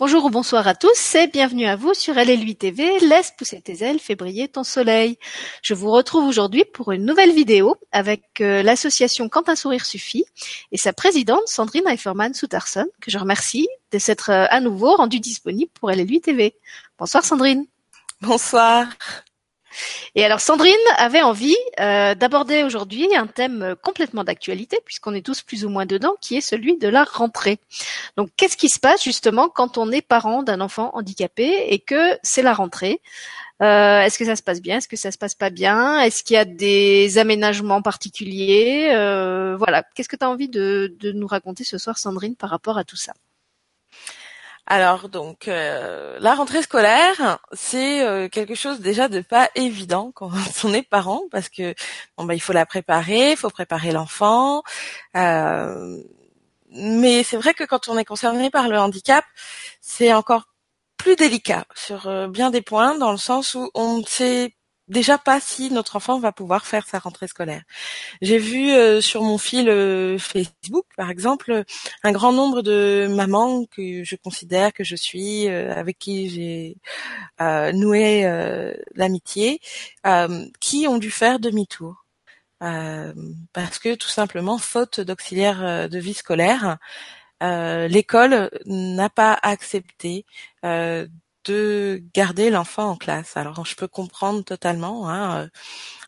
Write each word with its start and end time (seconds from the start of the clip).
Bonjour 0.00 0.24
ou 0.24 0.30
bonsoir 0.30 0.66
à 0.66 0.74
tous 0.74 1.14
et 1.14 1.26
bienvenue 1.26 1.66
à 1.66 1.76
vous 1.76 1.92
sur 1.92 2.14
LL8 2.14 2.56
TV, 2.56 3.00
Laisse 3.00 3.34
pousser 3.36 3.60
tes 3.60 3.84
ailes, 3.84 3.98
fais 3.98 4.14
briller 4.14 4.48
ton 4.48 4.64
soleil. 4.64 5.18
Je 5.60 5.74
vous 5.74 5.90
retrouve 5.90 6.26
aujourd'hui 6.26 6.64
pour 6.64 6.92
une 6.92 7.04
nouvelle 7.04 7.34
vidéo 7.34 7.76
avec 7.92 8.40
euh, 8.40 8.62
l'association 8.62 9.28
Quand 9.28 9.50
un 9.50 9.56
sourire 9.56 9.84
suffit 9.84 10.24
et 10.72 10.78
sa 10.78 10.94
présidente 10.94 11.46
Sandrine 11.48 11.86
Eiferman 11.86 12.32
Soutarson, 12.32 12.86
que 13.02 13.10
je 13.10 13.18
remercie 13.18 13.68
de 13.92 13.98
s'être 13.98 14.30
euh, 14.30 14.46
à 14.48 14.60
nouveau 14.60 14.96
rendue 14.96 15.20
disponible 15.20 15.70
pour 15.78 15.90
LL8 15.90 16.22
TV. 16.22 16.54
Bonsoir 16.98 17.22
Sandrine. 17.22 17.66
Bonsoir. 18.22 18.86
Et 20.14 20.24
alors 20.24 20.40
Sandrine 20.40 20.74
avait 20.96 21.22
envie 21.22 21.56
euh, 21.78 22.14
d'aborder 22.14 22.64
aujourd'hui 22.64 23.08
un 23.16 23.26
thème 23.26 23.74
complètement 23.82 24.24
d'actualité, 24.24 24.78
puisqu'on 24.84 25.14
est 25.14 25.24
tous 25.24 25.42
plus 25.42 25.64
ou 25.64 25.68
moins 25.68 25.86
dedans, 25.86 26.14
qui 26.20 26.36
est 26.36 26.40
celui 26.40 26.76
de 26.78 26.88
la 26.88 27.04
rentrée. 27.04 27.58
Donc 28.16 28.30
qu'est-ce 28.36 28.56
qui 28.56 28.68
se 28.68 28.78
passe 28.78 29.02
justement 29.04 29.48
quand 29.48 29.78
on 29.78 29.90
est 29.90 30.02
parent 30.02 30.42
d'un 30.42 30.60
enfant 30.60 30.90
handicapé 30.94 31.66
et 31.68 31.78
que 31.78 32.18
c'est 32.22 32.42
la 32.42 32.52
rentrée? 32.54 33.00
Euh, 33.62 34.00
Est-ce 34.00 34.18
que 34.18 34.24
ça 34.24 34.36
se 34.36 34.42
passe 34.42 34.62
bien? 34.62 34.78
Est-ce 34.78 34.88
que 34.88 34.96
ça 34.96 35.10
se 35.12 35.18
passe 35.18 35.34
pas 35.34 35.50
bien? 35.50 36.00
Est-ce 36.00 36.24
qu'il 36.24 36.34
y 36.34 36.38
a 36.38 36.46
des 36.46 37.18
aménagements 37.18 37.82
particuliers? 37.82 38.90
Euh, 38.94 39.56
Voilà, 39.58 39.82
qu'est-ce 39.94 40.08
que 40.08 40.16
tu 40.16 40.24
as 40.24 40.30
envie 40.30 40.48
de, 40.48 40.96
de 40.98 41.12
nous 41.12 41.26
raconter 41.26 41.64
ce 41.64 41.76
soir 41.76 41.98
Sandrine 41.98 42.36
par 42.36 42.50
rapport 42.50 42.78
à 42.78 42.84
tout 42.84 42.96
ça? 42.96 43.12
Alors 44.70 45.08
donc 45.08 45.48
euh, 45.48 46.16
la 46.20 46.32
rentrée 46.36 46.62
scolaire, 46.62 47.40
c'est 47.52 48.06
euh, 48.06 48.28
quelque 48.28 48.54
chose 48.54 48.78
déjà 48.78 49.08
de 49.08 49.20
pas 49.20 49.50
évident 49.56 50.12
quand 50.14 50.30
on 50.62 50.72
est 50.72 50.88
parent 50.88 51.22
parce 51.32 51.48
que 51.48 51.74
bon 52.16 52.24
bah 52.24 52.34
il 52.34 52.40
faut 52.40 52.52
la 52.52 52.66
préparer, 52.66 53.32
il 53.32 53.36
faut 53.36 53.50
préparer 53.50 53.90
l'enfant. 53.90 54.62
Euh, 55.16 56.00
mais 56.70 57.24
c'est 57.24 57.36
vrai 57.36 57.52
que 57.52 57.64
quand 57.64 57.88
on 57.88 57.98
est 57.98 58.04
concerné 58.04 58.48
par 58.48 58.68
le 58.68 58.78
handicap, 58.78 59.24
c'est 59.80 60.14
encore 60.14 60.44
plus 60.96 61.16
délicat 61.16 61.64
sur 61.74 62.28
bien 62.28 62.50
des 62.50 62.62
points 62.62 62.96
dans 62.96 63.10
le 63.10 63.18
sens 63.18 63.54
où 63.56 63.70
on 63.74 63.98
ne 63.98 64.04
sait 64.04 64.54
déjà 64.90 65.18
pas 65.18 65.40
si 65.40 65.70
notre 65.70 65.96
enfant 65.96 66.18
va 66.18 66.32
pouvoir 66.32 66.66
faire 66.66 66.86
sa 66.86 66.98
rentrée 66.98 67.28
scolaire. 67.28 67.62
J'ai 68.20 68.38
vu 68.38 68.70
euh, 68.70 69.00
sur 69.00 69.22
mon 69.22 69.38
fil 69.38 69.68
euh, 69.68 70.18
Facebook, 70.18 70.86
par 70.96 71.10
exemple, 71.10 71.64
un 72.02 72.12
grand 72.12 72.32
nombre 72.32 72.62
de 72.62 73.08
mamans 73.08 73.64
que 73.66 74.04
je 74.04 74.16
considère 74.16 74.72
que 74.72 74.84
je 74.84 74.96
suis, 74.96 75.48
euh, 75.48 75.72
avec 75.74 75.98
qui 75.98 76.28
j'ai 76.28 76.76
noué 77.72 78.24
l'amitié, 78.94 79.60
qui 80.60 80.86
ont 80.88 80.98
dû 80.98 81.10
faire 81.10 81.38
demi-tour. 81.38 82.04
parce 82.58 83.78
que 83.78 83.94
tout 83.94 84.08
simplement, 84.08 84.58
faute 84.58 85.00
d'auxiliaire 85.00 85.88
de 85.88 85.98
vie 85.98 86.14
scolaire, 86.14 86.78
l'école 87.40 88.50
n'a 88.66 89.08
pas 89.08 89.38
accepté 89.42 90.24
de 91.44 92.02
garder 92.14 92.50
l'enfant 92.50 92.90
en 92.90 92.96
classe. 92.96 93.36
Alors 93.36 93.64
je 93.66 93.74
peux 93.76 93.88
comprendre 93.88 94.44
totalement. 94.44 95.08
Hein, 95.08 95.44
euh, 95.44 95.48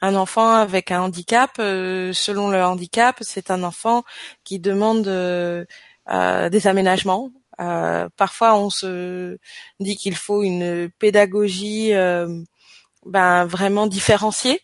un 0.03 0.15
enfant 0.15 0.55
avec 0.55 0.91
un 0.91 1.03
handicap, 1.03 1.53
euh, 1.59 2.13
selon 2.13 2.51
le 2.51 2.63
handicap, 2.65 3.17
c'est 3.21 3.51
un 3.51 3.63
enfant 3.63 4.05
qui 4.45 4.59
demande 4.59 5.07
euh, 5.09 5.65
des 6.51 6.67
aménagements. 6.67 7.31
parfois, 8.17 8.57
on 8.57 8.71
se 8.71 9.39
dit 9.81 9.97
qu'il 9.97 10.17
faut 10.17 10.43
une 10.43 10.91
pédagogie 10.99 11.93
ben, 13.07 13.45
vraiment 13.47 13.87
différenciée 13.87 14.61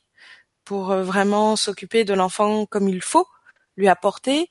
pour 0.64 0.94
vraiment 0.94 1.56
s'occuper 1.56 2.04
de 2.04 2.14
l'enfant 2.14 2.66
comme 2.66 2.88
il 2.88 3.02
faut 3.02 3.26
lui 3.78 3.88
apporter, 3.88 4.50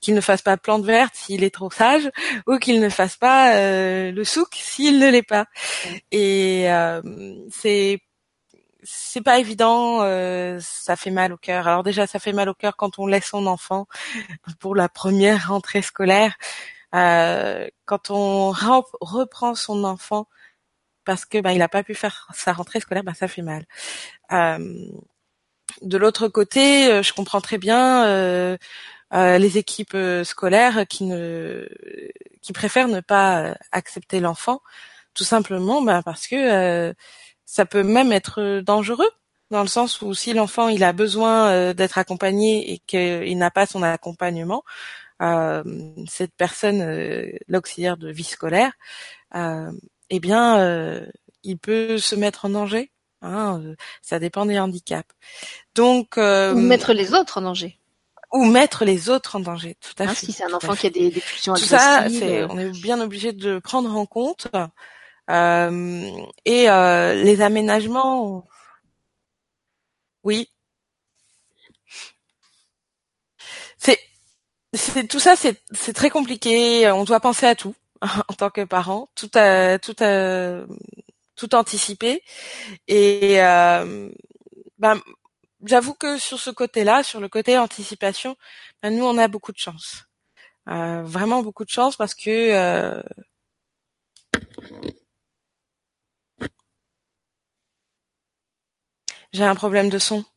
qu'il 0.00 0.14
ne 0.14 0.20
fasse 0.20 0.42
pas 0.42 0.56
plante 0.58 0.84
verte 0.84 1.14
s'il 1.14 1.44
est 1.44 1.54
trop 1.54 1.70
sage, 1.70 2.10
ou 2.46 2.58
qu'il 2.58 2.80
ne 2.80 2.88
fasse 2.90 3.16
pas 3.16 3.56
euh, 3.56 4.12
le 4.12 4.24
souk 4.24 4.54
s'il 4.54 4.98
ne 4.98 5.08
l'est 5.08 5.22
pas. 5.22 5.46
Et 6.10 6.70
euh, 6.70 7.00
c'est 7.50 8.00
c'est 8.86 9.22
pas 9.22 9.38
évident, 9.38 10.02
euh, 10.02 10.58
ça 10.60 10.96
fait 10.96 11.10
mal 11.10 11.32
au 11.32 11.38
cœur. 11.38 11.66
Alors 11.68 11.82
déjà, 11.84 12.06
ça 12.06 12.18
fait 12.18 12.34
mal 12.34 12.50
au 12.50 12.54
cœur 12.54 12.76
quand 12.76 12.98
on 12.98 13.06
laisse 13.06 13.26
son 13.26 13.46
enfant 13.46 13.86
pour 14.60 14.74
la 14.74 14.90
première 14.90 15.48
rentrée 15.48 15.82
scolaire, 15.82 16.34
quand 16.92 18.10
on 18.10 18.52
reprend 19.00 19.54
son 19.54 19.84
enfant 19.84 20.28
parce 21.04 21.24
que 21.26 21.38
ben 21.40 21.50
il 21.52 21.62
a 21.62 21.68
pas 21.68 21.82
pu 21.82 21.94
faire 21.94 22.28
sa 22.34 22.52
rentrée 22.52 22.80
scolaire, 22.80 23.04
ben 23.04 23.14
ça 23.14 23.28
fait 23.28 23.42
mal 23.42 23.64
de 25.82 25.98
l'autre 25.98 26.28
côté, 26.28 26.90
euh, 26.90 27.02
je 27.02 27.12
comprends 27.12 27.40
très 27.40 27.58
bien 27.58 28.06
euh, 28.06 28.56
euh, 29.12 29.38
les 29.38 29.58
équipes 29.58 29.96
scolaires 30.24 30.86
qui 30.88 31.04
ne 31.04 31.68
préfèrent 32.52 32.88
ne 32.88 33.00
pas 33.00 33.54
accepter 33.72 34.20
l'enfant, 34.20 34.60
tout 35.14 35.24
simplement 35.24 35.82
bah, 35.82 36.02
parce 36.04 36.26
que 36.26 36.94
ça 37.46 37.66
peut 37.66 37.82
même 37.82 38.12
être 38.12 38.60
dangereux 38.60 39.10
dans 39.50 39.62
le 39.62 39.68
sens 39.68 40.02
où 40.02 40.14
si 40.14 40.32
l'enfant 40.32 40.68
a 40.68 40.92
besoin 40.92 41.74
d'être 41.74 41.98
accompagné 41.98 42.72
et 42.72 42.78
qu'il 42.86 43.38
n'a 43.38 43.50
pas 43.50 43.66
son 43.66 43.82
accompagnement, 43.82 44.64
cette 46.08 46.34
personne, 46.36 47.30
l'auxiliaire 47.48 47.96
de 47.96 48.10
vie 48.10 48.24
scolaire, 48.24 48.72
eh 49.34 50.20
bien, 50.20 51.06
il 51.44 51.58
peut 51.58 51.98
se 51.98 52.16
mettre 52.16 52.46
en 52.46 52.50
danger 52.50 52.90
Hein, 53.24 53.60
euh, 53.64 53.74
ça 54.02 54.18
dépend 54.18 54.44
des 54.44 54.58
handicaps. 54.58 55.08
Donc 55.74 56.18
euh, 56.18 56.52
ou 56.52 56.58
mettre 56.58 56.92
les 56.92 57.14
autres 57.14 57.38
en 57.38 57.42
danger. 57.42 57.78
Ou 58.32 58.44
mettre 58.44 58.84
les 58.84 59.08
autres 59.08 59.36
en 59.36 59.40
danger, 59.40 59.76
tout 59.80 60.02
à 60.02 60.06
hein, 60.06 60.08
fait. 60.08 60.26
Si 60.26 60.32
c'est 60.32 60.44
un 60.44 60.52
enfant 60.52 60.74
qui 60.74 60.88
a 60.88 60.90
des, 60.90 61.10
des 61.10 61.20
pulsions 61.20 61.54
tout 61.54 61.64
ça, 61.64 62.06
c'est, 62.10 62.44
on 62.44 62.58
est 62.58 62.70
bien 62.70 63.00
obligé 63.00 63.32
de 63.32 63.58
prendre 63.60 63.94
en 63.96 64.06
compte. 64.06 64.48
Euh, 65.30 66.10
et 66.44 66.68
euh, 66.68 67.14
les 67.14 67.40
aménagements, 67.40 68.44
oui. 70.22 70.50
C'est, 73.78 73.98
c'est 74.74 75.06
tout 75.06 75.20
ça, 75.20 75.36
c'est, 75.36 75.62
c'est 75.72 75.92
très 75.94 76.10
compliqué. 76.10 76.90
On 76.90 77.04
doit 77.04 77.20
penser 77.20 77.46
à 77.46 77.54
tout 77.54 77.74
en 78.02 78.34
tant 78.34 78.50
que 78.50 78.64
parent, 78.64 79.08
tout 79.14 79.30
à, 79.34 79.78
tout 79.78 79.96
à, 80.00 80.64
tout 81.36 81.54
anticiper. 81.54 82.22
Et 82.88 83.42
euh, 83.42 84.10
ben, 84.78 85.00
j'avoue 85.64 85.94
que 85.94 86.18
sur 86.18 86.38
ce 86.40 86.50
côté-là, 86.50 87.02
sur 87.02 87.20
le 87.20 87.28
côté 87.28 87.58
anticipation, 87.58 88.36
ben, 88.82 88.96
nous 88.96 89.04
on 89.04 89.18
a 89.18 89.28
beaucoup 89.28 89.52
de 89.52 89.58
chance, 89.58 90.04
euh, 90.68 91.02
vraiment 91.04 91.42
beaucoup 91.42 91.64
de 91.64 91.70
chance 91.70 91.96
parce 91.96 92.14
que 92.14 92.30
euh, 92.30 93.02
j'ai 99.32 99.44
un 99.44 99.54
problème 99.54 99.88
de 99.90 99.98
son. 99.98 100.24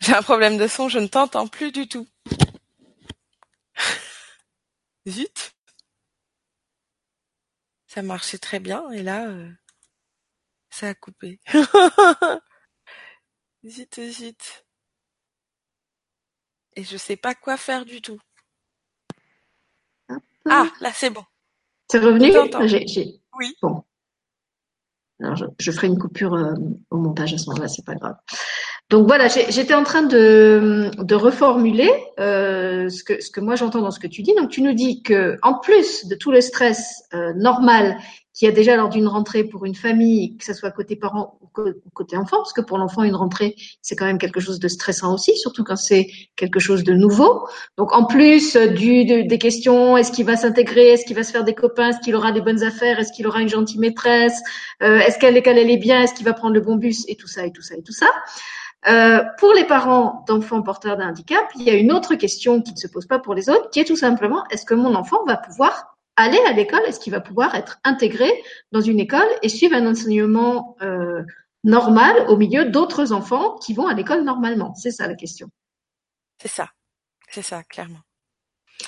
J'ai 0.00 0.14
un 0.14 0.22
problème 0.22 0.58
de 0.58 0.66
son, 0.66 0.88
je 0.88 0.98
ne 0.98 1.06
t'entends 1.06 1.46
plus 1.46 1.70
du 1.70 1.86
tout. 1.86 2.08
Zut 5.08 5.51
ça 7.92 8.00
marchait 8.00 8.38
très 8.38 8.58
bien 8.58 8.90
et 8.90 9.02
là, 9.02 9.28
euh, 9.28 9.50
ça 10.70 10.88
a 10.88 10.94
coupé. 10.94 11.40
zut, 13.66 14.00
zut. 14.00 14.64
Et 16.74 16.84
je 16.84 16.96
sais 16.96 17.16
pas 17.16 17.34
quoi 17.34 17.58
faire 17.58 17.84
du 17.84 18.00
tout. 18.00 18.18
Ah, 20.48 20.70
là 20.80 20.90
c'est 20.94 21.10
bon. 21.10 21.24
C'est 21.90 21.98
revenu? 21.98 22.32
J'ai, 22.66 23.20
Oui. 23.34 23.54
Bon. 23.60 23.84
Alors 25.20 25.36
je, 25.36 25.70
ferai 25.70 25.88
une 25.88 25.98
coupure 25.98 26.32
euh, 26.32 26.54
au 26.90 26.96
montage 26.96 27.34
à 27.34 27.38
ce 27.38 27.44
moment-là, 27.50 27.68
c'est 27.68 27.84
pas 27.84 27.94
grave. 27.94 28.16
Donc 28.92 29.06
voilà, 29.06 29.26
j'étais 29.28 29.72
en 29.72 29.84
train 29.84 30.02
de, 30.02 30.90
de 30.98 31.14
reformuler 31.14 31.90
euh, 32.20 32.90
ce, 32.90 33.02
que, 33.02 33.22
ce 33.22 33.30
que 33.30 33.40
moi 33.40 33.56
j'entends 33.56 33.80
dans 33.80 33.90
ce 33.90 33.98
que 33.98 34.06
tu 34.06 34.20
dis. 34.20 34.34
Donc 34.34 34.50
tu 34.50 34.60
nous 34.60 34.74
dis 34.74 35.02
que 35.02 35.38
en 35.40 35.54
plus 35.54 36.06
de 36.08 36.14
tout 36.14 36.30
le 36.30 36.42
stress 36.42 37.04
euh, 37.14 37.32
normal 37.32 37.96
qu'il 38.34 38.46
y 38.46 38.50
a 38.50 38.54
déjà 38.54 38.76
lors 38.76 38.90
d'une 38.90 39.08
rentrée 39.08 39.44
pour 39.44 39.64
une 39.64 39.74
famille, 39.74 40.36
que 40.36 40.44
ce 40.44 40.52
soit 40.52 40.70
côté 40.70 40.96
parent 40.96 41.38
ou 41.40 41.48
côté 41.94 42.18
enfant, 42.18 42.36
parce 42.36 42.52
que 42.52 42.60
pour 42.60 42.76
l'enfant 42.76 43.02
une 43.02 43.14
rentrée 43.14 43.56
c'est 43.80 43.96
quand 43.96 44.04
même 44.04 44.18
quelque 44.18 44.40
chose 44.40 44.60
de 44.60 44.68
stressant 44.68 45.14
aussi, 45.14 45.38
surtout 45.38 45.64
quand 45.64 45.76
c'est 45.76 46.08
quelque 46.36 46.60
chose 46.60 46.84
de 46.84 46.92
nouveau. 46.92 47.48
Donc 47.78 47.94
en 47.94 48.04
plus 48.04 48.56
du, 48.56 49.06
des 49.06 49.38
questions, 49.38 49.96
est-ce 49.96 50.12
qu'il 50.12 50.26
va 50.26 50.36
s'intégrer, 50.36 50.88
est-ce 50.88 51.06
qu'il 51.06 51.16
va 51.16 51.22
se 51.22 51.32
faire 51.32 51.44
des 51.44 51.54
copains, 51.54 51.88
est-ce 51.90 52.00
qu'il 52.00 52.14
aura 52.14 52.30
des 52.32 52.42
bonnes 52.42 52.62
affaires, 52.62 52.98
est-ce 52.98 53.12
qu'il 53.12 53.26
aura 53.26 53.40
une 53.40 53.48
gentille 53.48 53.78
maîtresse, 53.78 54.38
euh, 54.82 54.98
est-ce 54.98 55.18
qu'elle 55.18 55.40
qu'elle 55.42 55.56
est 55.56 55.76
bien, 55.78 56.02
est-ce 56.02 56.12
qu'il 56.12 56.26
va 56.26 56.34
prendre 56.34 56.52
le 56.52 56.60
bon 56.60 56.76
bus 56.76 57.06
et 57.08 57.16
tout 57.16 57.28
ça 57.28 57.46
et 57.46 57.52
tout 57.52 57.62
ça 57.62 57.74
et 57.74 57.82
tout 57.82 57.94
ça. 57.94 58.08
Euh, 58.88 59.22
pour 59.38 59.52
les 59.52 59.64
parents 59.64 60.24
d'enfants 60.26 60.62
porteurs 60.62 60.96
d'un 60.96 61.10
handicap, 61.10 61.44
il 61.54 61.62
y 61.62 61.70
a 61.70 61.74
une 61.74 61.92
autre 61.92 62.16
question 62.16 62.60
qui 62.60 62.72
ne 62.72 62.78
se 62.78 62.88
pose 62.88 63.06
pas 63.06 63.20
pour 63.20 63.34
les 63.34 63.48
autres, 63.48 63.70
qui 63.70 63.78
est 63.78 63.84
tout 63.84 63.96
simplement 63.96 64.44
est-ce 64.50 64.64
que 64.64 64.74
mon 64.74 64.94
enfant 64.94 65.24
va 65.24 65.36
pouvoir 65.36 65.96
aller 66.16 66.40
à 66.46 66.52
l'école? 66.52 66.82
Est-ce 66.86 66.98
qu'il 66.98 67.12
va 67.12 67.20
pouvoir 67.20 67.54
être 67.54 67.78
intégré 67.84 68.30
dans 68.72 68.80
une 68.80 68.98
école 68.98 69.28
et 69.42 69.48
suivre 69.48 69.76
un 69.76 69.86
enseignement 69.86 70.76
euh, 70.82 71.22
normal 71.62 72.26
au 72.28 72.36
milieu 72.36 72.64
d'autres 72.64 73.12
enfants 73.12 73.56
qui 73.58 73.72
vont 73.72 73.86
à 73.86 73.94
l'école 73.94 74.24
normalement? 74.24 74.74
C'est 74.74 74.90
ça 74.90 75.06
la 75.06 75.14
question. 75.14 75.48
C'est 76.40 76.48
ça, 76.48 76.68
c'est 77.30 77.42
ça, 77.42 77.62
clairement. 77.62 78.00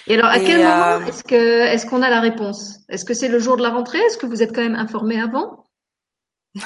Et 0.08 0.14
alors, 0.14 0.26
à 0.26 0.41
quel 0.41 0.58
moment 0.58 1.06
est-ce 1.06 1.23
que 1.23 1.35
est-ce 1.35 1.87
qu'on 1.87 2.02
a 2.02 2.11
la 2.11 2.20
réponse? 2.20 2.81
Est-ce 2.88 3.05
que 3.05 3.14
c'est 3.14 3.29
le 3.29 3.38
jour 3.38 3.56
de 3.56 3.62
la 3.62 3.70
rentrée? 3.70 4.00
Est-ce 4.00 4.19
que 4.19 4.26
vous 4.26 4.43
êtes 4.43 4.52
quand 4.52 4.62
même 4.62 4.75
informé 4.75 5.20
avant? 5.20 5.67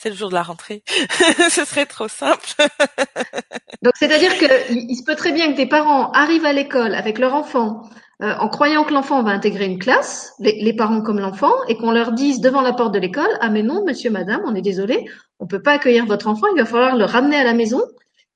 c'est 0.00 0.08
le 0.08 0.16
jour 0.16 0.30
de 0.30 0.34
la 0.34 0.42
rentrée. 0.42 0.82
Ce 1.50 1.64
serait 1.66 1.84
trop 1.84 2.08
simple. 2.08 2.48
Donc, 3.82 3.92
c'est-à-dire 3.98 4.36
que 4.38 4.72
il 4.72 4.96
se 4.96 5.04
peut 5.04 5.14
très 5.14 5.32
bien 5.32 5.52
que 5.52 5.56
des 5.56 5.66
parents 5.66 6.10
arrivent 6.12 6.46
à 6.46 6.54
l'école 6.54 6.94
avec 6.94 7.18
leur 7.18 7.34
enfant 7.34 7.82
euh, 8.22 8.34
en 8.38 8.48
croyant 8.48 8.84
que 8.84 8.94
l'enfant 8.94 9.22
va 9.22 9.30
intégrer 9.30 9.66
une 9.66 9.78
classe, 9.78 10.34
les, 10.40 10.74
parents 10.74 11.02
comme 11.02 11.20
l'enfant, 11.20 11.52
et 11.68 11.76
qu'on 11.76 11.90
leur 11.90 12.12
dise 12.12 12.40
devant 12.40 12.60
la 12.60 12.74
porte 12.74 12.92
de 12.92 12.98
l'école, 12.98 13.30
ah 13.40 13.48
mais 13.48 13.62
non, 13.62 13.84
monsieur, 13.84 14.10
madame, 14.10 14.42
on 14.44 14.54
est 14.54 14.62
désolé, 14.62 15.06
on 15.38 15.46
peut 15.46 15.62
pas 15.62 15.72
accueillir 15.72 16.04
votre 16.04 16.26
enfant, 16.26 16.46
il 16.54 16.58
va 16.58 16.66
falloir 16.66 16.96
le 16.96 17.04
ramener 17.04 17.36
à 17.36 17.44
la 17.44 17.54
maison. 17.54 17.82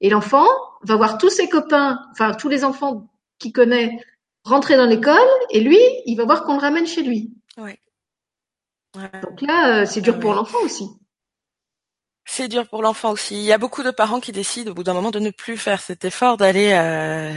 Et 0.00 0.08
l'enfant 0.08 0.46
va 0.82 0.96
voir 0.96 1.19
tous 1.19 1.28
ses 1.28 1.49
copains, 1.49 1.99
enfin 2.12 2.32
tous 2.32 2.49
les 2.49 2.64
enfants 2.64 3.10
qu'il 3.38 3.52
connaît 3.52 3.99
rentrer 4.44 4.76
dans 4.76 4.87
l'école, 4.87 5.19
et 5.50 5.60
lui, 5.60 5.78
il 6.06 6.17
va 6.17 6.25
voir 6.25 6.44
qu'on 6.44 6.55
le 6.55 6.60
ramène 6.60 6.87
chez 6.87 7.02
lui. 7.02 7.34
Ouais. 7.58 7.78
Donc 8.94 9.43
là, 9.43 9.82
euh, 9.82 9.87
c'est 9.87 10.00
dur 10.00 10.19
pour 10.19 10.32
l'enfant 10.32 10.58
aussi. 10.64 10.88
C'est 12.26 12.49
dur 12.49 12.67
pour 12.69 12.82
l'enfant 12.82 13.11
aussi. 13.12 13.35
Il 13.37 13.43
y 13.43 13.53
a 13.53 13.59
beaucoup 13.59 13.82
de 13.82 13.91
parents 13.91 14.21
qui 14.21 14.32
décident 14.32 14.71
au 14.71 14.75
bout 14.75 14.82
d'un 14.82 14.94
moment 14.94 15.11
de 15.11 15.19
ne 15.19 15.31
plus 15.31 15.56
faire 15.59 15.81
cet 15.81 16.05
effort 16.05 16.37
d'aller 16.37 16.73
euh, 16.73 17.32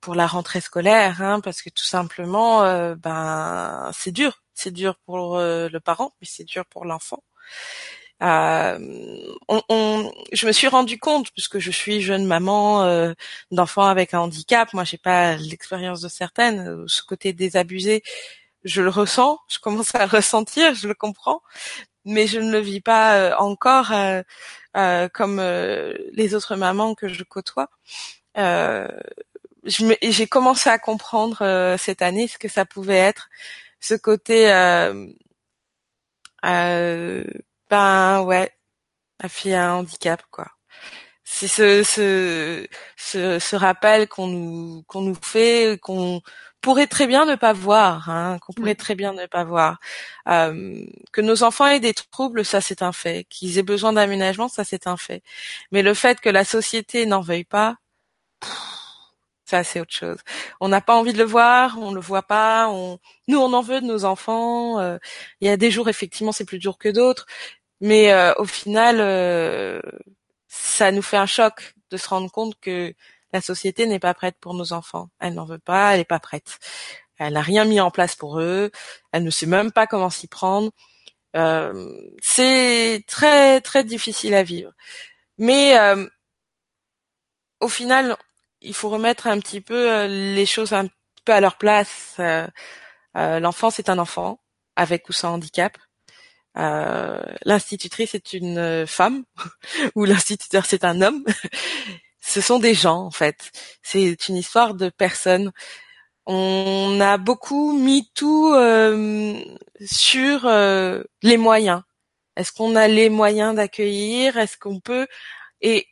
pour 0.00 0.14
la 0.14 0.26
rentrée 0.26 0.60
scolaire, 0.60 1.20
hein, 1.20 1.40
parce 1.40 1.62
que 1.62 1.70
tout 1.70 1.84
simplement, 1.84 2.62
euh, 2.64 2.94
ben 2.94 3.90
c'est 3.92 4.12
dur. 4.12 4.42
C'est 4.54 4.70
dur 4.70 4.96
pour 5.04 5.38
le 5.38 5.78
parent, 5.80 6.14
mais 6.20 6.28
c'est 6.30 6.44
dur 6.44 6.64
pour 6.66 6.84
l'enfant. 6.84 7.24
on, 8.20 10.12
je 10.32 10.46
me 10.46 10.52
suis 10.52 10.68
rendu 10.68 10.98
compte, 10.98 11.30
puisque 11.32 11.58
je 11.58 11.70
suis 11.70 12.00
jeune 12.00 12.24
maman 12.26 13.14
d'enfants 13.50 13.86
avec 13.86 14.14
un 14.14 14.20
handicap, 14.20 14.72
moi 14.74 14.84
j'ai 14.84 14.98
pas 14.98 15.36
l'expérience 15.36 16.00
de 16.00 16.08
certaines, 16.08 16.84
ce 16.86 17.02
côté 17.02 17.32
désabusé, 17.32 18.02
je 18.64 18.82
le 18.82 18.90
ressens, 18.90 19.38
je 19.48 19.58
commence 19.58 19.94
à 19.94 20.06
le 20.06 20.10
ressentir, 20.16 20.74
je 20.74 20.88
le 20.88 20.94
comprends, 20.94 21.42
mais 22.04 22.26
je 22.26 22.38
ne 22.40 22.50
le 22.52 22.58
vis 22.60 22.80
pas 22.80 23.16
euh, 23.16 23.34
encore 23.36 23.92
euh, 23.92 24.22
euh, 24.76 25.08
comme 25.08 25.40
les 26.12 26.34
autres 26.34 26.56
mamans 26.56 26.94
que 26.94 27.08
je 27.08 27.24
côtoie. 27.24 27.70
j'ai 29.64 30.26
commencé 30.28 30.68
à 30.70 30.78
comprendre 30.78 31.76
cette 31.78 32.02
année 32.02 32.28
ce 32.28 32.38
que 32.38 32.48
ça 32.48 32.64
pouvait 32.64 32.96
être, 32.98 33.28
ce 33.80 33.94
côté, 33.94 34.46
ben 37.70 38.22
ouais, 38.22 38.52
la 39.22 39.28
fille 39.28 39.54
a 39.54 39.70
un 39.70 39.74
handicap 39.76 40.22
quoi 40.30 40.48
c'est 41.24 41.48
ce, 41.48 41.82
ce, 41.82 42.66
ce, 42.96 43.38
ce 43.38 43.56
rappel 43.56 44.08
qu'on 44.08 44.26
nous 44.28 44.82
qu'on 44.86 45.00
nous 45.02 45.14
fait 45.22 45.78
qu'on 45.82 46.20
pourrait 46.64 46.86
très 46.86 47.06
bien 47.06 47.26
ne 47.26 47.34
pas 47.36 47.52
voir, 47.52 48.08
hein, 48.08 48.38
qu'on 48.40 48.54
pourrait 48.54 48.74
très 48.74 48.94
bien 48.94 49.12
ne 49.12 49.26
pas 49.26 49.44
voir. 49.44 49.78
Euh, 50.28 50.82
que 51.12 51.20
nos 51.20 51.42
enfants 51.42 51.66
aient 51.66 51.78
des 51.78 51.92
troubles, 51.92 52.42
ça 52.42 52.62
c'est 52.62 52.80
un 52.80 52.92
fait. 52.92 53.26
Qu'ils 53.28 53.58
aient 53.58 53.62
besoin 53.62 53.92
d'aménagement, 53.92 54.48
ça 54.48 54.64
c'est 54.64 54.86
un 54.86 54.96
fait. 54.96 55.22
Mais 55.72 55.82
le 55.82 55.92
fait 55.92 56.20
que 56.22 56.30
la 56.30 56.44
société 56.44 57.04
n'en 57.04 57.20
veuille 57.20 57.44
pas, 57.44 57.76
ça 59.44 59.62
c'est 59.62 59.78
autre 59.80 59.92
chose. 59.92 60.18
On 60.60 60.68
n'a 60.68 60.80
pas 60.80 60.94
envie 60.96 61.12
de 61.12 61.18
le 61.18 61.24
voir, 61.24 61.76
on 61.78 61.92
le 61.92 62.00
voit 62.00 62.22
pas. 62.22 62.68
On... 62.70 62.98
Nous 63.28 63.38
on 63.38 63.52
en 63.52 63.60
veut 63.60 63.82
de 63.82 63.86
nos 63.86 64.06
enfants. 64.06 64.80
Euh, 64.80 64.98
il 65.40 65.48
y 65.48 65.50
a 65.50 65.58
des 65.58 65.70
jours 65.70 65.88
effectivement 65.90 66.32
c'est 66.32 66.46
plus 66.46 66.58
dur 66.58 66.78
que 66.78 66.88
d'autres, 66.88 67.26
mais 67.80 68.12
euh, 68.12 68.32
au 68.38 68.46
final 68.46 68.96
ça 70.48 70.92
nous 70.92 71.02
fait 71.02 71.18
un 71.18 71.26
choc 71.26 71.74
de 71.90 71.96
se 71.98 72.08
rendre 72.08 72.30
compte 72.30 72.58
que 72.60 72.94
la 73.34 73.40
société 73.40 73.86
n'est 73.86 73.98
pas 73.98 74.14
prête 74.14 74.36
pour 74.40 74.54
nos 74.54 74.72
enfants. 74.72 75.10
Elle 75.18 75.34
n'en 75.34 75.44
veut 75.44 75.58
pas, 75.58 75.92
elle 75.92 75.98
n'est 75.98 76.04
pas 76.04 76.20
prête. 76.20 76.60
Elle 77.18 77.34
n'a 77.34 77.42
rien 77.42 77.64
mis 77.64 77.80
en 77.80 77.90
place 77.90 78.14
pour 78.14 78.40
eux. 78.40 78.70
Elle 79.12 79.24
ne 79.24 79.30
sait 79.30 79.46
même 79.46 79.72
pas 79.72 79.88
comment 79.88 80.08
s'y 80.08 80.28
prendre. 80.28 80.70
Euh, 81.36 81.90
c'est 82.22 83.04
très 83.08 83.60
très 83.60 83.82
difficile 83.82 84.34
à 84.34 84.44
vivre. 84.44 84.72
Mais 85.38 85.76
euh, 85.78 86.06
au 87.60 87.68
final, 87.68 88.16
il 88.60 88.72
faut 88.72 88.88
remettre 88.88 89.26
un 89.26 89.40
petit 89.40 89.60
peu 89.60 89.90
euh, 89.90 90.06
les 90.06 90.46
choses 90.46 90.72
un 90.72 90.86
peu 91.24 91.32
à 91.32 91.40
leur 91.40 91.58
place. 91.58 92.20
L'enfant, 93.14 93.70
c'est 93.70 93.88
un 93.88 93.98
enfant, 93.98 94.40
avec 94.76 95.08
ou 95.08 95.12
sans 95.12 95.34
handicap. 95.34 95.76
L'institutrice 96.54 98.14
est 98.14 98.32
une 98.32 98.86
femme, 98.86 99.24
ou 99.96 100.04
l'instituteur 100.04 100.66
c'est 100.66 100.84
un 100.84 101.02
homme 101.02 101.24
ce 102.26 102.40
sont 102.40 102.58
des 102.58 102.74
gens 102.74 103.00
en 103.00 103.10
fait. 103.10 103.52
C'est 103.82 104.28
une 104.28 104.36
histoire 104.36 104.74
de 104.74 104.88
personnes. 104.88 105.52
On 106.26 106.98
a 107.00 107.18
beaucoup 107.18 107.72
mis 107.78 108.10
tout 108.14 108.52
euh, 108.54 109.34
sur 109.84 110.46
euh, 110.46 111.02
les 111.22 111.36
moyens. 111.36 111.82
Est-ce 112.36 112.52
qu'on 112.52 112.76
a 112.76 112.88
les 112.88 113.10
moyens 113.10 113.54
d'accueillir? 113.54 114.38
Est-ce 114.38 114.56
qu'on 114.56 114.80
peut? 114.80 115.06
Et 115.60 115.86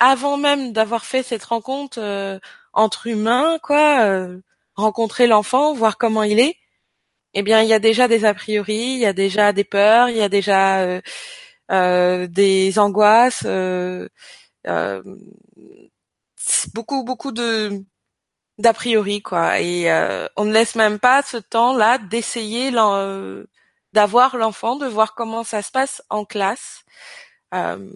avant 0.00 0.36
même 0.36 0.72
d'avoir 0.72 1.04
fait 1.04 1.22
cette 1.22 1.44
rencontre 1.44 1.98
euh, 2.00 2.38
entre 2.74 3.06
humains, 3.06 3.58
quoi, 3.62 4.28
rencontrer 4.76 5.26
l'enfant, 5.26 5.74
voir 5.74 5.98
comment 5.98 6.22
il 6.22 6.38
est, 6.40 6.56
eh 7.34 7.42
bien, 7.42 7.62
il 7.62 7.68
y 7.68 7.74
a 7.74 7.78
déjà 7.78 8.08
des 8.08 8.24
a 8.24 8.34
priori, 8.34 8.76
il 8.76 8.98
y 9.00 9.06
a 9.06 9.12
déjà 9.12 9.52
des 9.52 9.64
peurs, 9.64 10.08
il 10.10 10.16
y 10.16 10.22
a 10.22 10.28
déjà 10.28 11.00
des 11.68 12.78
angoisses 12.78 13.46
beaucoup 16.74 17.04
beaucoup 17.04 17.32
de 17.32 17.84
d'a 18.58 18.72
priori 18.72 19.22
quoi. 19.22 19.60
Et 19.60 19.90
euh, 19.90 20.26
on 20.36 20.44
ne 20.44 20.52
laisse 20.52 20.74
même 20.74 20.98
pas 20.98 21.22
ce 21.22 21.36
temps 21.36 21.76
là 21.76 21.98
d'essayer 21.98 22.70
d'avoir 23.92 24.36
l'enfant 24.36 24.76
de 24.76 24.86
voir 24.86 25.14
comment 25.14 25.44
ça 25.44 25.62
se 25.62 25.70
passe 25.70 26.02
en 26.10 26.24
classe. 26.24 26.84
Euh, 27.54 27.90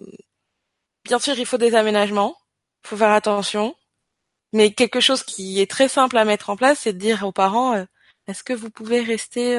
bien 1.05 1.19
sûr 1.19 1.37
il 1.39 1.45
faut 1.45 1.57
des 1.57 1.75
aménagements 1.75 2.37
il 2.83 2.89
faut 2.89 2.97
faire 2.97 3.11
attention. 3.11 3.75
Mais 4.53 4.71
quelque 4.73 5.01
chose 5.01 5.23
qui 5.23 5.61
est 5.61 5.69
très 5.69 5.89
simple 5.89 6.17
à 6.17 6.25
mettre 6.25 6.49
en 6.49 6.55
place 6.57 6.79
c'est 6.81 6.93
de 6.93 6.99
dire 6.99 7.23
aux 7.23 7.31
parents 7.31 7.75
euh, 7.75 7.85
est-ce 8.27 8.43
que 8.43 8.53
vous 8.53 8.69
pouvez 8.69 9.01
rester 9.01 9.57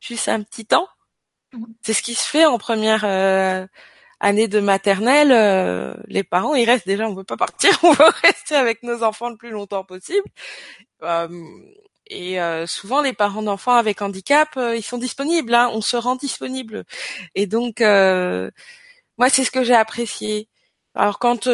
juste 0.00 0.28
un 0.28 0.42
petit 0.42 0.66
temps? 0.66 0.86
Mmh. 1.54 1.64
c'est 1.82 1.92
ce 1.94 2.02
qui 2.02 2.14
se 2.14 2.26
fait 2.26 2.46
en 2.46 2.58
première 2.58 3.04
année 4.22 4.46
de 4.48 4.60
maternelle, 4.60 5.32
euh, 5.32 5.94
les 6.06 6.22
parents, 6.22 6.54
ils 6.54 6.64
restent 6.64 6.86
déjà, 6.86 7.08
on 7.08 7.14
veut 7.14 7.24
pas 7.24 7.36
partir, 7.36 7.76
on 7.82 7.92
veut 7.92 8.10
rester 8.22 8.54
avec 8.54 8.82
nos 8.84 9.02
enfants 9.02 9.28
le 9.28 9.36
plus 9.36 9.50
longtemps 9.50 9.84
possible. 9.84 10.26
Euh, 11.02 11.28
et 12.06 12.40
euh, 12.40 12.66
souvent, 12.66 13.02
les 13.02 13.12
parents 13.12 13.42
d'enfants 13.42 13.74
avec 13.74 14.00
handicap, 14.00 14.48
ils 14.56 14.82
sont 14.82 14.98
disponibles, 14.98 15.54
hein, 15.54 15.70
on 15.72 15.80
se 15.80 15.96
rend 15.96 16.16
disponible. 16.16 16.84
Et 17.34 17.46
donc, 17.46 17.80
moi, 17.80 19.28
c'est 19.28 19.44
ce 19.44 19.50
que 19.50 19.64
j'ai 19.64 19.74
apprécié. 19.74 20.48
Alors 20.94 21.18
quand 21.18 21.48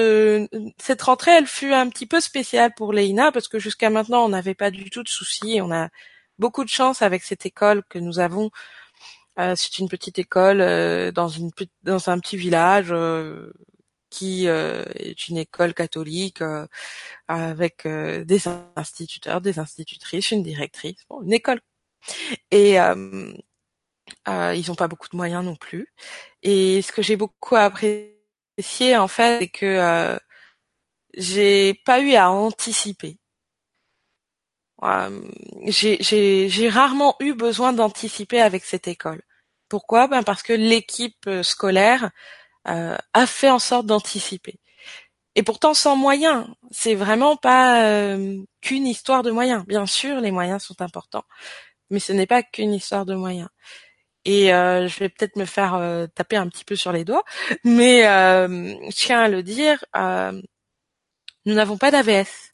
cette 0.79 1.03
rentrée, 1.03 1.31
elle 1.33 1.47
fut 1.47 1.73
un 1.73 1.89
petit 1.89 2.07
peu 2.07 2.21
spéciale 2.21 2.75
pour 2.75 2.93
Leïna 2.93 3.31
parce 3.33 3.49
que 3.49 3.59
jusqu'à 3.61 3.89
maintenant, 3.89 4.25
on 4.25 4.31
n'avait 4.31 4.55
pas 4.55 4.71
du 4.71 4.91
tout 4.91 5.03
de 5.05 5.09
soucis. 5.09 5.61
On 5.63 5.71
a 5.73 5.89
beaucoup 6.39 6.65
de 6.65 6.69
chance 6.71 7.03
avec 7.03 7.23
cette 7.23 7.47
école 7.47 7.83
que 7.89 7.99
nous 8.01 8.19
avons 8.19 8.51
c'est 9.57 9.79
une 9.79 9.89
petite 9.89 10.19
école 10.19 10.61
euh, 10.61 11.13
dans 11.13 11.29
une 11.29 11.51
dans 11.83 12.09
un 12.11 12.19
petit 12.19 12.37
village 12.37 12.89
euh, 12.91 13.53
qui 14.11 14.47
est 14.47 15.29
une 15.29 15.37
école 15.39 15.75
catholique 15.75 16.43
avec 17.29 17.87
des 17.87 18.49
instituteurs, 18.77 19.41
des 19.43 19.59
institutrices, 19.59 20.31
une 20.31 20.43
directrice, 20.43 20.97
bon, 21.11 21.23
une 21.23 21.33
école. 21.35 21.61
Et 22.51 22.77
ils 22.77 24.65
n'ont 24.69 24.75
pas 24.77 24.89
beaucoup 24.89 25.09
de 25.11 25.17
moyens 25.17 25.45
non 25.45 25.57
plus. 25.57 25.93
Et 26.43 26.83
ce 26.83 26.93
que 26.93 27.03
j'ai 27.03 27.17
beaucoup 27.17 27.57
apprécié 27.57 28.97
en 28.97 29.09
fait, 29.09 29.41
c'est 29.41 29.49
que 29.49 30.19
j'ai 31.17 31.75
pas 31.75 32.01
eu 32.01 32.15
à 32.15 32.31
anticiper. 32.31 33.19
j'ai 35.67 36.69
rarement 36.71 37.17
eu 37.21 37.35
besoin 37.35 37.73
d'anticiper 37.73 38.41
avec 38.41 38.65
cette 38.65 38.89
école. 38.89 39.23
Pourquoi? 39.69 40.09
Ben 40.09 40.23
Parce 40.23 40.43
que 40.43 40.53
l'équipe 40.53 41.27
euh, 41.27 41.43
scolaire 41.43 42.11
euh, 42.69 42.97
a 43.13 43.27
fait 43.27 43.51
en 43.51 43.59
sorte 43.59 43.87
d'anticiper. 43.87 44.59
Et 45.35 45.43
pourtant 45.43 45.75
sans 45.75 45.97
moyens. 45.97 46.47
C'est 46.71 46.95
vraiment 46.95 47.37
pas 47.37 47.85
euh, 47.85 48.37
qu'une 48.61 48.87
histoire 48.87 49.23
de 49.23 49.31
moyens. 49.31 49.65
Bien 49.67 49.87
sûr, 49.87 50.21
les 50.21 50.31
moyens 50.33 50.63
sont 50.65 50.81
importants, 50.83 51.25
mais 51.91 52.01
ce 52.01 52.13
n'est 52.13 52.27
pas 52.27 52.43
qu'une 52.43 52.75
histoire 52.75 53.07
de 53.07 53.15
moyens. 53.15 53.49
Et 54.25 54.49
je 54.49 54.99
vais 54.99 55.09
peut-être 55.09 55.37
me 55.37 55.47
faire 55.47 55.81
taper 56.15 56.37
un 56.37 56.49
petit 56.49 56.65
peu 56.65 56.77
sur 56.77 56.93
les 56.93 57.05
doigts, 57.05 57.25
mais 57.65 58.03
je 58.03 58.95
tiens 58.95 59.21
à 59.23 59.29
le 59.29 59.43
dire, 59.43 59.85
nous 61.47 61.55
n'avons 61.55 61.79
pas 61.79 61.91
d'AVS. 61.91 62.53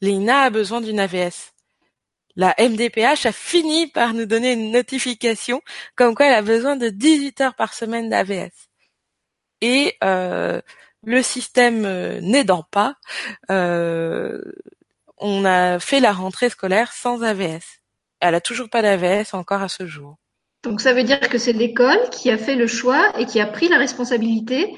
Lina 0.00 0.42
a 0.42 0.50
besoin 0.50 0.80
d'une 0.80 0.98
AVS 0.98 1.52
la 2.38 2.54
MDPH 2.56 3.26
a 3.26 3.32
fini 3.32 3.88
par 3.88 4.14
nous 4.14 4.24
donner 4.24 4.52
une 4.52 4.70
notification 4.70 5.60
comme 5.96 6.14
quoi 6.14 6.26
elle 6.26 6.34
a 6.34 6.42
besoin 6.42 6.76
de 6.76 6.88
18 6.88 7.40
heures 7.40 7.54
par 7.54 7.74
semaine 7.74 8.08
d'AVS. 8.08 8.52
Et 9.60 9.96
euh, 10.04 10.60
le 11.02 11.22
système 11.22 11.84
euh, 11.84 12.20
n'aidant 12.20 12.62
pas, 12.70 12.94
euh, 13.50 14.40
on 15.18 15.44
a 15.44 15.80
fait 15.80 15.98
la 15.98 16.12
rentrée 16.12 16.48
scolaire 16.48 16.92
sans 16.92 17.24
AVS. 17.24 17.80
Elle 18.20 18.36
a 18.36 18.40
toujours 18.40 18.70
pas 18.70 18.82
d'AVS 18.82 19.34
encore 19.34 19.62
à 19.62 19.68
ce 19.68 19.84
jour. 19.86 20.16
Donc 20.62 20.80
ça 20.80 20.92
veut 20.92 21.02
dire 21.02 21.20
que 21.20 21.38
c'est 21.38 21.52
l'école 21.52 22.08
qui 22.12 22.30
a 22.30 22.38
fait 22.38 22.54
le 22.54 22.68
choix 22.68 23.18
et 23.18 23.26
qui 23.26 23.40
a 23.40 23.46
pris 23.46 23.68
la 23.68 23.78
responsabilité, 23.78 24.76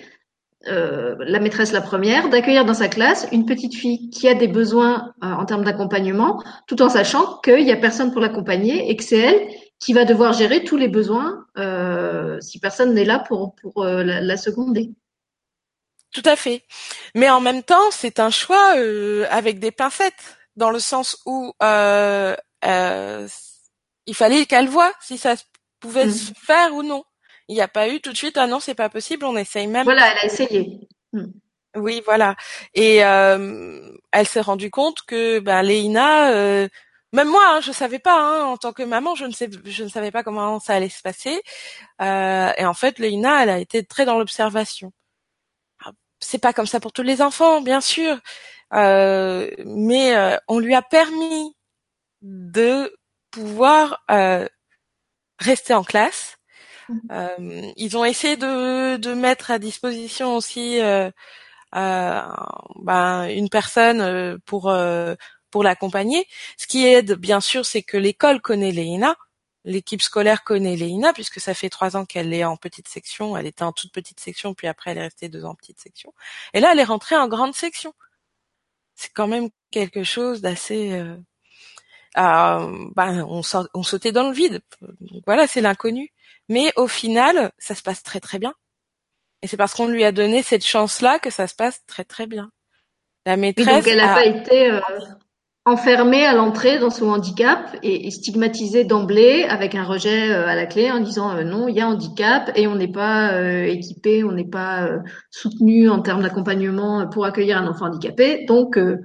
euh, 0.68 1.16
la 1.20 1.40
maîtresse 1.40 1.72
la 1.72 1.80
première, 1.80 2.28
d'accueillir 2.28 2.64
dans 2.64 2.74
sa 2.74 2.88
classe 2.88 3.26
une 3.32 3.46
petite 3.46 3.74
fille 3.74 4.10
qui 4.10 4.28
a 4.28 4.34
des 4.34 4.48
besoins 4.48 5.14
euh, 5.24 5.26
en 5.32 5.44
termes 5.46 5.64
d'accompagnement, 5.64 6.42
tout 6.66 6.82
en 6.82 6.88
sachant 6.88 7.38
qu'il 7.38 7.64
n'y 7.64 7.72
a 7.72 7.76
personne 7.76 8.12
pour 8.12 8.20
l'accompagner 8.20 8.90
et 8.90 8.96
que 8.96 9.02
c'est 9.04 9.18
elle 9.18 9.48
qui 9.78 9.94
va 9.94 10.04
devoir 10.04 10.34
gérer 10.34 10.62
tous 10.64 10.76
les 10.76 10.88
besoins 10.88 11.46
euh, 11.56 12.38
si 12.40 12.58
personne 12.60 12.92
n'est 12.92 13.06
là 13.06 13.18
pour, 13.18 13.54
pour 13.54 13.82
euh, 13.84 14.02
la, 14.04 14.20
la 14.20 14.36
seconder. 14.36 14.90
Tout 16.12 16.22
à 16.24 16.36
fait. 16.36 16.64
Mais 17.14 17.30
en 17.30 17.40
même 17.40 17.62
temps, 17.62 17.90
c'est 17.90 18.18
un 18.20 18.30
choix 18.30 18.76
euh, 18.76 19.26
avec 19.30 19.58
des 19.60 19.70
pincettes, 19.70 20.36
dans 20.56 20.70
le 20.70 20.80
sens 20.80 21.16
où 21.24 21.52
euh, 21.62 22.36
euh, 22.64 23.28
il 24.06 24.14
fallait 24.14 24.44
qu'elle 24.44 24.68
voie 24.68 24.92
si 25.00 25.16
ça 25.16 25.34
pouvait 25.78 26.06
Mm. 26.06 26.10
se 26.10 26.32
faire 26.36 26.74
ou 26.74 26.82
non. 26.82 27.04
Il 27.50 27.54
n'y 27.54 27.60
a 27.60 27.68
pas 27.68 27.88
eu 27.88 28.00
tout 28.00 28.12
de 28.12 28.16
suite 28.16 28.38
ah 28.38 28.46
non 28.46 28.60
c'est 28.60 28.74
pas 28.74 28.88
possible, 28.88 29.24
on 29.24 29.36
essaye 29.36 29.66
même. 29.66 29.84
Voilà, 29.84 30.12
elle 30.12 30.18
a 30.18 30.24
essayé. 30.24 30.88
Mm. 31.12 31.26
Oui 31.76 32.02
voilà. 32.04 32.36
Et 32.74 33.04
euh, 33.04 33.92
elle 34.12 34.26
s'est 34.26 34.40
rendue 34.40 34.70
compte 34.70 35.02
que 35.06 35.40
ben 35.40 35.62
Léina, 35.62 36.32
euh, 36.32 36.68
même 37.12 37.28
moi 37.28 37.42
hein, 37.46 37.60
je 37.60 37.72
savais 37.72 37.98
pas 37.98 38.18
hein, 38.18 38.44
en 38.44 38.56
tant 38.56 38.72
que 38.72 38.82
maman 38.82 39.14
je 39.14 39.24
ne 39.26 39.32
sais 39.32 39.50
je 39.64 39.84
ne 39.84 39.88
savais 39.88 40.10
pas 40.10 40.22
comment 40.22 40.60
ça 40.60 40.74
allait 40.74 40.88
se 40.88 41.02
passer. 41.02 41.42
Euh, 42.00 42.52
et 42.56 42.64
en 42.64 42.74
fait 42.74 42.98
Léina 42.98 43.42
elle 43.42 43.50
a 43.50 43.58
été 43.58 43.84
très 43.84 44.04
dans 44.04 44.18
l'observation 44.18 44.92
c'est 46.20 46.38
pas 46.38 46.52
comme 46.52 46.66
ça 46.66 46.80
pour 46.80 46.92
tous 46.92 47.02
les 47.02 47.22
enfants, 47.22 47.62
bien 47.62 47.80
sûr, 47.80 48.18
euh, 48.74 49.50
mais 49.64 50.14
euh, 50.14 50.36
on 50.48 50.58
lui 50.58 50.74
a 50.74 50.82
permis 50.82 51.56
de 52.22 52.94
pouvoir 53.30 54.04
euh, 54.10 54.46
rester 55.38 55.74
en 55.74 55.84
classe. 55.84 56.36
Euh, 57.10 57.72
ils 57.76 57.96
ont 57.96 58.04
essayé 58.04 58.36
de, 58.36 58.96
de 58.96 59.14
mettre 59.14 59.50
à 59.50 59.58
disposition 59.58 60.34
aussi 60.36 60.80
euh, 60.80 61.10
euh, 61.74 62.22
ben, 62.76 63.28
une 63.28 63.48
personne 63.48 64.00
euh, 64.00 64.38
pour 64.46 64.68
euh, 64.68 65.14
pour 65.50 65.62
l'accompagner. 65.62 66.26
Ce 66.56 66.66
qui 66.66 66.86
aide, 66.86 67.14
bien 67.14 67.40
sûr, 67.40 67.64
c'est 67.64 67.82
que 67.82 67.96
l'école 67.96 68.40
connaît 68.40 68.72
Léina, 68.72 69.16
l'équipe 69.64 70.02
scolaire 70.02 70.42
connaît 70.44 70.76
Léina, 70.76 71.12
puisque 71.12 71.40
ça 71.40 71.54
fait 71.54 71.70
trois 71.70 71.96
ans 71.96 72.04
qu'elle 72.04 72.32
est 72.32 72.44
en 72.44 72.56
petite 72.56 72.88
section. 72.88 73.36
Elle 73.36 73.46
était 73.46 73.64
en 73.64 73.72
toute 73.72 73.92
petite 73.92 74.20
section, 74.20 74.54
puis 74.54 74.66
après 74.66 74.92
elle 74.92 74.98
est 74.98 75.02
restée 75.02 75.28
deux 75.28 75.44
ans 75.44 75.50
en 75.50 75.54
petite 75.54 75.80
section. 75.80 76.12
Et 76.54 76.60
là, 76.60 76.70
elle 76.72 76.78
est 76.78 76.84
rentrée 76.84 77.16
en 77.16 77.28
grande 77.28 77.54
section. 77.54 77.92
C'est 78.94 79.12
quand 79.12 79.28
même 79.28 79.50
quelque 79.70 80.04
chose 80.04 80.40
d'assez... 80.40 80.92
Euh, 80.92 81.16
ben, 82.16 83.24
on, 83.28 83.42
on 83.74 83.82
sautait 83.84 84.10
dans 84.10 84.28
le 84.28 84.34
vide. 84.34 84.60
Donc 84.80 85.22
voilà, 85.26 85.46
c'est 85.46 85.60
l'inconnu. 85.60 86.10
Mais 86.50 86.72
au 86.76 86.86
final, 86.88 87.50
ça 87.58 87.74
se 87.74 87.82
passe 87.82 88.02
très 88.02 88.20
très 88.20 88.38
bien. 88.38 88.52
Et 89.42 89.46
c'est 89.46 89.56
parce 89.56 89.72
qu'on 89.72 89.86
lui 89.88 90.04
a 90.04 90.12
donné 90.12 90.42
cette 90.42 90.66
chance-là 90.66 91.18
que 91.18 91.30
ça 91.30 91.46
se 91.46 91.54
passe 91.54 91.80
très 91.86 92.04
très 92.04 92.26
bien. 92.26 92.50
La 93.24 93.34
Et 93.34 93.36
maîtresse 93.36 93.66
donc 93.66 93.86
elle 93.88 93.96
n'a 93.98 94.12
a- 94.12 94.14
pas 94.16 94.26
été 94.26 94.70
euh, 94.70 94.80
enfermée 95.64 96.26
à 96.26 96.34
l'entrée 96.34 96.78
dans 96.78 96.90
son 96.90 97.08
handicap 97.10 97.76
et, 97.82 98.06
et 98.06 98.10
stigmatisée 98.10 98.84
d'emblée 98.84 99.44
avec 99.44 99.74
un 99.74 99.84
rejet 99.84 100.30
euh, 100.30 100.46
à 100.46 100.54
la 100.54 100.66
clé 100.66 100.90
en 100.90 101.00
disant 101.00 101.36
euh, 101.36 101.44
non, 101.44 101.68
il 101.68 101.76
y 101.76 101.80
a 101.80 101.86
handicap 101.88 102.50
et 102.56 102.66
on 102.66 102.74
n'est 102.74 102.90
pas 102.92 103.32
euh, 103.34 103.64
équipé, 103.64 104.24
on 104.24 104.32
n'est 104.32 104.48
pas 104.48 104.84
euh, 104.86 104.98
soutenu 105.30 105.88
en 105.88 106.00
termes 106.02 106.22
d'accompagnement 106.22 107.08
pour 107.08 107.24
accueillir 107.24 107.58
un 107.58 107.66
enfant 107.66 107.86
handicapé. 107.86 108.44
Donc 108.46 108.76
euh, 108.76 108.98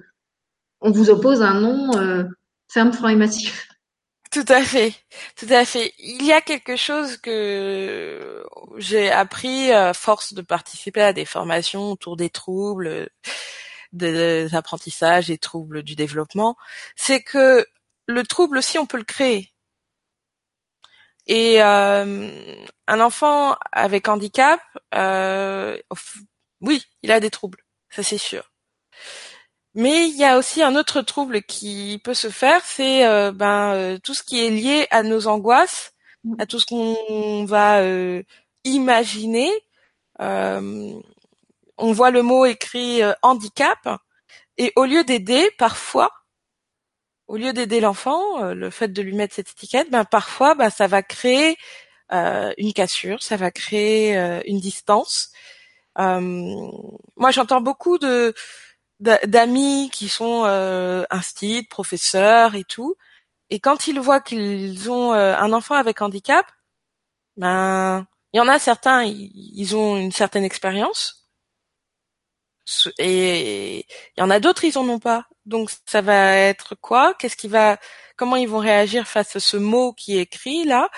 on 0.81 0.91
vous 0.91 1.09
oppose 1.09 1.41
un 1.41 1.59
non 1.61 1.97
euh, 1.97 2.23
ferme, 2.69 2.91
franc 2.91 3.09
et 3.09 3.15
massif. 3.15 3.64
Tout 4.35 4.43
à 4.49 4.63
fait, 4.63 4.93
tout 5.37 5.47
à 5.49 5.63
fait. 5.63 5.93
Il 5.97 6.25
y 6.25 6.33
a 6.33 6.41
quelque 6.41 6.75
chose 6.75 7.15
que 7.15 8.45
j'ai 8.75 9.09
appris 9.09 9.71
à 9.71 9.93
force 9.93 10.33
de 10.33 10.41
participer 10.41 11.01
à 11.01 11.13
des 11.13 11.23
formations 11.23 11.93
autour 11.93 12.17
des 12.17 12.29
troubles, 12.29 13.09
des 13.93 14.53
apprentissages 14.53 15.31
et 15.31 15.37
troubles 15.37 15.83
du 15.83 15.95
développement, 15.95 16.57
c'est 16.97 17.21
que 17.23 17.65
le 18.07 18.23
trouble 18.23 18.57
aussi 18.57 18.77
on 18.77 18.85
peut 18.85 18.97
le 18.97 19.05
créer. 19.05 19.53
Et 21.27 21.61
euh, 21.63 22.55
un 22.87 22.99
enfant 22.99 23.55
avec 23.71 24.09
handicap, 24.09 24.59
euh, 24.95 25.77
oui, 26.61 26.83
il 27.03 27.11
a 27.13 27.21
des 27.21 27.29
troubles, 27.31 27.63
ça 27.89 28.03
c'est 28.03 28.17
sûr. 28.17 28.51
Mais 29.75 30.07
il 30.07 30.15
y 30.17 30.23
a 30.23 30.37
aussi 30.37 30.63
un 30.63 30.75
autre 30.75 31.01
trouble 31.01 31.41
qui 31.43 31.99
peut 32.03 32.13
se 32.13 32.29
faire, 32.29 32.61
c'est 32.65 33.05
euh, 33.05 33.31
ben 33.33 33.73
euh, 33.73 33.97
tout 34.01 34.13
ce 34.13 34.23
qui 34.23 34.45
est 34.45 34.49
lié 34.49 34.87
à 34.91 35.03
nos 35.03 35.27
angoisses, 35.27 35.93
à 36.39 36.45
tout 36.45 36.59
ce 36.59 36.65
qu'on 36.65 37.45
va 37.45 37.81
euh, 37.81 38.23
imaginer. 38.63 39.51
Euh, 40.21 40.93
on 41.77 41.91
voit 41.91 42.11
le 42.11 42.21
mot 42.21 42.45
écrit 42.45 43.03
euh, 43.03 43.13
handicap 43.21 43.79
et 44.57 44.71
au 44.77 44.85
lieu 44.85 45.03
d'aider, 45.03 45.51
parfois, 45.57 46.09
au 47.27 47.37
lieu 47.37 47.53
d'aider 47.53 47.81
l'enfant, 47.81 48.53
le 48.53 48.69
fait 48.69 48.89
de 48.89 49.01
lui 49.01 49.13
mettre 49.15 49.35
cette 49.35 49.49
étiquette, 49.51 49.89
ben 49.91 50.05
parfois, 50.05 50.55
ben 50.55 50.69
ça 50.69 50.87
va 50.87 51.03
créer 51.03 51.57
euh, 52.13 52.53
une 52.57 52.73
cassure, 52.73 53.21
ça 53.23 53.35
va 53.37 53.51
créer 53.51 54.17
euh, 54.17 54.39
une 54.45 54.59
distance. 54.59 55.31
Euh, 55.99 56.21
moi, 57.17 57.31
j'entends 57.31 57.61
beaucoup 57.61 57.97
de 57.97 58.33
d'amis 58.99 59.89
qui 59.91 60.09
sont 60.09 60.43
euh, 60.45 61.05
professeurs 61.69 62.55
et 62.55 62.63
tout, 62.63 62.95
et 63.49 63.59
quand 63.59 63.87
ils 63.87 63.99
voient 63.99 64.21
qu'ils 64.21 64.89
ont 64.91 65.13
euh, 65.13 65.35
un 65.37 65.53
enfant 65.53 65.75
avec 65.75 66.01
handicap, 66.01 66.45
ben 67.37 68.07
il 68.33 68.37
y 68.37 68.41
en 68.41 68.47
a 68.47 68.59
certains, 68.59 69.03
ils, 69.03 69.31
ils 69.55 69.75
ont 69.75 69.97
une 69.97 70.11
certaine 70.11 70.43
expérience, 70.43 71.27
et 72.97 73.79
il 74.17 74.19
y 74.19 74.23
en 74.23 74.29
a 74.29 74.39
d'autres, 74.39 74.63
ils 74.65 74.77
en 74.77 74.87
ont 74.89 74.99
pas. 74.99 75.27
Donc 75.45 75.69
ça 75.85 76.01
va 76.01 76.35
être 76.37 76.75
quoi? 76.75 77.13
Qu'est-ce 77.15 77.35
qui 77.37 77.47
va 77.47 77.77
Comment 78.17 78.37
ils 78.37 78.47
vont 78.49 78.59
réagir 78.59 79.07
face 79.07 79.35
à 79.35 79.39
ce 79.39 79.57
mot 79.57 79.93
qui 79.93 80.17
est 80.17 80.21
écrit 80.21 80.63
là? 80.65 80.89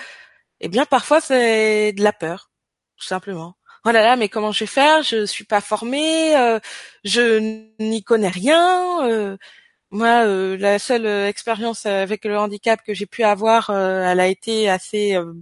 Eh 0.60 0.68
bien, 0.68 0.86
parfois 0.86 1.20
c'est 1.20 1.92
de 1.94 2.02
la 2.04 2.12
peur, 2.14 2.50
tout 2.98 3.06
simplement 3.06 3.57
oh 3.84 3.90
là 3.90 4.02
là, 4.02 4.16
mais 4.16 4.28
comment 4.28 4.52
je 4.52 4.60
vais 4.60 4.66
faire? 4.66 5.02
Je 5.02 5.26
suis 5.26 5.44
pas 5.44 5.60
formée, 5.60 6.36
euh, 6.36 6.58
je 7.04 7.38
n'y 7.80 8.02
connais 8.04 8.28
rien. 8.28 9.02
Euh, 9.08 9.36
moi, 9.90 10.26
euh, 10.26 10.56
la 10.58 10.78
seule 10.78 11.06
expérience 11.06 11.86
avec 11.86 12.24
le 12.24 12.38
handicap 12.38 12.82
que 12.84 12.94
j'ai 12.94 13.06
pu 13.06 13.24
avoir, 13.24 13.70
euh, 13.70 14.02
elle 14.04 14.20
a 14.20 14.28
été 14.28 14.68
assez 14.70 15.14
euh, 15.16 15.34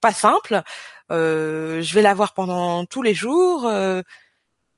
pas 0.00 0.12
simple. 0.12 0.62
Euh, 1.10 1.82
je 1.82 1.94
vais 1.94 2.02
la 2.02 2.14
voir 2.14 2.34
pendant 2.34 2.84
tous 2.86 3.02
les 3.02 3.14
jours. 3.14 3.66
Euh, 3.66 4.02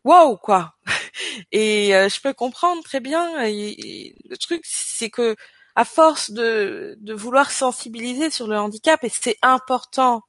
Wow, 0.04 0.36
quoi 0.38 0.74
Et 1.52 1.90
je 1.92 2.20
peux 2.22 2.32
comprendre 2.34 2.82
très 2.84 3.00
bien. 3.00 3.44
Et 3.46 4.16
le 4.28 4.36
truc, 4.38 4.62
c'est 4.64 5.10
que 5.10 5.36
à 5.76 5.84
force 5.84 6.30
de, 6.32 6.96
de 7.00 7.14
vouloir 7.14 7.50
sensibiliser 7.50 8.30
sur 8.30 8.46
le 8.48 8.58
handicap, 8.58 9.02
et 9.04 9.10
c'est 9.10 9.38
important 9.42 10.22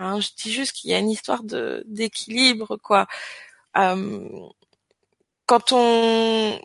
Hein, 0.00 0.18
je 0.18 0.30
dis 0.34 0.50
juste 0.50 0.72
qu'il 0.72 0.90
y 0.90 0.94
a 0.94 0.98
une 0.98 1.10
histoire 1.10 1.42
d'équilibre, 1.44 2.78
quoi. 2.78 3.06
Quand 3.74 5.72
on, 5.72 6.58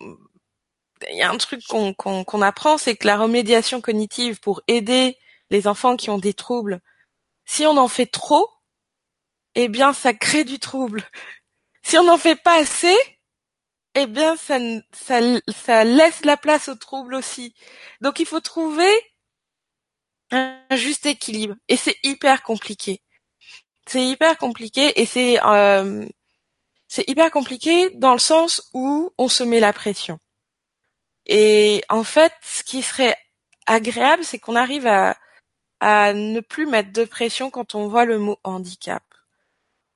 il 1.11 1.17
y 1.17 1.21
a 1.21 1.29
un 1.29 1.37
truc 1.37 1.61
qu'on 1.67 2.41
apprend, 2.41 2.77
c'est 2.77 2.95
que 2.95 3.07
la 3.07 3.17
remédiation 3.17 3.81
cognitive 3.81 4.39
pour 4.39 4.61
aider 4.67 5.17
les 5.49 5.67
enfants 5.67 5.97
qui 5.97 6.09
ont 6.09 6.17
des 6.17 6.33
troubles, 6.33 6.81
si 7.45 7.65
on 7.65 7.77
en 7.77 7.89
fait 7.89 8.05
trop, 8.07 8.49
eh 9.55 9.67
bien 9.67 9.91
ça 9.93 10.13
crée 10.13 10.45
du 10.45 10.57
trouble. 10.59 11.03
Si 11.83 11.97
on 11.97 12.05
n'en 12.05 12.17
fait 12.17 12.37
pas 12.37 12.57
assez, 12.59 12.95
eh 13.95 14.07
bien 14.07 14.37
ça 14.37 15.83
laisse 15.83 16.25
la 16.25 16.37
place 16.37 16.69
au 16.69 16.75
trouble 16.75 17.15
aussi. 17.15 17.53
Donc 18.01 18.19
il 18.19 18.25
faut 18.25 18.39
trouver 18.39 18.89
un 20.31 20.57
juste 20.71 21.05
équilibre, 21.05 21.55
et 21.67 21.75
c'est 21.77 21.97
hyper 22.03 22.41
compliqué 22.43 23.01
c'est 23.87 24.03
hyper 24.03 24.37
compliqué 24.37 24.99
et 24.99 25.05
c'est 25.05 25.39
euh, 25.43 26.05
c'est 26.87 27.07
hyper 27.09 27.31
compliqué 27.31 27.89
dans 27.91 28.13
le 28.13 28.19
sens 28.19 28.69
où 28.73 29.11
on 29.17 29.27
se 29.27 29.43
met 29.43 29.59
la 29.59 29.73
pression. 29.73 30.19
Et 31.27 31.83
en 31.89 32.03
fait, 32.03 32.31
ce 32.41 32.63
qui 32.63 32.81
serait 32.81 33.17
agréable, 33.65 34.23
c'est 34.23 34.39
qu'on 34.39 34.55
arrive 34.55 34.87
à 34.87 35.17
à 35.79 36.13
ne 36.13 36.39
plus 36.39 36.65
mettre 36.65 36.93
de 36.93 37.03
pression 37.03 37.49
quand 37.49 37.75
on 37.75 37.87
voit 37.87 38.05
le 38.05 38.17
mot 38.17 38.37
handicap. 38.43 39.03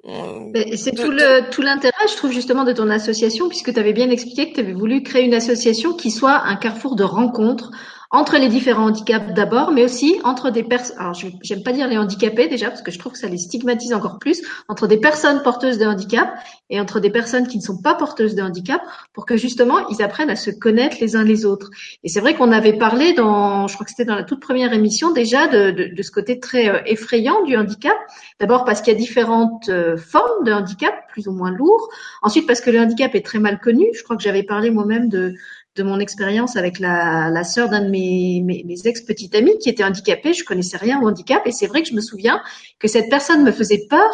C'est 0.04 0.96
tout 0.96 1.12
le 1.12 1.50
tout 1.50 1.62
l'intérêt, 1.62 2.08
je 2.10 2.16
trouve 2.16 2.32
justement, 2.32 2.64
de 2.64 2.72
ton 2.74 2.90
association, 2.90 3.50
puisque 3.50 3.74
tu 3.74 3.80
avais 3.80 3.94
bien 3.94 4.10
expliqué 4.10 4.50
que 4.50 4.56
tu 4.56 4.62
avais 4.62 4.74
voulu 4.74 5.04
créer 5.04 5.26
une 5.26 5.34
association 5.34 5.94
qui 5.94 6.10
soit 6.10 6.44
un 6.44 6.56
carrefour 6.56 6.96
de 6.96 7.04
rencontres 7.04 7.72
entre 8.12 8.38
les 8.38 8.48
différents 8.48 8.88
handicaps 8.88 9.34
d'abord, 9.34 9.72
mais 9.72 9.84
aussi 9.84 10.20
entre 10.24 10.50
des 10.50 10.64
personnes. 10.64 10.98
Alors, 10.98 11.14
j'aime 11.14 11.62
pas 11.62 11.74
dire 11.74 11.88
les 11.88 11.98
handicapés 11.98 12.48
déjà 12.48 12.70
parce 12.70 12.82
que 12.82 12.90
je 12.92 12.98
trouve 12.98 13.12
que 13.12 13.20
ça 13.20 13.28
les 13.28 13.38
stigmatise 13.38 13.94
encore 13.94 14.18
plus 14.18 14.42
entre 14.68 14.88
des 14.88 14.98
personnes 14.98 15.44
porteuses 15.44 15.78
de 15.78 15.86
handicap 15.86 16.34
et 16.72 16.80
entre 16.80 17.00
des 17.00 17.12
personnes 17.12 17.48
qui 17.48 17.58
ne 17.58 17.62
sont 17.62 17.82
pas 17.82 17.94
porteuses 17.94 18.34
de 18.34 18.42
handicap, 18.42 18.82
pour 19.14 19.26
que 19.26 19.38
justement 19.38 19.88
ils 19.90 20.02
apprennent 20.02 20.30
à 20.32 20.36
se 20.36 20.50
connaître 20.50 20.98
les 21.02 21.16
uns 21.16 21.24
les 21.24 21.46
autres. 21.46 21.70
Et 22.04 22.10
c'est 22.10 22.20
vrai 22.20 22.34
qu'on 22.34 22.52
avait 22.52 22.78
parlé 22.78 23.14
dans, 23.14 23.68
je 23.68 23.76
crois 23.76 23.86
que 23.86 23.92
c'était 23.92 24.06
dans 24.06 24.16
la 24.16 24.24
toute 24.24 24.40
première 24.40 24.74
émission 24.74 25.12
déjà 25.12 25.48
de, 25.48 25.72
de, 25.72 25.96
de 25.96 26.02
ce 26.02 26.12
côté 26.12 26.40
très 26.40 26.70
euh, 26.70 26.82
effrayant 26.86 27.44
du 27.44 27.56
handicap. 27.58 27.96
D'abord 28.40 28.66
parce 28.66 28.82
qu'il 28.82 28.94
y 28.94 28.96
a 28.96 29.00
différentes 29.00 29.70
euh, 29.70 29.98
formes 29.98 30.44
de 30.46 30.52
handicap, 30.52 30.96
plus 31.10 31.28
ou 31.28 31.32
moins 31.32 31.52
lourds. 31.52 31.90
Ensuite 32.24 32.48
parce 32.48 32.62
que 32.62 32.72
le 32.72 32.80
handicap 32.80 33.14
est 33.14 33.26
très 33.26 33.40
mal 33.40 33.60
connu. 33.60 33.86
Je 33.94 34.04
crois 34.04 34.16
que 34.16 34.24
j'avais 34.24 34.44
parlé 34.44 34.72
moi-même 34.72 35.10
de 35.10 35.36
de 35.80 35.84
mon 35.84 36.00
expérience 36.00 36.58
avec 36.58 36.78
la, 36.80 37.30
la 37.32 37.44
sœur 37.44 37.70
d'un 37.70 37.82
de 37.82 37.90
mes, 37.90 38.42
mes, 38.44 38.78
ex-petites 38.86 39.34
amies 39.34 39.58
qui 39.60 39.70
était 39.70 39.84
handicapée. 39.84 40.34
Je 40.34 40.44
connaissais 40.44 40.78
rien 40.78 41.02
au 41.02 41.08
handicap 41.08 41.42
et 41.46 41.52
c'est 41.52 41.68
vrai 41.68 41.82
que 41.82 41.88
je 41.88 41.94
me 41.94 42.02
souviens 42.02 42.42
que 42.80 42.90
cette 42.90 43.10
personne 43.10 43.44
me 43.44 43.52
faisait 43.52 43.88
peur, 43.90 44.12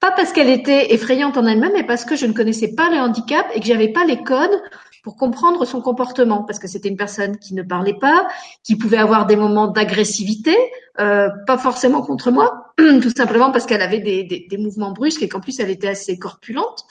pas 0.00 0.12
parce 0.12 0.32
qu'elle 0.32 0.50
était 0.50 0.92
effrayante 0.92 1.38
en 1.38 1.46
elle-même, 1.46 1.72
mais 1.74 1.84
parce 1.84 2.04
que 2.04 2.14
je 2.14 2.26
ne 2.26 2.32
connaissais 2.32 2.74
pas 2.74 2.90
le 2.90 2.96
handicap 2.96 3.46
et 3.54 3.60
que 3.60 3.66
j'avais 3.66 3.88
pas 3.88 4.04
les 4.04 4.22
codes 4.22 4.60
pour 5.02 5.16
comprendre 5.16 5.64
son 5.64 5.80
comportement, 5.80 6.44
parce 6.44 6.58
que 6.58 6.68
c'était 6.68 6.88
une 6.88 6.96
personne 6.96 7.38
qui 7.38 7.54
ne 7.54 7.62
parlait 7.62 7.98
pas, 7.98 8.28
qui 8.62 8.76
pouvait 8.76 8.98
avoir 8.98 9.26
des 9.26 9.34
moments 9.34 9.66
d'agressivité, 9.66 10.56
euh, 11.00 11.28
pas 11.46 11.58
forcément 11.58 12.02
contre 12.02 12.30
moi, 12.30 12.72
tout 12.76 13.12
simplement 13.16 13.50
parce 13.50 13.66
qu'elle 13.66 13.82
avait 13.82 13.98
des, 13.98 14.22
des, 14.24 14.46
des, 14.48 14.58
mouvements 14.58 14.92
brusques 14.92 15.22
et 15.22 15.28
qu'en 15.28 15.40
plus 15.40 15.58
elle 15.58 15.70
était 15.70 15.88
assez 15.88 16.18
corpulente. 16.18 16.84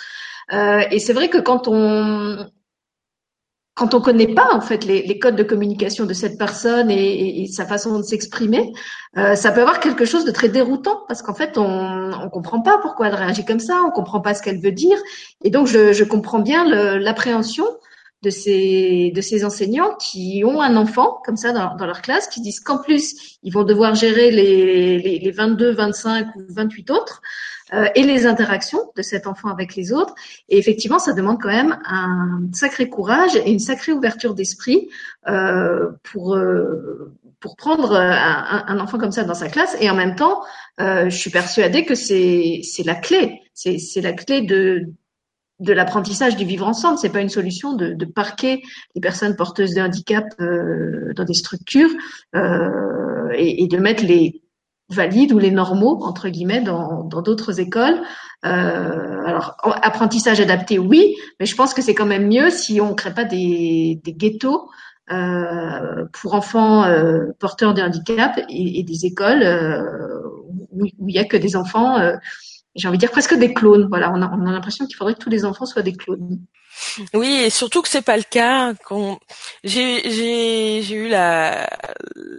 Euh, 0.52 0.82
et 0.92 1.00
c'est 1.00 1.14
vrai 1.14 1.30
que 1.30 1.38
quand 1.38 1.70
on, 1.70 2.50
quand 3.82 3.96
on 3.96 4.02
connaît 4.02 4.36
pas 4.36 4.54
en 4.54 4.62
fait 4.62 4.86
les, 4.86 5.18
codes 5.18 5.36
de 5.36 5.42
communication 5.42 6.06
de 6.06 6.14
cette 6.14 6.38
personne 6.38 6.92
et, 6.92 7.42
et, 7.42 7.48
sa 7.48 7.66
façon 7.66 7.98
de 7.98 8.04
s'exprimer, 8.04 8.74
euh, 9.18 9.34
ça 9.34 9.52
peut 9.52 9.62
avoir 9.62 9.80
quelque 9.80 10.06
chose 10.06 10.24
de 10.24 10.30
très 10.30 10.50
déroutant 10.50 11.02
parce 11.08 11.24
qu'en 11.24 11.34
fait 11.34 11.58
on 11.58 12.12
on 12.12 12.30
comprend 12.30 12.62
pas 12.62 12.78
pourquoi 12.84 13.08
elle 13.08 13.16
réagit 13.16 13.44
comme 13.44 13.60
ça, 13.60 13.82
on 13.88 13.90
comprend 13.90 14.22
pas 14.22 14.36
ce 14.36 14.44
qu'elle 14.44 14.60
veut 14.60 14.72
dire. 14.72 15.00
Et 15.44 15.50
donc 15.50 15.66
je, 15.66 15.94
je 15.94 16.04
comprends 16.04 16.38
bien 16.38 16.64
l'appréhension 17.00 17.66
de 18.22 18.30
ces 18.30 19.12
de 19.16 19.22
ces 19.22 19.44
enseignants 19.44 19.96
qui 19.96 20.44
ont 20.46 20.62
un 20.62 20.76
enfant 20.76 21.20
comme 21.26 21.38
ça 21.38 21.52
dans, 21.52 21.76
dans 21.76 21.88
leur 21.88 22.04
classe 22.04 22.28
qui 22.28 22.40
disent 22.40 22.60
qu'en 22.60 22.78
plus 22.78 23.40
ils 23.42 23.52
vont 23.52 23.64
devoir 23.64 23.96
gérer 23.96 24.30
les, 24.30 25.00
les, 25.00 25.18
les 25.18 25.32
22, 25.32 25.72
25 25.72 26.36
ou 26.36 26.42
28 26.50 26.92
autres 26.92 27.24
euh, 27.74 27.88
et 27.96 28.04
les 28.04 28.26
interactions 28.26 28.92
de 28.98 29.02
cet 29.02 29.28
enfant 29.28 29.50
avec 29.50 29.76
les 29.76 29.94
autres. 29.94 30.14
Et 30.50 30.58
effectivement, 30.58 31.00
ça 31.00 31.14
demande 31.14 31.42
quand 31.42 31.50
même 31.50 31.80
un 31.86 32.42
sacré 32.52 32.90
courage 32.90 33.36
et 33.36 33.50
une 33.50 33.60
sacrée 33.60 33.94
ouverture 33.94 34.34
d'esprit 34.34 34.90
euh, 35.30 35.90
pour 36.04 36.36
euh, 36.36 37.14
pour 37.40 37.56
prendre 37.56 37.96
un, 37.96 38.80
enfant 38.80 39.00
comme 39.00 39.12
ça 39.12 39.24
dans 39.24 39.34
sa 39.34 39.48
classe. 39.48 39.76
Et 39.80 39.90
en 39.90 39.96
même 39.96 40.16
temps, 40.16 40.44
je 40.78 41.10
suis 41.10 41.32
persuadée 41.32 41.86
que 41.86 41.96
c'est 41.96 42.62
c'est 42.64 42.84
la 42.84 42.94
clé. 42.94 43.42
C'est 43.56 43.80
c'est 43.80 44.02
la 44.02 44.14
clé 44.14 44.42
de 44.42 44.84
de 45.60 45.74
l'apprentissage 45.74 46.36
du 46.36 46.46
vivre 46.46 46.68
ensemble. 46.68 47.00
C'est 47.00 47.10
pas 47.10 47.22
une 47.22 47.30
solution 47.30 47.74
de, 47.74 47.94
de, 47.94 48.06
parquer 48.06 48.62
les 48.94 49.02
personnes 49.02 49.36
porteuses 49.36 49.74
de 49.74 49.82
handicap 49.82 50.26
dans 50.38 51.24
des 51.24 51.34
structures 51.34 51.90
et, 52.36 53.68
de 53.68 53.78
mettre 53.78 54.06
les 54.06 54.44
valides 54.94 55.34
ou 55.34 55.40
les 55.40 55.52
normaux 55.52 56.04
entre 56.04 56.30
guillemets 56.30 56.62
dans 56.62 57.04
d'autres 57.04 57.60
écoles. 57.60 58.02
Euh, 58.46 59.24
alors 59.26 59.56
apprentissage 59.64 60.40
adapté, 60.40 60.80
oui, 60.80 61.16
mais 61.40 61.46
je 61.46 61.56
pense 61.56 61.74
que 61.74 61.82
c'est 61.82 61.94
quand 61.94 62.06
même 62.06 62.28
mieux 62.28 62.50
si 62.50 62.82
on 62.82 62.96
crée 62.96 63.14
pas 63.14 63.24
des, 63.24 64.00
des 64.04 64.14
ghettos 64.14 64.70
euh, 65.12 66.06
pour 66.14 66.34
enfants 66.34 66.86
euh, 66.86 67.26
porteurs 67.40 67.74
de 67.74 67.82
handicap 67.82 68.40
et, 68.50 68.80
et 68.80 68.84
des 68.84 69.06
écoles 69.06 69.44
où, 70.72 70.86
il 70.86 71.16
y 71.16 71.20
a 71.20 71.26
que 71.26 71.38
des 71.38 71.56
enfants. 71.56 71.98
J'ai 72.76 72.88
envie 72.88 72.98
de 72.98 73.02
dire 73.02 73.12
presque 73.12 73.38
des 73.38 73.54
clones. 73.54 73.88
Voilà, 73.90 74.12
on 74.14 74.22
a, 74.22 74.32
on 74.32 74.48
a 74.48 74.52
l'impression 74.52 74.86
qu'il 74.86 74.96
faudrait 74.96 75.14
que 75.14 75.20
tous 75.20 75.30
les 75.30 75.46
enfants 75.46 75.66
soient 75.66 75.82
des 75.82 75.94
clones. 75.94 76.40
Oui, 77.14 77.42
et 77.46 77.50
surtout 77.50 77.82
que 77.82 77.90
c'est 77.90 78.02
pas 78.02 78.18
le 78.18 78.24
cas. 78.24 78.74
J'ai 79.64 80.94
eu 80.94 81.10
la 81.10 81.70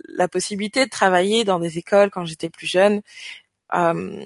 la 0.09 0.29
possibilité 0.29 0.85
de 0.85 0.91
travailler 0.91 1.45
dans 1.45 1.59
des 1.59 1.79
écoles 1.79 2.11
quand 2.11 2.25
j'étais 2.25 2.51
plus 2.51 2.67
jeune. 2.67 3.03
Euh, 3.75 4.25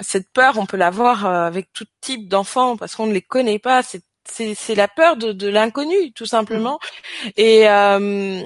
cette 0.00 0.30
peur, 0.32 0.58
on 0.58 0.66
peut 0.66 0.76
l'avoir 0.76 1.26
euh, 1.26 1.46
avec 1.46 1.72
tout 1.72 1.86
type 2.00 2.28
d'enfants 2.28 2.76
parce 2.76 2.94
qu'on 2.96 3.06
ne 3.06 3.12
les 3.12 3.22
connaît 3.22 3.58
pas. 3.58 3.82
C'est 4.24 4.74
la 4.74 4.88
peur 4.88 5.16
de 5.16 5.32
de 5.32 5.48
l'inconnu 5.48 6.12
tout 6.12 6.26
simplement. 6.26 6.78
Mmh. 7.24 7.28
Et 7.36 7.68
euh, 7.68 8.42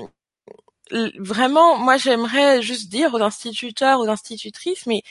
vraiment, 1.19 1.77
moi 1.79 1.97
j'aimerais 1.97 2.63
juste 2.63 2.89
dire 2.91 3.15
aux 3.15 3.23
instituteurs, 3.23 4.01
aux 4.01 4.09
institutrices, 4.09 4.87
mais 4.87 5.03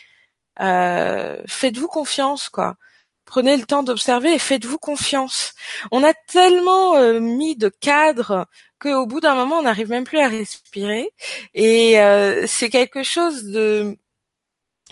euh, 0.61 1.41
faites-vous 1.47 1.87
confiance, 1.87 2.49
quoi 2.49 2.75
prenez 3.27 3.57
le 3.57 3.65
temps 3.65 3.83
d'observer 3.83 4.33
et 4.33 4.39
faites-vous 4.39 4.79
confiance. 4.79 5.53
On 5.91 6.03
a 6.03 6.13
tellement 6.13 6.95
euh, 6.95 7.19
mis 7.19 7.55
de 7.55 7.69
cadres 7.69 8.47
qu'au 8.79 9.05
bout 9.05 9.19
d'un 9.19 9.35
moment, 9.35 9.57
on 9.59 9.63
n'arrive 9.63 9.89
même 9.89 10.05
plus 10.05 10.19
à 10.19 10.27
respirer. 10.27 11.11
Et 11.53 11.99
euh, 11.99 12.45
c'est 12.47 12.69
quelque 12.69 13.03
chose 13.03 13.43
de, 13.45 13.97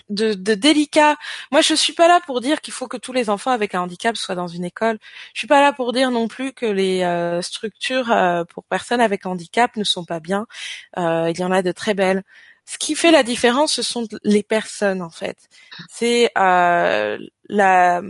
de, 0.09 0.33
de, 0.33 0.53
délicat. 0.53 1.15
Moi, 1.51 1.61
je 1.61 1.73
suis 1.73 1.93
pas 1.93 2.07
là 2.07 2.19
pour 2.25 2.41
dire 2.41 2.61
qu'il 2.61 2.73
faut 2.73 2.87
que 2.87 2.97
tous 2.97 3.13
les 3.13 3.29
enfants 3.29 3.51
avec 3.51 3.73
un 3.73 3.81
handicap 3.81 4.17
soient 4.17 4.35
dans 4.35 4.47
une 4.47 4.65
école. 4.65 4.99
Je 5.33 5.39
suis 5.39 5.47
pas 5.47 5.61
là 5.61 5.73
pour 5.73 5.93
dire 5.93 6.11
non 6.11 6.27
plus 6.27 6.53
que 6.53 6.65
les 6.65 7.03
euh, 7.03 7.41
structures 7.41 8.13
pour 8.49 8.65
personnes 8.65 9.01
avec 9.01 9.25
handicap 9.25 9.75
ne 9.77 9.83
sont 9.83 10.05
pas 10.05 10.19
bien. 10.19 10.45
il 10.97 11.39
y 11.39 11.43
en 11.43 11.51
a 11.51 11.61
de 11.61 11.71
très 11.71 11.93
belles 11.93 12.23
ce 12.65 12.77
qui 12.77 12.95
fait 12.95 13.11
la 13.11 13.23
différence, 13.23 13.73
ce 13.73 13.83
sont 13.83 14.07
les 14.23 14.43
personnes 14.43 15.01
en 15.01 15.09
fait. 15.09 15.37
C'est 15.89 16.31
euh, 16.37 17.17
la, 17.49 18.01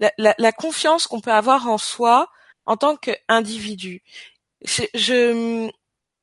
la, 0.00 0.34
la, 0.38 0.52
confiance 0.52 1.06
qu'on 1.06 1.20
peut 1.20 1.32
avoir 1.32 1.68
en 1.68 1.78
soi 1.78 2.28
en 2.66 2.76
tant 2.76 2.96
qu'individu. 2.96 4.02
Je, 4.62 4.82
je, 4.94 5.70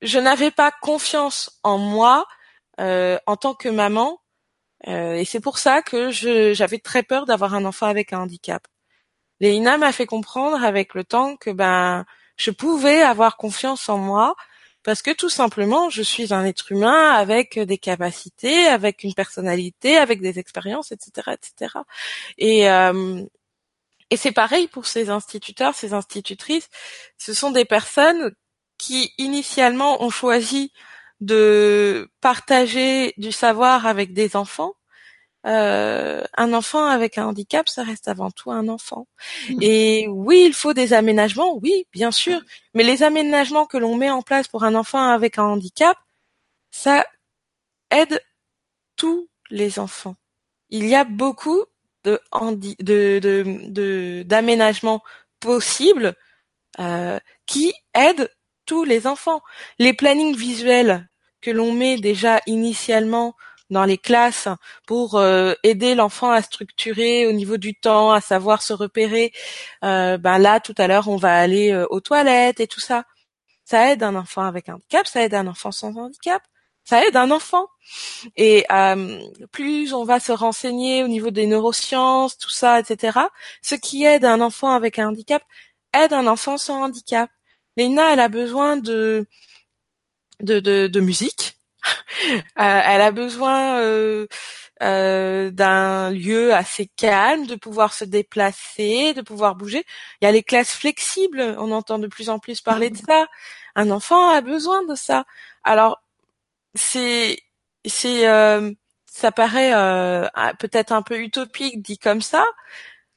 je 0.02 0.20
n'avais 0.20 0.52
pas 0.52 0.72
confiance 0.72 1.60
en 1.64 1.78
moi 1.78 2.26
euh, 2.80 3.18
en 3.28 3.38
tant 3.38 3.54
que 3.54 3.70
maman, 3.70 4.20
euh, 4.88 5.14
et 5.14 5.26
c'est 5.26 5.40
pour 5.40 5.58
ça 5.60 5.82
que 5.82 6.12
j'avais 6.12 6.80
très 6.80 7.04
peur 7.04 7.26
d'avoir 7.26 7.54
un 7.54 7.66
enfant 7.66 7.88
avec 7.88 8.14
un 8.14 8.22
handicap. 8.22 8.68
Léina 9.40 9.78
m'a 9.78 9.92
fait 9.92 10.06
comprendre 10.06 10.64
avec 10.64 10.94
le 10.94 11.04
temps 11.04 11.36
que 11.38 11.50
ben 11.52 12.06
je 12.38 12.52
pouvais 12.52 13.02
avoir 13.02 13.38
confiance 13.38 13.90
en 13.90 13.98
moi 13.98 14.36
parce 14.84 15.02
que 15.02 15.12
tout 15.12 15.30
simplement, 15.30 15.90
je 15.90 16.02
suis 16.02 16.34
un 16.34 16.46
être 16.46 16.72
humain 16.72 17.12
avec 17.12 17.60
des 17.60 17.78
capacités, 17.78 18.68
avec 18.68 19.04
une 19.04 19.14
personnalité, 19.14 19.98
avec 19.98 20.22
des 20.22 20.40
expériences, 20.40 20.92
etc., 20.92 21.32
etc. 21.34 21.74
Et 22.38 22.70
euh, 22.70 23.24
et 24.10 24.18
c'est 24.18 24.32
pareil 24.32 24.68
pour 24.68 24.86
ces 24.86 25.10
instituteurs, 25.10 25.74
ces 25.74 25.94
institutrices. 25.94 26.70
Ce 27.18 27.34
sont 27.34 27.50
des 27.50 27.66
personnes 27.66 28.36
qui 28.78 29.12
initialement 29.18 30.04
ont 30.04 30.12
choisi 30.12 30.72
de 31.20 32.12
partager 32.22 33.14
du 33.18 33.32
savoir 33.32 33.88
avec 33.88 34.14
des 34.14 34.36
enfants 34.36 34.76
euh, 35.46 36.24
un 36.38 36.54
enfant 36.54 36.86
avec 36.86 37.18
un 37.18 37.28
handicap, 37.28 37.68
ça 37.68 37.84
reste 37.84 38.08
avant 38.08 38.32
tout 38.32 38.52
un 38.52 38.68
enfant. 38.68 39.08
Mmh. 39.50 39.58
Et 39.62 40.08
oui, 40.08 40.44
il 40.46 40.54
faut 40.54 40.74
des 40.74 40.94
aménagements, 40.94 41.58
oui, 41.58 41.86
bien 41.92 42.12
sûr, 42.12 42.42
mais 42.74 42.84
les 42.84 43.04
aménagements 43.04 43.66
que 43.66 43.78
l'on 43.78 43.96
met 43.96 44.10
en 44.10 44.22
place 44.22 44.48
pour 44.48 44.64
un 44.64 44.76
enfant 44.76 45.10
avec 45.10 45.38
un 45.38 45.44
handicap, 45.44 45.98
ça 46.72 47.06
aide 47.92 48.22
tous 48.96 49.28
les 49.50 49.80
enfants. 49.80 50.16
Il 50.70 50.88
y 50.88 50.96
a 50.96 51.04
beaucoup 51.04 51.66
de 52.04 52.20
de 52.80 54.24
d'aménagements 54.24 54.98
de, 54.98 55.02
possibles 55.44 56.16
euh, 56.80 57.20
qui 57.46 57.74
aident 57.94 58.32
tous 58.66 58.84
les 58.84 59.08
enfants. 59.08 59.42
Les 59.78 59.94
plannings 59.94 60.36
visuels 60.36 61.08
que 61.42 61.52
l'on 61.52 61.74
met 61.74 61.98
déjà 61.98 62.40
initialement 62.48 63.36
dans 63.70 63.86
les 63.86 63.98
classes 63.98 64.48
pour 64.88 65.16
euh, 65.16 65.54
aider 65.64 65.96
l'enfant 65.96 66.32
à 66.32 66.42
structurer 66.42 67.28
au 67.28 67.32
niveau 67.34 67.58
du 67.58 67.76
temps, 67.76 68.12
à 68.12 68.22
savoir 68.22 68.62
se 68.62 68.74
repérer. 68.74 69.34
Euh, 69.84 70.18
ben 70.18 70.38
là, 70.38 70.60
tout 70.60 70.76
à 70.78 70.88
l'heure, 70.88 71.08
on 71.10 71.18
va 71.18 71.36
aller 71.38 71.72
euh, 71.72 71.86
aux 71.90 72.02
toilettes 72.02 72.60
et 72.60 72.68
tout 72.68 72.80
ça. 72.80 73.06
Ça 73.66 73.92
aide 73.92 74.04
un 74.04 74.16
enfant 74.16 74.44
avec 74.44 74.70
un 74.70 74.76
handicap, 74.76 75.08
ça 75.08 75.24
aide 75.24 75.34
un 75.34 75.48
enfant 75.48 75.72
sans 75.72 75.96
handicap, 75.96 76.44
ça 76.84 77.06
aide 77.06 77.16
un 77.16 77.32
enfant. 77.32 77.68
Et 78.38 78.66
plus 79.52 79.94
on 79.94 80.04
va 80.06 80.20
se 80.20 80.32
renseigner 80.32 81.04
au 81.04 81.08
niveau 81.08 81.32
des 81.32 81.48
neurosciences, 81.48 82.38
tout 82.38 82.50
ça, 82.50 82.80
etc. 82.80 83.20
Ce 83.62 83.76
qui 83.76 84.04
aide 84.06 84.26
un 84.26 84.42
enfant 84.42 84.72
avec 84.72 85.00
un 85.00 85.10
handicap 85.10 85.44
aide 85.94 86.14
un 86.14 86.28
enfant 86.28 86.58
sans 86.58 86.84
handicap. 86.84 87.30
Léna, 87.78 88.14
elle 88.14 88.20
a 88.20 88.30
besoin 88.30 88.78
de 88.78 89.28
de, 90.42 90.60
de, 90.60 90.88
de 90.88 91.00
musique, 91.00 91.58
Euh, 91.63 91.63
elle 92.56 93.02
a 93.02 93.12
besoin 93.12 93.80
euh, 93.80 94.28
euh, 94.82 95.52
d'un 95.52 96.10
lieu 96.12 96.54
assez 96.54 96.88
calme, 96.88 97.46
de 97.46 97.56
pouvoir 97.56 97.94
se 97.94 98.06
déplacer, 98.06 99.14
de 99.14 99.22
pouvoir 99.22 99.56
bouger. 99.56 99.86
Il 100.22 100.26
y 100.26 100.28
a 100.28 100.32
les 100.32 100.44
classes 100.44 100.74
flexibles, 100.74 101.56
on 101.58 101.72
entend 101.72 102.00
de 102.00 102.08
plus 102.08 102.30
en 102.30 102.40
plus 102.40 102.62
parler 102.62 102.90
de 102.90 102.98
ça. 102.98 103.28
Un 103.76 103.92
enfant 103.92 104.30
a 104.30 104.42
besoin 104.42 104.84
de 104.86 104.96
ça. 104.96 105.26
Alors 105.64 106.02
c'est 106.76 107.40
c'est 107.86 108.28
euh, 108.28 108.72
ça 109.06 109.32
paraît 109.32 109.74
euh, 109.74 110.28
peut-être 110.60 110.92
un 110.92 111.04
peu 111.04 111.20
utopique 111.20 111.82
dit 111.82 111.98
comme 111.98 112.22
ça, 112.22 112.44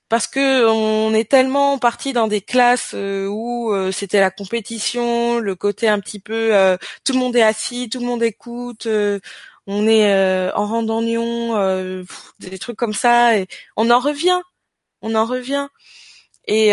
parce 0.08 0.26
que 0.26 0.66
on 0.66 1.12
est 1.14 1.28
tellement 1.28 1.78
parti 1.78 2.12
dans 2.12 2.28
des 2.28 2.40
classes 2.40 2.92
euh, 2.94 3.26
où 3.26 3.72
euh, 3.72 3.90
c'était 3.90 4.20
la 4.20 4.30
compétition, 4.30 5.38
le 5.38 5.54
côté 5.56 5.88
un 5.88 5.98
petit 6.00 6.20
peu 6.20 6.54
euh, 6.54 6.76
tout 7.04 7.12
le 7.12 7.18
monde 7.18 7.34
est 7.36 7.42
assis, 7.42 7.88
tout 7.88 8.00
le 8.00 8.06
monde 8.06 8.22
écoute, 8.22 8.86
on 9.66 9.88
est 9.88 10.50
en 10.52 10.66
rang 10.66 10.82
d'union, 10.82 12.04
des 12.38 12.58
trucs 12.58 12.76
comme 12.76 12.94
ça, 12.94 13.36
et 13.36 13.48
on 13.76 13.90
en 13.90 13.98
revient, 13.98 14.40
on 15.02 15.14
en 15.14 15.24
revient. 15.26 15.68
Et 16.46 16.72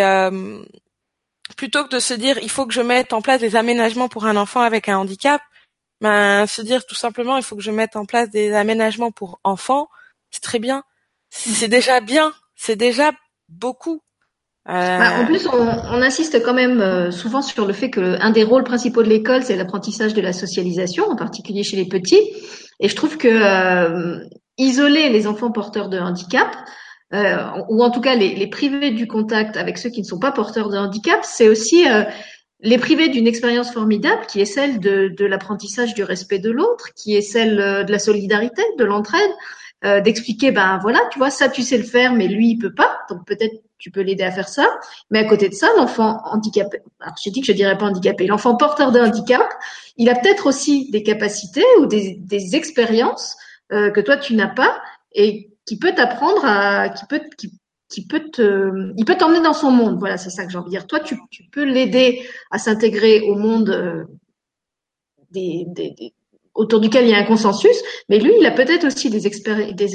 plutôt 1.57 1.83
que 1.85 1.89
de 1.89 1.99
se 1.99 2.13
dire 2.13 2.37
il 2.41 2.49
faut 2.49 2.67
que 2.67 2.73
je 2.73 2.81
mette 2.81 3.13
en 3.13 3.21
place 3.21 3.41
des 3.41 3.55
aménagements 3.55 4.09
pour 4.09 4.25
un 4.25 4.37
enfant 4.37 4.61
avec 4.61 4.89
un 4.89 4.97
handicap, 4.97 5.41
ben 6.01 6.45
se 6.47 6.61
dire 6.61 6.85
tout 6.85 6.95
simplement 6.95 7.37
il 7.37 7.43
faut 7.43 7.55
que 7.55 7.63
je 7.63 7.71
mette 7.71 7.95
en 7.95 8.05
place 8.05 8.29
des 8.29 8.53
aménagements 8.53 9.11
pour 9.11 9.39
enfants, 9.43 9.89
c'est 10.31 10.43
très 10.43 10.59
bien, 10.59 10.83
c'est 11.29 11.67
déjà 11.67 11.99
bien, 11.99 12.33
c'est 12.55 12.75
déjà 12.75 13.11
beaucoup. 13.59 14.01
Bah, 14.65 15.19
en 15.19 15.25
plus, 15.25 15.45
on, 15.47 15.57
on, 15.57 16.01
insiste 16.01 16.41
quand 16.41 16.53
même 16.53 16.79
euh, 16.79 17.11
souvent 17.11 17.41
sur 17.41 17.65
le 17.65 17.73
fait 17.73 17.89
que 17.89 18.17
un 18.21 18.31
des 18.31 18.43
rôles 18.43 18.63
principaux 18.63 19.03
de 19.03 19.09
l'école, 19.09 19.43
c'est 19.43 19.57
l'apprentissage 19.57 20.13
de 20.13 20.21
la 20.21 20.31
socialisation, 20.31 21.03
en 21.09 21.17
particulier 21.17 21.63
chez 21.63 21.75
les 21.75 21.85
petits. 21.85 22.21
Et 22.79 22.87
je 22.87 22.95
trouve 22.95 23.17
que 23.17 23.27
euh, 23.27 24.19
isoler 24.57 25.09
les 25.09 25.27
enfants 25.27 25.51
porteurs 25.51 25.89
de 25.89 25.99
handicap, 25.99 26.55
euh, 27.13 27.43
ou 27.69 27.83
en 27.83 27.91
tout 27.91 27.99
cas 27.99 28.15
les, 28.15 28.35
les, 28.35 28.47
priver 28.47 28.91
du 28.91 29.05
contact 29.05 29.57
avec 29.57 29.77
ceux 29.77 29.89
qui 29.89 30.01
ne 30.01 30.05
sont 30.05 30.19
pas 30.19 30.31
porteurs 30.31 30.69
de 30.69 30.77
handicap, 30.77 31.19
c'est 31.23 31.49
aussi 31.49 31.87
euh, 31.87 32.03
les 32.61 32.77
priver 32.77 33.09
d'une 33.09 33.27
expérience 33.27 33.71
formidable 33.71 34.25
qui 34.27 34.39
est 34.39 34.45
celle 34.45 34.79
de, 34.79 35.09
de 35.09 35.25
l'apprentissage 35.25 35.93
du 35.93 36.03
respect 36.03 36.39
de 36.39 36.49
l'autre, 36.49 36.89
qui 36.95 37.15
est 37.15 37.21
celle 37.21 37.57
de 37.57 37.91
la 37.91 37.99
solidarité, 37.99 38.63
de 38.77 38.85
l'entraide. 38.85 39.31
Euh, 39.85 39.99
d'expliquer, 39.99 40.51
ben 40.51 40.79
voilà, 40.81 41.01
tu 41.11 41.19
vois, 41.19 41.29
ça 41.29 41.49
tu 41.49 41.61
sais 41.61 41.77
le 41.77 41.83
faire, 41.83 42.13
mais 42.13 42.29
lui 42.29 42.51
il 42.51 42.57
peut 42.57 42.73
pas, 42.73 42.99
donc 43.09 43.25
peut-être 43.25 43.53
tu 43.77 43.91
peux 43.91 43.99
l'aider 43.99 44.23
à 44.23 44.31
faire 44.31 44.47
ça. 44.47 44.65
Mais 45.11 45.19
à 45.19 45.25
côté 45.25 45.49
de 45.49 45.53
ça, 45.53 45.67
l'enfant 45.75 46.21
handicapé, 46.23 46.79
alors 47.01 47.15
j'ai 47.21 47.31
dit 47.31 47.41
que 47.41 47.47
je 47.47 47.51
dirais 47.51 47.77
pas 47.77 47.87
handicapé, 47.87 48.25
l'enfant 48.25 48.55
porteur 48.55 48.93
de 48.93 49.01
handicap, 49.01 49.45
il 49.97 50.09
a 50.09 50.15
peut-être 50.15 50.47
aussi 50.47 50.89
des 50.91 51.03
capacités 51.03 51.65
ou 51.81 51.85
des, 51.85 52.15
des 52.17 52.55
expériences 52.55 53.35
euh, 53.73 53.91
que 53.91 53.99
toi 53.99 54.15
tu 54.15 54.35
n'as 54.35 54.47
pas 54.47 54.81
et 55.11 55.49
qui 55.65 55.77
peut 55.77 55.93
t'apprendre 55.93 56.45
à, 56.45 56.87
qui 56.87 57.05
peut, 57.05 57.21
peut 58.09 58.29
te, 58.31 58.93
il 58.97 59.03
peut 59.03 59.15
t'emmener 59.15 59.41
dans 59.41 59.53
son 59.53 59.71
monde. 59.71 59.99
Voilà, 59.99 60.17
c'est 60.17 60.29
ça 60.29 60.45
que 60.45 60.51
j'ai 60.51 60.57
envie 60.57 60.67
de 60.67 60.71
dire. 60.71 60.87
Toi, 60.87 60.99
tu, 61.01 61.17
peux 61.51 61.63
l'aider 61.63 62.25
à 62.51 62.57
s'intégrer 62.57 63.21
au 63.21 63.35
monde 63.35 63.69
euh, 63.69 64.05
des, 65.31 65.65
autour 66.55 66.79
duquel 66.79 67.05
il 67.05 67.11
y 67.11 67.13
a 67.13 67.17
un 67.17 67.23
consensus, 67.23 67.75
mais 68.09 68.19
lui, 68.19 68.33
il 68.39 68.45
a 68.45 68.51
peut-être 68.51 68.85
aussi 68.85 69.09
des, 69.09 69.27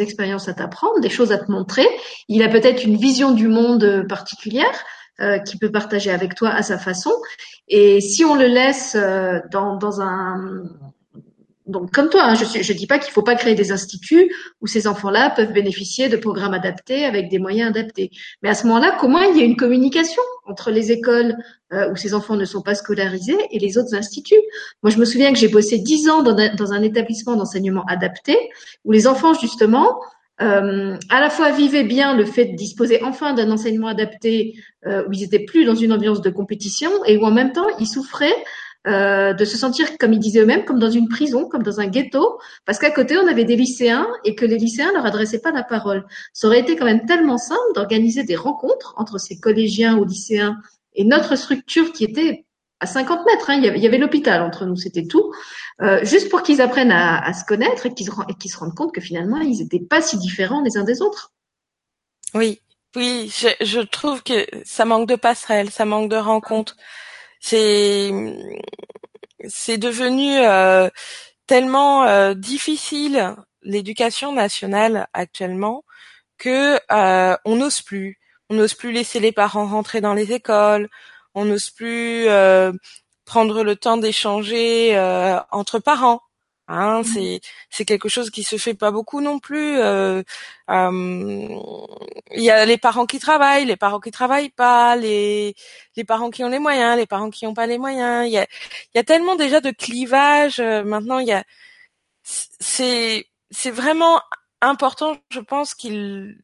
expériences 0.02 0.48
à 0.48 0.54
t'apprendre, 0.54 1.00
des 1.00 1.10
choses 1.10 1.32
à 1.32 1.38
te 1.38 1.50
montrer. 1.50 1.86
Il 2.28 2.42
a 2.42 2.48
peut-être 2.48 2.84
une 2.84 2.96
vision 2.96 3.32
du 3.32 3.48
monde 3.48 3.84
euh, 3.84 4.04
particulière 4.04 4.84
euh, 5.20 5.38
qu'il 5.38 5.58
peut 5.58 5.70
partager 5.70 6.10
avec 6.10 6.34
toi 6.34 6.50
à 6.50 6.62
sa 6.62 6.78
façon. 6.78 7.12
Et 7.68 8.00
si 8.00 8.24
on 8.24 8.34
le 8.34 8.46
laisse 8.46 8.96
euh, 8.96 9.40
dans, 9.50 9.76
dans 9.76 10.00
un 10.00 10.64
donc 11.68 11.92
comme 11.92 12.08
toi, 12.08 12.22
hein, 12.24 12.34
je 12.34 12.44
ne 12.44 12.78
dis 12.78 12.86
pas 12.86 12.98
qu'il 12.98 13.12
faut 13.12 13.22
pas 13.22 13.34
créer 13.34 13.54
des 13.54 13.72
instituts 13.72 14.32
où 14.62 14.66
ces 14.66 14.86
enfants-là 14.86 15.30
peuvent 15.30 15.52
bénéficier 15.52 16.08
de 16.08 16.16
programmes 16.16 16.54
adaptés 16.54 17.04
avec 17.04 17.28
des 17.28 17.38
moyens 17.38 17.68
adaptés. 17.68 18.10
Mais 18.42 18.48
à 18.48 18.54
ce 18.54 18.66
moment-là, 18.66 18.96
comment 18.98 19.20
il 19.20 19.36
y 19.36 19.42
a 19.42 19.44
une 19.44 19.56
communication? 19.56 20.22
Entre 20.48 20.70
les 20.70 20.90
écoles 20.92 21.36
euh, 21.72 21.90
où 21.90 21.96
ces 21.96 22.14
enfants 22.14 22.36
ne 22.36 22.44
sont 22.44 22.62
pas 22.62 22.74
scolarisés 22.74 23.38
et 23.50 23.58
les 23.58 23.78
autres 23.78 23.94
instituts. 23.94 24.42
Moi, 24.82 24.90
je 24.90 24.98
me 24.98 25.04
souviens 25.04 25.32
que 25.32 25.38
j'ai 25.38 25.48
bossé 25.48 25.78
dix 25.78 26.08
ans 26.08 26.22
dans 26.22 26.72
un, 26.72 26.82
établissement 26.82 27.36
d'enseignement 27.36 27.84
adapté 27.86 28.36
où 28.84 28.92
les 28.92 29.06
enfants 29.06 29.34
justement 29.34 29.98
euh, 30.40 30.96
à 31.10 31.20
la 31.20 31.30
fois 31.30 31.50
vivaient 31.50 31.82
bien 31.82 32.16
le 32.16 32.24
fait 32.24 32.44
de 32.46 32.56
disposer 32.56 33.02
enfin 33.02 33.34
d'un 33.34 33.50
enseignement 33.50 33.88
adapté 33.88 34.54
euh, 34.86 35.04
où 35.08 35.12
ils 35.12 35.24
étaient 35.24 35.44
plus 35.44 35.64
dans 35.64 35.74
une 35.74 35.92
ambiance 35.92 36.20
de 36.20 36.30
compétition 36.30 36.90
et 37.04 37.16
où 37.16 37.24
en 37.24 37.32
même 37.32 37.52
temps 37.52 37.66
ils 37.80 37.88
souffraient 37.88 38.36
euh, 38.88 39.34
de 39.34 39.44
se 39.44 39.58
sentir, 39.58 39.98
comme 39.98 40.14
ils 40.14 40.18
disaient 40.18 40.40
eux-mêmes, 40.40 40.64
comme 40.64 40.78
dans 40.78 40.90
une 40.90 41.08
prison, 41.08 41.46
comme 41.46 41.62
dans 41.62 41.78
un 41.78 41.86
ghetto, 41.86 42.38
parce 42.64 42.78
qu'à 42.78 42.90
côté, 42.90 43.18
on 43.18 43.26
avait 43.26 43.44
des 43.44 43.54
lycéens 43.54 44.08
et 44.24 44.34
que 44.34 44.46
les 44.46 44.56
lycéens 44.56 44.90
leur 44.94 45.04
adressaient 45.04 45.40
pas 45.40 45.52
la 45.52 45.62
parole. 45.62 46.06
Ça 46.32 46.46
aurait 46.46 46.60
été 46.60 46.74
quand 46.74 46.86
même 46.86 47.04
tellement 47.04 47.36
simple 47.36 47.60
d'organiser 47.74 48.24
des 48.24 48.36
rencontres 48.36 48.94
entre 48.96 49.18
ces 49.18 49.38
collégiens 49.38 49.98
ou 49.98 50.04
lycéens 50.04 50.56
et 50.94 51.04
notre 51.04 51.36
structure 51.36 51.92
qui 51.92 52.04
était 52.04 52.46
à 52.80 52.86
50 52.86 53.26
mètres. 53.26 53.50
Hein, 53.50 53.60
il 53.62 53.82
y 53.82 53.86
avait 53.86 53.98
l'hôpital 53.98 54.40
entre 54.42 54.64
nous, 54.64 54.76
c'était 54.76 55.06
tout. 55.06 55.34
Euh, 55.82 56.02
juste 56.04 56.30
pour 56.30 56.42
qu'ils 56.42 56.62
apprennent 56.62 56.92
à, 56.92 57.32
se 57.34 57.44
connaître 57.44 57.86
et 57.86 57.92
qu'ils 57.92 58.06
se, 58.06 58.56
rendent 58.58 58.74
compte 58.74 58.94
que 58.94 59.02
finalement, 59.02 59.38
ils 59.38 59.58
n'étaient 59.58 59.84
pas 59.84 60.00
si 60.00 60.16
différents 60.16 60.62
les 60.62 60.78
uns 60.78 60.84
des 60.84 61.02
autres. 61.02 61.32
Oui, 62.32 62.62
oui, 62.96 63.30
je, 63.36 63.48
je 63.64 63.80
trouve 63.80 64.22
que 64.22 64.46
ça 64.64 64.86
manque 64.86 65.08
de 65.08 65.16
passerelles, 65.16 65.70
ça 65.70 65.84
manque 65.84 66.10
de 66.10 66.16
rencontres 66.16 66.76
c'est 67.40 68.10
c'est 69.46 69.78
devenu 69.78 70.38
euh, 70.38 70.88
tellement 71.46 72.04
euh, 72.04 72.34
difficile 72.34 73.36
l'éducation 73.62 74.32
nationale 74.32 75.08
actuellement 75.12 75.84
que 76.38 76.78
euh, 76.92 77.36
on 77.44 77.56
n'ose 77.56 77.82
plus, 77.82 78.18
on 78.50 78.54
n'ose 78.54 78.74
plus 78.74 78.92
laisser 78.92 79.20
les 79.20 79.32
parents 79.32 79.66
rentrer 79.66 80.00
dans 80.00 80.14
les 80.14 80.32
écoles, 80.32 80.88
on 81.34 81.44
n'ose 81.44 81.70
plus 81.70 82.26
prendre 83.24 83.62
le 83.62 83.76
temps 83.76 83.98
d'échanger 83.98 84.98
entre 85.50 85.78
parents. 85.78 86.22
Hein, 86.68 87.00
mmh. 87.00 87.04
c'est 87.04 87.40
c'est 87.70 87.84
quelque 87.86 88.08
chose 88.10 88.30
qui 88.30 88.42
se 88.44 88.56
fait 88.58 88.74
pas 88.74 88.90
beaucoup 88.90 89.20
non 89.22 89.38
plus. 89.38 89.78
Euh, 89.78 90.22
euh, 90.70 91.48
il 92.32 92.42
y 92.42 92.50
a 92.50 92.66
les 92.66 92.78
parents 92.78 93.06
qui 93.06 93.18
travaillent, 93.18 93.64
les 93.64 93.76
parents 93.76 94.00
qui 94.00 94.10
travaillent 94.10 94.50
pas, 94.50 94.94
les 94.96 95.54
les 95.96 96.04
parents 96.04 96.30
qui 96.30 96.44
ont 96.44 96.48
les 96.48 96.58
moyens, 96.58 96.96
les 96.98 97.06
parents 97.06 97.30
qui 97.30 97.46
ont 97.46 97.54
pas 97.54 97.66
les 97.66 97.78
moyens. 97.78 98.26
Il 98.26 98.32
y 98.32 98.38
a 98.38 98.46
il 98.94 98.98
y 98.98 99.00
a 99.00 99.04
tellement 99.04 99.36
déjà 99.36 99.60
de 99.60 99.70
clivages. 99.70 100.60
Euh, 100.60 100.84
maintenant, 100.84 101.18
il 101.20 101.28
y 101.28 101.32
a 101.32 101.44
c'est 102.24 103.26
c'est 103.50 103.70
vraiment 103.70 104.20
important, 104.60 105.16
je 105.30 105.40
pense 105.40 105.74
qu'il 105.74 106.38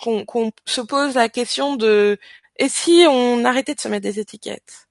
qu'on 0.00 0.24
qu'on 0.24 0.52
se 0.66 0.80
pose 0.80 1.14
la 1.14 1.28
question 1.28 1.76
de 1.76 2.18
et 2.58 2.68
si 2.68 3.04
on 3.08 3.44
arrêtait 3.44 3.74
de 3.74 3.80
se 3.80 3.88
mettre 3.88 4.04
des 4.04 4.20
étiquettes? 4.20 4.85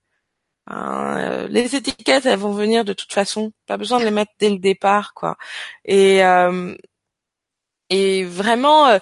Hein, 0.67 1.17
euh, 1.19 1.47
les 1.47 1.75
étiquettes, 1.75 2.25
elles 2.25 2.39
vont 2.39 2.51
venir 2.53 2.85
de 2.85 2.93
toute 2.93 3.13
façon. 3.13 3.51
Pas 3.67 3.77
besoin 3.77 3.99
de 3.99 4.05
les 4.05 4.11
mettre 4.11 4.31
dès 4.39 4.49
le 4.49 4.57
départ, 4.59 5.13
quoi. 5.13 5.37
Et 5.85 6.23
euh, 6.25 6.75
et 7.89 8.23
vraiment, 8.25 8.87
euh, 8.87 8.99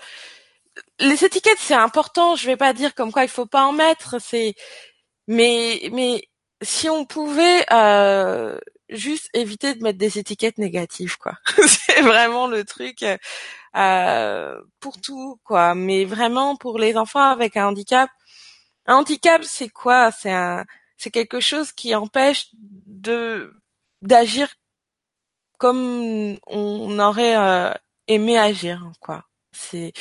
les 0.99 1.23
étiquettes, 1.26 1.58
c'est 1.60 1.73
important. 1.73 2.36
Je 2.36 2.45
vais 2.47 2.58
pas 2.58 2.73
dire 2.73 2.95
comme 2.95 3.12
quoi 3.12 3.23
il 3.23 3.30
faut 3.30 3.45
pas 3.45 3.65
en 3.65 3.73
mettre. 3.73 4.19
C'est 4.21 4.56
mais 5.28 5.89
mais 5.93 6.23
si 6.63 6.89
on 6.89 7.06
pouvait 7.06 7.65
juste 8.89 9.30
éviter 9.34 9.76
de 9.76 9.84
mettre 9.84 9.97
des 9.99 10.19
étiquettes 10.19 10.58
négatives, 10.58 11.17
quoi. 11.17 11.34
c'est 11.67 12.02
vraiment 12.02 12.47
le 12.47 12.63
truc 12.65 13.04
pour 14.80 15.02
tout, 15.02 15.39
quoi. 15.43 15.76
Mais 15.76 16.06
vraiment 16.06 16.56
pour 16.56 16.80
les 16.80 16.97
enfants 16.97 17.21
avec 17.32 17.58
un 17.58 17.67
handicap. 17.67 18.10
Un 18.88 18.97
handicap, 18.97 19.43
c'est 19.45 19.69
quoi? 19.69 20.12
C'est 20.12 20.32
un 20.32 20.65
c'est 21.03 21.11
quelque 21.11 21.41
chose 21.41 21.73
qui 21.73 21.93
empêche 21.95 22.47
de 22.53 23.53
d'agir 24.01 24.47
comme 25.57 26.37
on 26.47 26.97
aurait 26.99 27.35
euh, 27.37 27.73
aimé 28.07 28.37
agir 28.37 28.89
quoi. 29.01 29.25
C'est 29.51 29.91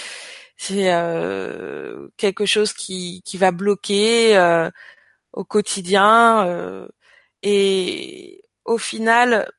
c'est 0.56 0.92
euh, 0.94 2.08
quelque 2.16 2.46
chose 2.46 2.72
qui 2.72 3.22
qui 3.24 3.36
va 3.36 3.50
bloquer 3.50 4.36
euh, 4.36 4.70
au 5.32 5.44
quotidien 5.44 6.88
et 7.42 8.44
au 8.64 8.78
final 8.78 9.50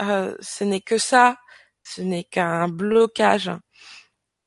ce 0.00 0.64
n'est 0.64 0.80
que 0.80 0.98
ça. 0.98 1.36
Ce 1.84 2.02
n'est 2.02 2.24
qu'un 2.24 2.68
blocage. 2.68 3.50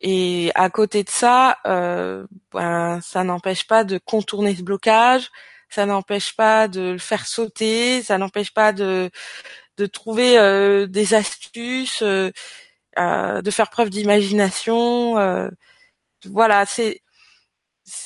Et 0.01 0.51
à 0.55 0.69
côté 0.69 1.03
de 1.03 1.09
ça 1.09 1.59
ben 1.65 3.01
ça 3.01 3.23
n'empêche 3.23 3.67
pas 3.67 3.83
de 3.83 3.99
contourner 3.99 4.55
ce 4.55 4.63
blocage 4.63 5.29
ça 5.73 5.85
n'empêche 5.85 6.35
pas 6.35 6.67
de 6.67 6.81
le 6.93 6.97
faire 6.99 7.25
sauter, 7.27 8.03
ça 8.03 8.17
n'empêche 8.17 8.53
pas 8.53 8.73
de 8.73 9.09
de 9.77 9.85
trouver 9.87 10.37
euh, 10.37 10.87
des 10.87 11.15
astuces, 11.15 12.03
euh, 12.03 12.31
euh, 12.99 13.41
de 13.41 13.51
faire 13.51 13.69
preuve 13.71 13.89
d'imagination. 13.89 15.15
voilà, 16.25 16.65
c'est 16.65 17.01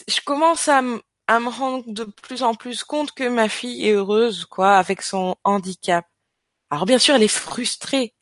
je 0.07 0.21
commence 0.25 0.67
à, 0.69 0.81
à 1.27 1.39
me 1.39 1.49
rendre 1.49 1.83
de 1.87 2.03
plus 2.05 2.43
en 2.43 2.55
plus 2.55 2.83
compte 2.83 3.11
que 3.13 3.27
ma 3.27 3.49
fille 3.49 3.87
est 3.87 3.93
heureuse, 3.93 4.45
quoi, 4.45 4.77
avec 4.77 5.01
son 5.01 5.35
handicap. 5.43 6.05
Alors 6.71 6.85
bien 6.85 6.99
sûr, 6.99 7.15
elle 7.15 7.23
est 7.23 7.27
frustrée, 7.27 8.15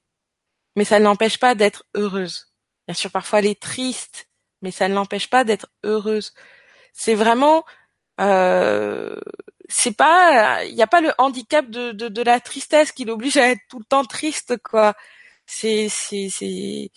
mais 0.76 0.86
ça 0.86 1.00
ne 1.00 1.06
l'empêche 1.06 1.40
pas 1.40 1.56
d'être 1.56 1.86
heureuse. 1.96 2.48
Bien 2.88 2.96
sûr, 2.96 3.12
parfois 3.12 3.40
elle 3.40 3.48
est 3.48 3.62
triste, 3.62 4.30
mais 4.62 4.72
ça 4.72 4.88
ne 4.90 4.96
l'empêche 4.96 5.30
pas 5.30 5.44
d'être 5.46 5.68
heureuse. 5.84 6.34
C'est 6.94 7.16
vraiment, 7.16 7.66
euh, 8.22 9.20
c'est 9.70 9.96
pas, 9.96 10.64
il 10.66 10.76
n'y 10.76 10.82
a 10.84 10.88
pas 10.88 11.02
le 11.02 11.12
handicap 11.18 11.70
de, 11.70 11.92
de, 11.92 12.08
de 12.10 12.22
la 12.22 12.40
tristesse 12.40 12.92
qui 12.92 13.06
l'oblige 13.06 13.38
à 13.38 13.50
être 13.52 13.62
tout 13.70 13.80
le 13.80 13.86
temps 13.86 14.06
triste, 14.06 14.58
quoi. 14.64 14.94
C'est, 15.48 15.90
c'est, 15.90 16.30
c'est, 16.30 16.92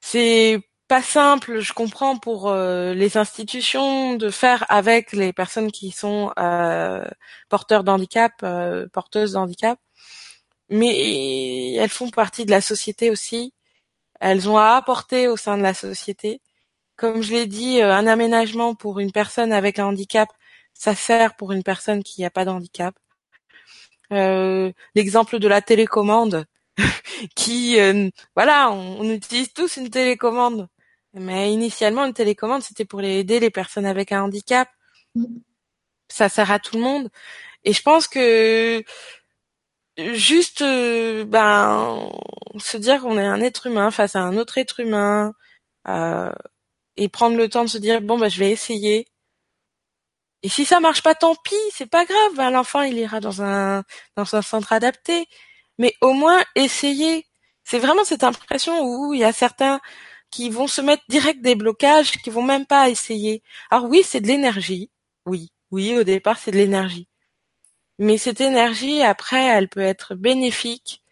c'est 0.00 0.60
pas 0.88 1.02
simple, 1.02 1.60
je 1.60 1.72
comprends 1.72 2.18
pour 2.18 2.50
euh, 2.50 2.92
les 2.94 3.16
institutions 3.16 4.14
de 4.16 4.30
faire 4.30 4.66
avec 4.68 5.12
les 5.12 5.32
personnes 5.32 5.72
qui 5.72 5.90
sont 5.90 6.32
euh, 6.38 7.04
porteurs 7.48 7.84
d'handicap, 7.84 8.32
euh, 8.42 8.86
porteuses 8.92 9.32
d'handicap, 9.32 9.78
mais 10.68 11.74
elles 11.74 11.90
font 11.90 12.10
partie 12.10 12.44
de 12.46 12.50
la 12.50 12.60
société 12.60 13.10
aussi. 13.10 13.54
Elles 14.20 14.48
ont 14.48 14.58
à 14.58 14.76
apporter 14.76 15.28
au 15.28 15.36
sein 15.36 15.58
de 15.58 15.62
la 15.62 15.74
société. 15.74 16.40
Comme 16.96 17.22
je 17.22 17.32
l'ai 17.32 17.46
dit, 17.46 17.80
un 17.82 18.06
aménagement 18.06 18.74
pour 18.74 19.00
une 19.00 19.12
personne 19.12 19.52
avec 19.52 19.78
un 19.78 19.86
handicap, 19.86 20.28
ça 20.74 20.94
sert 20.94 21.36
pour 21.36 21.52
une 21.52 21.62
personne 21.62 22.02
qui 22.02 22.22
n'a 22.22 22.30
pas 22.30 22.44
d'handicap. 22.44 22.94
L'exemple 24.94 25.38
de 25.38 25.48
la 25.48 25.62
télécommande, 25.62 26.44
qui, 27.36 27.76
voilà, 28.36 28.70
on, 28.70 29.04
utilise 29.10 29.52
tous 29.52 29.76
une 29.76 29.90
télécommande 29.90 30.68
mais 31.14 31.52
initialement, 31.52 32.04
une 32.04 32.14
télécommande, 32.14 32.62
c'était 32.62 32.84
pour 32.84 33.02
aider 33.02 33.40
les 33.40 33.50
personnes 33.50 33.86
avec 33.86 34.12
un 34.12 34.22
handicap. 34.22 34.68
Ça 36.08 36.28
sert 36.28 36.50
à 36.50 36.58
tout 36.58 36.76
le 36.76 36.82
monde. 36.82 37.10
Et 37.64 37.72
je 37.72 37.82
pense 37.82 38.08
que 38.08 38.82
juste, 40.14 40.62
euh, 40.62 41.24
ben, 41.24 42.10
se 42.58 42.76
dire 42.76 43.00
qu'on 43.02 43.18
est 43.18 43.26
un 43.26 43.40
être 43.40 43.66
humain 43.66 43.90
face 43.90 44.16
à 44.16 44.20
un 44.20 44.36
autre 44.36 44.58
être 44.58 44.80
humain, 44.80 45.34
euh, 45.88 46.32
et 46.96 47.08
prendre 47.08 47.36
le 47.36 47.48
temps 47.48 47.64
de 47.64 47.70
se 47.70 47.78
dire 47.78 48.00
bon 48.02 48.18
ben 48.18 48.28
je 48.28 48.38
vais 48.38 48.50
essayer. 48.50 49.06
Et 50.42 50.48
si 50.48 50.64
ça 50.64 50.80
marche 50.80 51.02
pas, 51.02 51.14
tant 51.14 51.34
pis, 51.36 51.54
c'est 51.72 51.86
pas 51.86 52.04
grave. 52.04 52.34
Ben, 52.36 52.50
l'enfant 52.50 52.82
il 52.82 52.98
ira 52.98 53.20
dans 53.20 53.42
un 53.42 53.84
dans 54.16 54.34
un 54.34 54.42
centre 54.42 54.72
adapté. 54.72 55.26
Mais 55.78 55.94
au 56.00 56.12
moins 56.12 56.42
essayer. 56.54 57.26
C'est 57.64 57.78
vraiment 57.78 58.04
cette 58.04 58.24
impression 58.24 58.82
où 58.84 59.14
il 59.14 59.20
y 59.20 59.24
a 59.24 59.32
certains 59.32 59.80
qui 60.30 60.50
vont 60.50 60.66
se 60.66 60.80
mettre 60.80 61.04
direct 61.08 61.42
des 61.42 61.54
blocages, 61.54 62.12
qui 62.12 62.30
vont 62.30 62.42
même 62.42 62.66
pas 62.66 62.90
essayer. 62.90 63.42
Alors 63.70 63.86
oui, 63.86 64.02
c'est 64.04 64.20
de 64.20 64.26
l'énergie. 64.28 64.90
Oui, 65.26 65.52
oui, 65.70 65.96
au 65.98 66.04
départ, 66.04 66.38
c'est 66.38 66.50
de 66.52 66.56
l'énergie. 66.56 67.08
Mais 67.98 68.18
cette 68.18 68.40
énergie, 68.40 69.02
après, 69.02 69.44
elle 69.44 69.68
peut 69.68 69.80
être 69.80 70.14
bénéfique 70.14 71.02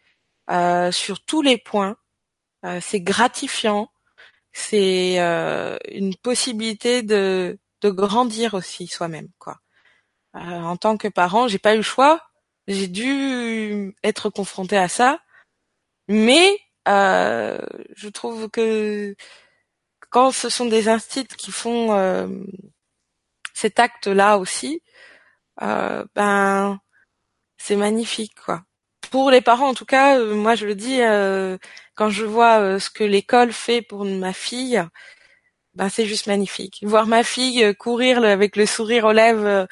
euh, 0.50 0.92
sur 0.92 1.24
tous 1.24 1.42
les 1.42 1.58
points. 1.58 1.96
Euh, 2.64 2.80
c'est 2.82 3.00
gratifiant. 3.00 3.89
C'est 4.52 5.20
euh, 5.20 5.76
une 5.90 6.16
possibilité 6.16 7.02
de, 7.02 7.58
de 7.82 7.90
grandir 7.90 8.54
aussi 8.54 8.86
soi-même, 8.86 9.28
quoi. 9.38 9.58
en 10.34 10.76
tant 10.76 10.96
que 10.96 11.08
parent, 11.08 11.48
j'ai 11.48 11.58
pas 11.58 11.74
eu 11.74 11.78
le 11.78 11.82
choix. 11.82 12.20
J'ai 12.68 12.88
dû 12.88 13.94
être 14.04 14.30
confronté 14.30 14.76
à 14.76 14.88
ça. 14.88 15.20
Mais 16.08 16.58
euh, 16.88 17.58
je 17.96 18.08
trouve 18.08 18.50
que 18.50 19.14
quand 20.10 20.32
ce 20.32 20.48
sont 20.48 20.66
des 20.66 20.88
instituts 20.88 21.36
qui 21.36 21.52
font 21.52 21.94
euh, 21.94 22.28
cet 23.54 23.78
acte-là 23.80 24.38
aussi, 24.38 24.82
euh, 25.62 26.04
ben 26.14 26.80
c'est 27.58 27.76
magnifique 27.76 28.34
quoi. 28.44 28.64
Pour 29.10 29.30
les 29.30 29.40
parents 29.40 29.68
en 29.68 29.74
tout 29.74 29.84
cas, 29.84 30.18
moi 30.24 30.54
je 30.54 30.66
le 30.66 30.74
dis 30.74 30.98
quand 31.94 32.10
je 32.10 32.24
vois 32.24 32.78
ce 32.80 32.90
que 32.90 33.04
l'école 33.04 33.52
fait 33.52 33.82
pour 33.82 34.04
ma 34.04 34.32
fille, 34.32 34.82
ben 35.74 35.88
c'est 35.88 36.06
juste 36.06 36.26
magnifique. 36.26 36.80
Voir 36.82 37.06
ma 37.06 37.22
fille 37.24 37.74
courir 37.76 38.22
avec 38.24 38.56
le 38.56 38.66
sourire 38.66 39.04
aux 39.06 39.12
lèvres 39.12 39.66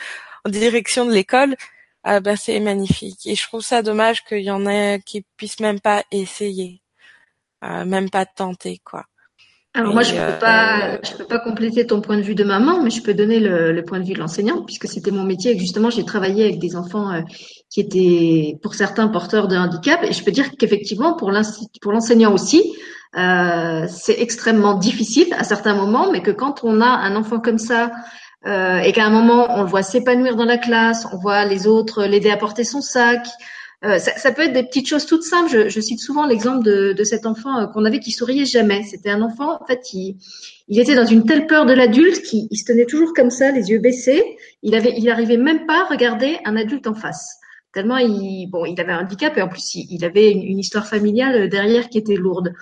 en 0.44 0.50
direction 0.50 1.06
de 1.06 1.12
l'école, 1.12 1.56
ben 2.04 2.36
c'est 2.36 2.60
magnifique. 2.60 3.26
Et 3.26 3.34
je 3.36 3.42
trouve 3.46 3.62
ça 3.62 3.82
dommage 3.82 4.24
qu'il 4.24 4.40
y 4.42 4.50
en 4.50 4.66
ait 4.66 5.00
qui 5.04 5.24
puissent 5.36 5.60
même 5.60 5.80
pas 5.80 6.04
essayer 6.10 6.82
même 7.62 8.10
pas 8.10 8.26
tenter 8.26 8.80
quoi. 8.84 9.04
Alors 9.78 9.94
moi 9.94 10.02
je 10.02 10.12
peux 10.12 10.18
euh, 10.18 10.38
pas, 10.38 10.98
je 11.04 11.12
peux 11.12 11.24
pas 11.24 11.38
compléter 11.38 11.86
ton 11.86 12.00
point 12.00 12.16
de 12.16 12.22
vue 12.22 12.34
de 12.34 12.42
maman, 12.42 12.82
mais 12.82 12.90
je 12.90 13.00
peux 13.00 13.14
donner 13.14 13.38
le, 13.38 13.70
le 13.70 13.84
point 13.84 14.00
de 14.00 14.04
vue 14.04 14.14
de 14.14 14.18
l'enseignant 14.18 14.62
puisque 14.62 14.88
c'était 14.88 15.12
mon 15.12 15.22
métier 15.22 15.54
et 15.54 15.58
justement 15.58 15.88
j'ai 15.88 16.04
travaillé 16.04 16.42
avec 16.42 16.58
des 16.58 16.74
enfants 16.74 17.12
euh, 17.12 17.20
qui 17.70 17.80
étaient 17.80 18.58
pour 18.60 18.74
certains 18.74 19.06
porteurs 19.06 19.46
de 19.46 19.56
handicap. 19.56 20.00
Et 20.02 20.12
je 20.12 20.24
peux 20.24 20.32
dire 20.32 20.50
qu'effectivement 20.58 21.14
pour 21.14 21.30
l'enseignant 21.30 22.34
aussi 22.34 22.60
euh, 23.16 23.86
c'est 23.88 24.20
extrêmement 24.20 24.74
difficile 24.74 25.32
à 25.38 25.44
certains 25.44 25.74
moments, 25.74 26.10
mais 26.10 26.22
que 26.22 26.32
quand 26.32 26.64
on 26.64 26.80
a 26.80 26.88
un 26.88 27.14
enfant 27.14 27.38
comme 27.38 27.58
ça 27.58 27.92
euh, 28.48 28.78
et 28.78 28.90
qu'à 28.90 29.06
un 29.06 29.10
moment 29.10 29.46
on 29.50 29.62
le 29.62 29.68
voit 29.68 29.84
s'épanouir 29.84 30.34
dans 30.34 30.44
la 30.44 30.58
classe, 30.58 31.06
on 31.12 31.18
voit 31.18 31.44
les 31.44 31.68
autres 31.68 32.02
l'aider 32.02 32.30
à 32.30 32.36
porter 32.36 32.64
son 32.64 32.80
sac, 32.80 33.28
euh, 33.84 33.98
ça, 33.98 34.16
ça, 34.16 34.32
peut 34.32 34.42
être 34.42 34.52
des 34.52 34.64
petites 34.64 34.88
choses 34.88 35.06
toutes 35.06 35.22
simples. 35.22 35.50
Je, 35.50 35.68
je 35.68 35.80
cite 35.80 36.00
souvent 36.00 36.26
l'exemple 36.26 36.64
de, 36.64 36.92
de, 36.92 37.04
cet 37.04 37.26
enfant 37.26 37.60
euh, 37.60 37.66
qu'on 37.66 37.84
avait 37.84 38.00
qui 38.00 38.10
souriait 38.10 38.44
jamais. 38.44 38.82
C'était 38.82 39.10
un 39.10 39.22
enfant, 39.22 39.62
en 39.62 39.66
fait, 39.66 39.92
il, 39.92 40.16
était 40.68 40.96
dans 40.96 41.06
une 41.06 41.24
telle 41.24 41.46
peur 41.46 41.64
de 41.64 41.72
l'adulte 41.72 42.22
qu'il 42.22 42.48
se 42.58 42.64
tenait 42.64 42.86
toujours 42.86 43.12
comme 43.14 43.30
ça, 43.30 43.52
les 43.52 43.70
yeux 43.70 43.78
baissés. 43.78 44.24
Il 44.62 44.74
avait, 44.74 44.94
il 44.96 45.08
arrivait 45.08 45.36
même 45.36 45.64
pas 45.66 45.82
à 45.82 45.84
regarder 45.84 46.38
un 46.44 46.56
adulte 46.56 46.88
en 46.88 46.94
face. 46.94 47.38
Tellement 47.72 47.98
il, 47.98 48.48
bon, 48.50 48.64
il 48.64 48.80
avait 48.80 48.92
un 48.92 49.02
handicap 49.02 49.36
et 49.36 49.42
en 49.42 49.48
plus 49.48 49.76
il, 49.76 49.86
il 49.90 50.04
avait 50.04 50.32
une, 50.32 50.42
une, 50.42 50.58
histoire 50.58 50.88
familiale 50.88 51.48
derrière 51.48 51.88
qui 51.88 51.98
était 51.98 52.16
lourde. 52.16 52.54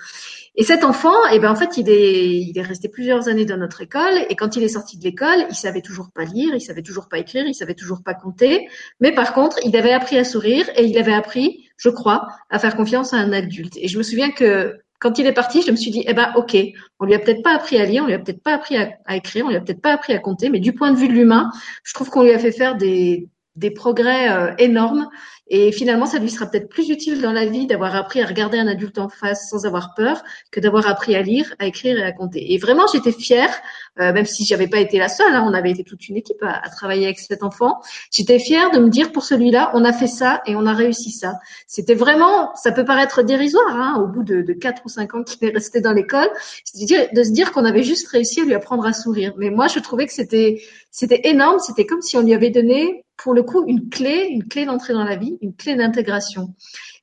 Et 0.59 0.63
cet 0.63 0.83
enfant, 0.83 1.13
eh 1.31 1.37
ben 1.37 1.51
en 1.51 1.55
fait, 1.55 1.77
il 1.77 1.87
est, 1.87 2.61
resté 2.61 2.89
plusieurs 2.89 3.27
années 3.27 3.45
dans 3.45 3.57
notre 3.57 3.81
école. 3.81 4.25
Et 4.27 4.35
quand 4.35 4.55
il 4.55 4.63
est 4.63 4.69
sorti 4.69 4.97
de 4.97 5.03
l'école, 5.03 5.45
il 5.51 5.55
savait 5.55 5.81
toujours 5.81 6.09
pas 6.11 6.25
lire, 6.25 6.55
il 6.55 6.61
savait 6.61 6.81
toujours 6.81 7.07
pas 7.07 7.19
écrire, 7.19 7.45
il 7.45 7.53
savait 7.53 7.75
toujours 7.75 8.01
pas 8.01 8.15
compter. 8.15 8.67
Mais 8.99 9.13
par 9.13 9.33
contre, 9.33 9.59
il 9.63 9.77
avait 9.77 9.93
appris 9.93 10.17
à 10.17 10.23
sourire 10.23 10.67
et 10.75 10.85
il 10.85 10.97
avait 10.97 11.13
appris, 11.13 11.69
je 11.77 11.89
crois, 11.89 12.27
à 12.49 12.57
faire 12.57 12.75
confiance 12.75 13.13
à 13.13 13.17
un 13.17 13.33
adulte. 13.33 13.77
Et 13.77 13.87
je 13.87 13.99
me 13.99 14.03
souviens 14.03 14.31
que 14.31 14.79
quand 14.99 15.19
il 15.19 15.27
est 15.27 15.33
parti, 15.33 15.61
je 15.61 15.69
me 15.69 15.75
suis 15.75 15.91
dit, 15.91 16.03
eh 16.07 16.15
ben, 16.15 16.33
ok, 16.35 16.57
on 16.99 17.05
lui 17.05 17.13
a 17.13 17.19
peut-être 17.19 17.43
pas 17.43 17.53
appris 17.53 17.77
à 17.77 17.85
lire, 17.85 18.03
on 18.03 18.07
lui 18.07 18.15
a 18.15 18.19
peut-être 18.19 18.41
pas 18.41 18.55
appris 18.55 18.77
à, 18.77 19.15
écrire, 19.15 19.45
on 19.45 19.49
lui 19.49 19.57
a 19.57 19.61
peut-être 19.61 19.81
pas 19.81 19.93
appris 19.93 20.13
à 20.13 20.17
compter, 20.17 20.49
mais 20.49 20.59
du 20.59 20.73
point 20.73 20.91
de 20.91 20.97
vue 20.97 21.07
de 21.07 21.13
l'humain, 21.13 21.51
je 21.83 21.93
trouve 21.93 22.09
qu'on 22.09 22.23
lui 22.23 22.33
a 22.33 22.39
fait 22.39 22.51
faire 22.51 22.75
des, 22.75 23.29
des 23.55 23.69
progrès 23.69 24.31
euh, 24.31 24.55
énormes. 24.57 25.07
Et 25.49 25.71
finalement, 25.71 26.05
ça 26.05 26.19
lui 26.19 26.29
sera 26.29 26.45
peut-être 26.45 26.69
plus 26.69 26.89
utile 26.89 27.21
dans 27.21 27.31
la 27.31 27.45
vie 27.45 27.67
d'avoir 27.67 27.95
appris 27.95 28.21
à 28.21 28.25
regarder 28.25 28.57
un 28.57 28.67
adulte 28.67 28.97
en 28.97 29.09
face 29.09 29.49
sans 29.49 29.65
avoir 29.65 29.93
peur 29.95 30.21
que 30.51 30.59
d'avoir 30.59 30.87
appris 30.87 31.15
à 31.15 31.21
lire, 31.21 31.53
à 31.59 31.67
écrire 31.67 31.97
et 31.97 32.03
à 32.03 32.11
compter. 32.11 32.53
Et 32.53 32.57
vraiment, 32.57 32.85
j'étais 32.91 33.11
fière, 33.11 33.53
euh, 33.99 34.13
même 34.13 34.25
si 34.25 34.45
j'avais 34.45 34.67
pas 34.67 34.79
été 34.79 34.99
la 34.99 35.09
seule, 35.09 35.33
hein, 35.33 35.45
on 35.47 35.53
avait 35.53 35.71
été 35.71 35.83
toute 35.83 36.07
une 36.07 36.17
équipe 36.17 36.41
à, 36.41 36.65
à 36.65 36.69
travailler 36.69 37.05
avec 37.05 37.19
cet 37.19 37.43
enfant. 37.43 37.81
J'étais 38.11 38.39
fière 38.39 38.71
de 38.71 38.79
me 38.79 38.89
dire 38.89 39.11
pour 39.11 39.23
celui-là, 39.23 39.71
on 39.73 39.83
a 39.83 39.93
fait 39.93 40.07
ça 40.07 40.41
et 40.45 40.55
on 40.55 40.65
a 40.65 40.73
réussi 40.73 41.11
ça. 41.11 41.33
C'était 41.67 41.95
vraiment, 41.95 42.55
ça 42.55 42.71
peut 42.71 42.85
paraître 42.85 43.23
dérisoire, 43.23 43.75
hein, 43.75 44.01
au 44.01 44.07
bout 44.07 44.23
de, 44.23 44.41
de 44.41 44.53
4 44.53 44.83
ou 44.85 44.89
5 44.89 45.15
ans 45.15 45.23
qu'il 45.23 45.47
est 45.47 45.51
resté 45.51 45.81
dans 45.81 45.93
l'école, 45.93 46.29
de 46.75 47.23
se 47.23 47.31
dire 47.31 47.51
qu'on 47.51 47.65
avait 47.65 47.83
juste 47.83 48.07
réussi 48.07 48.41
à 48.41 48.45
lui 48.45 48.53
apprendre 48.53 48.85
à 48.85 48.93
sourire. 48.93 49.33
Mais 49.37 49.49
moi, 49.49 49.67
je 49.67 49.79
trouvais 49.79 50.05
que 50.05 50.13
c'était 50.13 50.61
c'était 50.91 51.21
énorme. 51.25 51.59
C'était 51.59 51.85
comme 51.85 52.01
si 52.01 52.17
on 52.17 52.23
lui 52.23 52.33
avait 52.33 52.49
donné, 52.49 53.05
pour 53.17 53.33
le 53.33 53.43
coup, 53.43 53.63
une 53.67 53.89
clé, 53.89 54.27
une 54.31 54.47
clé 54.47 54.65
d'entrée 54.65 54.93
dans 54.93 55.03
la 55.03 55.15
vie, 55.15 55.37
une 55.41 55.53
clé 55.53 55.75
d'intégration. 55.75 56.55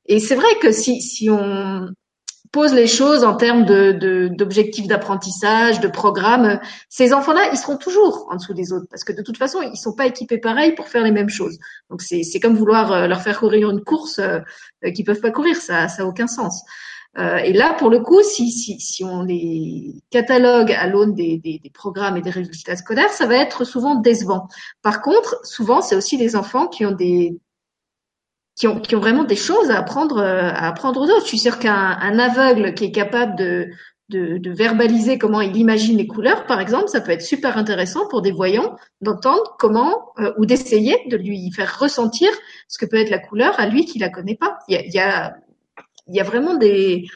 Et 0.06 0.18
c'est 0.18 0.34
vrai 0.34 0.48
que 0.60 0.72
si, 0.72 1.00
si 1.00 1.30
on 1.30 1.88
pose 2.54 2.72
les 2.72 2.86
choses 2.86 3.24
en 3.24 3.34
termes 3.34 3.64
d'objectifs 3.64 4.86
d'apprentissage, 4.86 5.80
de 5.80 5.88
programmes, 5.88 6.60
ces 6.88 7.12
enfants-là, 7.12 7.50
ils 7.52 7.58
seront 7.58 7.76
toujours 7.76 8.28
en 8.30 8.36
dessous 8.36 8.54
des 8.54 8.72
autres 8.72 8.86
parce 8.88 9.02
que 9.02 9.12
de 9.12 9.22
toute 9.22 9.36
façon, 9.36 9.60
ils 9.60 9.76
sont 9.76 9.92
pas 9.92 10.06
équipés 10.06 10.38
pareil 10.38 10.72
pour 10.76 10.86
faire 10.86 11.02
les 11.02 11.10
mêmes 11.10 11.28
choses. 11.28 11.58
Donc 11.90 12.00
c'est, 12.00 12.22
comme 12.40 12.54
vouloir 12.54 12.92
euh, 12.92 13.06
leur 13.08 13.22
faire 13.22 13.40
courir 13.40 13.70
une 13.70 13.82
course 13.82 14.20
euh, 14.20 14.38
qu'ils 14.94 15.04
peuvent 15.04 15.20
pas 15.20 15.32
courir, 15.32 15.56
ça, 15.56 15.88
ça 15.88 16.04
a 16.04 16.06
aucun 16.06 16.28
sens. 16.28 16.62
Euh, 17.18 17.38
et 17.38 17.52
là, 17.52 17.74
pour 17.74 17.90
le 17.90 18.00
coup, 18.00 18.22
si, 18.22 19.04
on 19.04 19.22
les 19.22 19.94
catalogue 20.10 20.70
à 20.72 20.86
l'aune 20.86 21.14
des, 21.14 21.60
programmes 21.72 22.16
et 22.16 22.22
des 22.22 22.30
résultats 22.30 22.76
scolaires, 22.76 23.10
ça 23.10 23.26
va 23.26 23.36
être 23.36 23.64
souvent 23.64 23.96
décevant. 23.96 24.46
Par 24.82 25.02
contre, 25.02 25.40
souvent, 25.44 25.80
c'est 25.80 25.96
aussi 25.96 26.16
des 26.18 26.36
enfants 26.36 26.68
qui 26.68 26.86
ont 26.86 26.92
des 26.92 27.36
qui 28.56 28.68
ont, 28.68 28.80
qui 28.80 28.94
ont 28.94 29.00
vraiment 29.00 29.24
des 29.24 29.36
choses 29.36 29.70
à 29.70 29.78
apprendre 29.78 30.20
à 30.20 30.68
apprendre 30.68 31.00
aux 31.00 31.04
autres. 31.04 31.22
Je 31.22 31.28
suis 31.28 31.38
sûre 31.38 31.58
qu'un 31.58 31.98
un 32.00 32.18
aveugle 32.18 32.74
qui 32.74 32.84
est 32.84 32.92
capable 32.92 33.36
de, 33.36 33.68
de, 34.10 34.38
de, 34.38 34.50
verbaliser 34.52 35.18
comment 35.18 35.40
il 35.40 35.56
imagine 35.56 35.96
les 35.96 36.06
couleurs, 36.06 36.46
par 36.46 36.60
exemple, 36.60 36.88
ça 36.88 37.00
peut 37.00 37.10
être 37.10 37.22
super 37.22 37.56
intéressant 37.56 38.06
pour 38.08 38.22
des 38.22 38.32
voyants 38.32 38.76
d'entendre 39.00 39.56
comment 39.58 40.12
euh, 40.18 40.32
ou 40.38 40.46
d'essayer 40.46 40.96
de 41.08 41.16
lui 41.16 41.50
faire 41.52 41.78
ressentir 41.78 42.28
ce 42.68 42.78
que 42.78 42.86
peut 42.86 42.98
être 42.98 43.10
la 43.10 43.18
couleur 43.18 43.58
à 43.58 43.66
lui 43.66 43.86
qui 43.86 43.98
la 43.98 44.10
connaît 44.10 44.36
pas. 44.36 44.58
Il 44.68 44.74
y 44.74 44.76
a, 44.76 44.84
il 44.84 44.94
y 44.94 44.98
a 44.98 45.34
il 46.06 46.14
y 46.14 46.20
a 46.20 46.24
vraiment 46.24 46.54
des, 46.54 47.06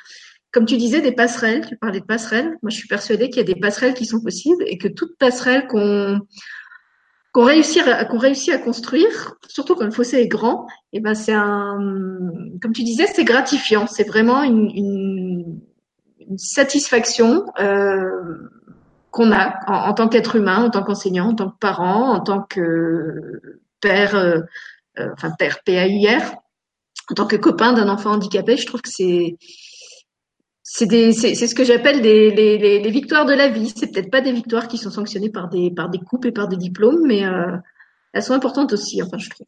comme 0.53 0.66
tu 0.66 0.77
disais, 0.77 1.01
des 1.01 1.12
passerelles. 1.12 1.66
Tu 1.66 1.77
parlais 1.77 2.01
de 2.01 2.05
passerelles. 2.05 2.57
Moi, 2.62 2.70
je 2.70 2.77
suis 2.77 2.88
persuadée 2.88 3.29
qu'il 3.29 3.38
y 3.38 3.51
a 3.51 3.55
des 3.55 3.61
passerelles 3.61 3.94
qui 3.94 4.07
sont 4.07 4.20
possibles 4.20 4.64
et 4.66 4.79
que 4.79 4.88
toute 4.88 5.16
passerelle 5.18 5.66
qu'on 5.66 6.20
qu'on 7.38 7.44
réussit 7.44 7.87
à 7.87 8.05
qu'on 8.05 8.18
réussit 8.18 8.53
à 8.53 8.59
construire, 8.59 9.37
surtout 9.46 9.77
quand 9.77 9.85
le 9.85 9.92
fossé 9.92 10.16
est 10.16 10.27
grand, 10.27 10.66
et 10.92 10.96
eh 10.96 11.01
ben 11.01 11.14
c'est 11.14 11.35
un, 11.35 11.79
comme 12.61 12.72
tu 12.72 12.83
disais, 12.83 13.07
c'est 13.07 13.22
gratifiant. 13.22 13.87
C'est 13.87 14.03
vraiment 14.03 14.42
une 14.42 15.61
satisfaction 16.37 17.46
euh, 17.61 18.51
qu'on 19.12 19.31
a 19.31 19.55
en, 19.68 19.94
tant 19.94 20.09
qu'être 20.09 20.35
humain, 20.35 20.64
en 20.64 20.70
tant 20.70 20.83
qu'enseignant, 20.83 21.29
en 21.29 21.35
tant 21.37 21.51
que 21.51 21.59
parent, 21.61 22.11
en 22.11 22.18
tant 22.18 22.42
que 22.42 23.61
père, 23.81 24.16
euh, 24.16 24.40
euh, 24.98 25.11
enfin 25.12 25.31
père 25.38 25.62
PAIR, 25.62 26.35
en 27.09 27.14
tant 27.14 27.27
que 27.29 27.37
copain 27.37 27.72
d'un 27.72 27.88
enfant 27.88 28.14
handicapé. 28.14 28.57
Je 28.57 28.66
trouve 28.66 28.83
que 28.83 28.90
c'est 28.90 29.38
c'est 30.71 30.85
des 30.85 31.15
c'est 31.15 31.35
ce 31.35 31.55
que 31.55 31.65
j'appelle 31.65 32.03
les, 32.03 32.91
victoires 32.91 33.25
de 33.25 33.33
la 33.33 33.49
vie. 33.49 33.73
C'est 33.75 33.91
peut-être 33.91 34.11
pas 34.11 34.21
des 34.21 34.33
victoires 34.33 34.69
qui 34.69 34.77
sont 34.77 34.91
sanctionnées 34.91 35.31
par 35.31 35.49
des 35.49 35.71
par 35.71 35.89
des 35.89 35.99
coupes 35.99 36.27
et 36.27 36.31
par 36.31 36.47
des 36.47 36.59
diplômes, 36.59 37.07
mais 37.07 37.25
euh, 37.25 37.57
elles 38.13 38.23
sont 38.23 38.35
importantes 38.35 38.75
aussi. 38.75 39.03
Enfin, 39.03 39.17
je 39.17 39.31
trouve. 39.31 39.47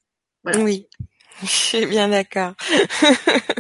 Oui, 0.65 0.89
je 1.43 1.47
suis 1.47 1.85
bien 1.85 2.09
d'accord. 2.09 2.55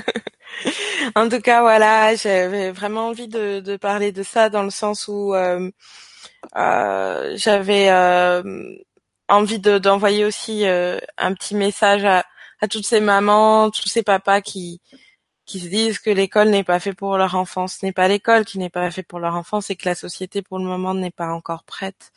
en 1.14 1.28
tout 1.28 1.40
cas, 1.42 1.60
voilà, 1.60 2.14
j'avais 2.14 2.70
vraiment 2.70 3.08
envie 3.08 3.28
de, 3.28 3.76
parler 3.76 4.10
de 4.10 4.22
ça 4.22 4.48
dans 4.48 4.62
le 4.62 4.70
sens 4.70 5.06
où 5.06 5.34
euh, 5.34 5.70
euh, 6.56 7.34
j'avais 7.36 7.90
envie 9.28 9.58
d'envoyer 9.58 10.24
aussi 10.24 10.64
un 10.64 11.34
petit 11.34 11.54
message 11.54 12.06
à, 12.06 12.24
toutes 12.70 12.86
ces 12.86 13.00
mamans, 13.00 13.70
tous 13.70 13.88
ces 13.88 14.02
papas 14.02 14.40
qui 14.40 14.80
qui 15.50 15.60
se 15.60 15.68
disent 15.68 15.98
que 15.98 16.10
l'école 16.10 16.50
n'est 16.50 16.64
pas 16.64 16.80
fait 16.80 16.94
pour 16.94 17.16
leur 17.18 17.34
enfant. 17.34 17.66
Ce 17.66 17.84
n'est 17.84 17.92
pas 17.92 18.08
l'école 18.08 18.44
qui 18.44 18.58
n'est 18.58 18.70
pas 18.70 18.90
fait 18.90 19.02
pour 19.02 19.18
leur 19.18 19.34
enfant, 19.34 19.60
c'est 19.60 19.76
que 19.76 19.88
la 19.88 19.96
société 19.96 20.42
pour 20.42 20.58
le 20.58 20.64
moment 20.64 20.94
n'est 20.94 21.10
pas 21.10 21.28
encore 21.32 21.64
prête 21.64 22.12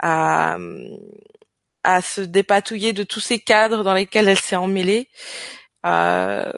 à 0.00 0.56
à 1.84 2.02
se 2.02 2.20
dépatouiller 2.20 2.92
de 2.92 3.04
tous 3.04 3.20
ces 3.20 3.40
cadres 3.40 3.84
dans 3.84 3.94
lesquels 3.94 4.28
elle 4.28 4.38
s'est 4.38 4.56
emmêlée. 4.56 5.08
Euh, 5.86 6.52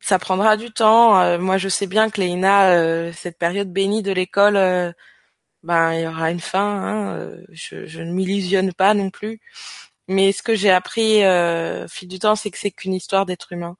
ça 0.00 0.18
prendra 0.18 0.56
du 0.56 0.70
temps. 0.72 1.20
Euh, 1.20 1.38
moi, 1.38 1.58
je 1.58 1.68
sais 1.68 1.86
bien 1.86 2.10
que 2.10 2.20
Léina, 2.20 2.70
euh, 2.72 3.12
cette 3.12 3.38
période 3.38 3.72
bénie 3.72 4.02
de 4.02 4.12
l'école, 4.12 4.56
euh, 4.56 4.92
ben 5.62 5.92
il 5.94 6.02
y 6.02 6.06
aura 6.08 6.30
une 6.30 6.40
fin. 6.40 6.60
Hein, 6.60 7.30
je, 7.52 7.86
je, 7.86 8.02
ne 8.02 8.12
m'illusionne 8.12 8.72
pas 8.74 8.94
non 8.94 9.10
plus. 9.10 9.40
Mais 10.08 10.32
ce 10.32 10.42
que 10.42 10.54
j'ai 10.54 10.70
appris 10.70 11.26
au 11.26 11.88
fil 11.88 12.08
du 12.08 12.18
temps, 12.18 12.36
c'est 12.36 12.50
que 12.50 12.58
c'est 12.58 12.70
qu'une 12.72 12.94
histoire 12.94 13.26
d'être 13.26 13.52
humain. 13.52 13.76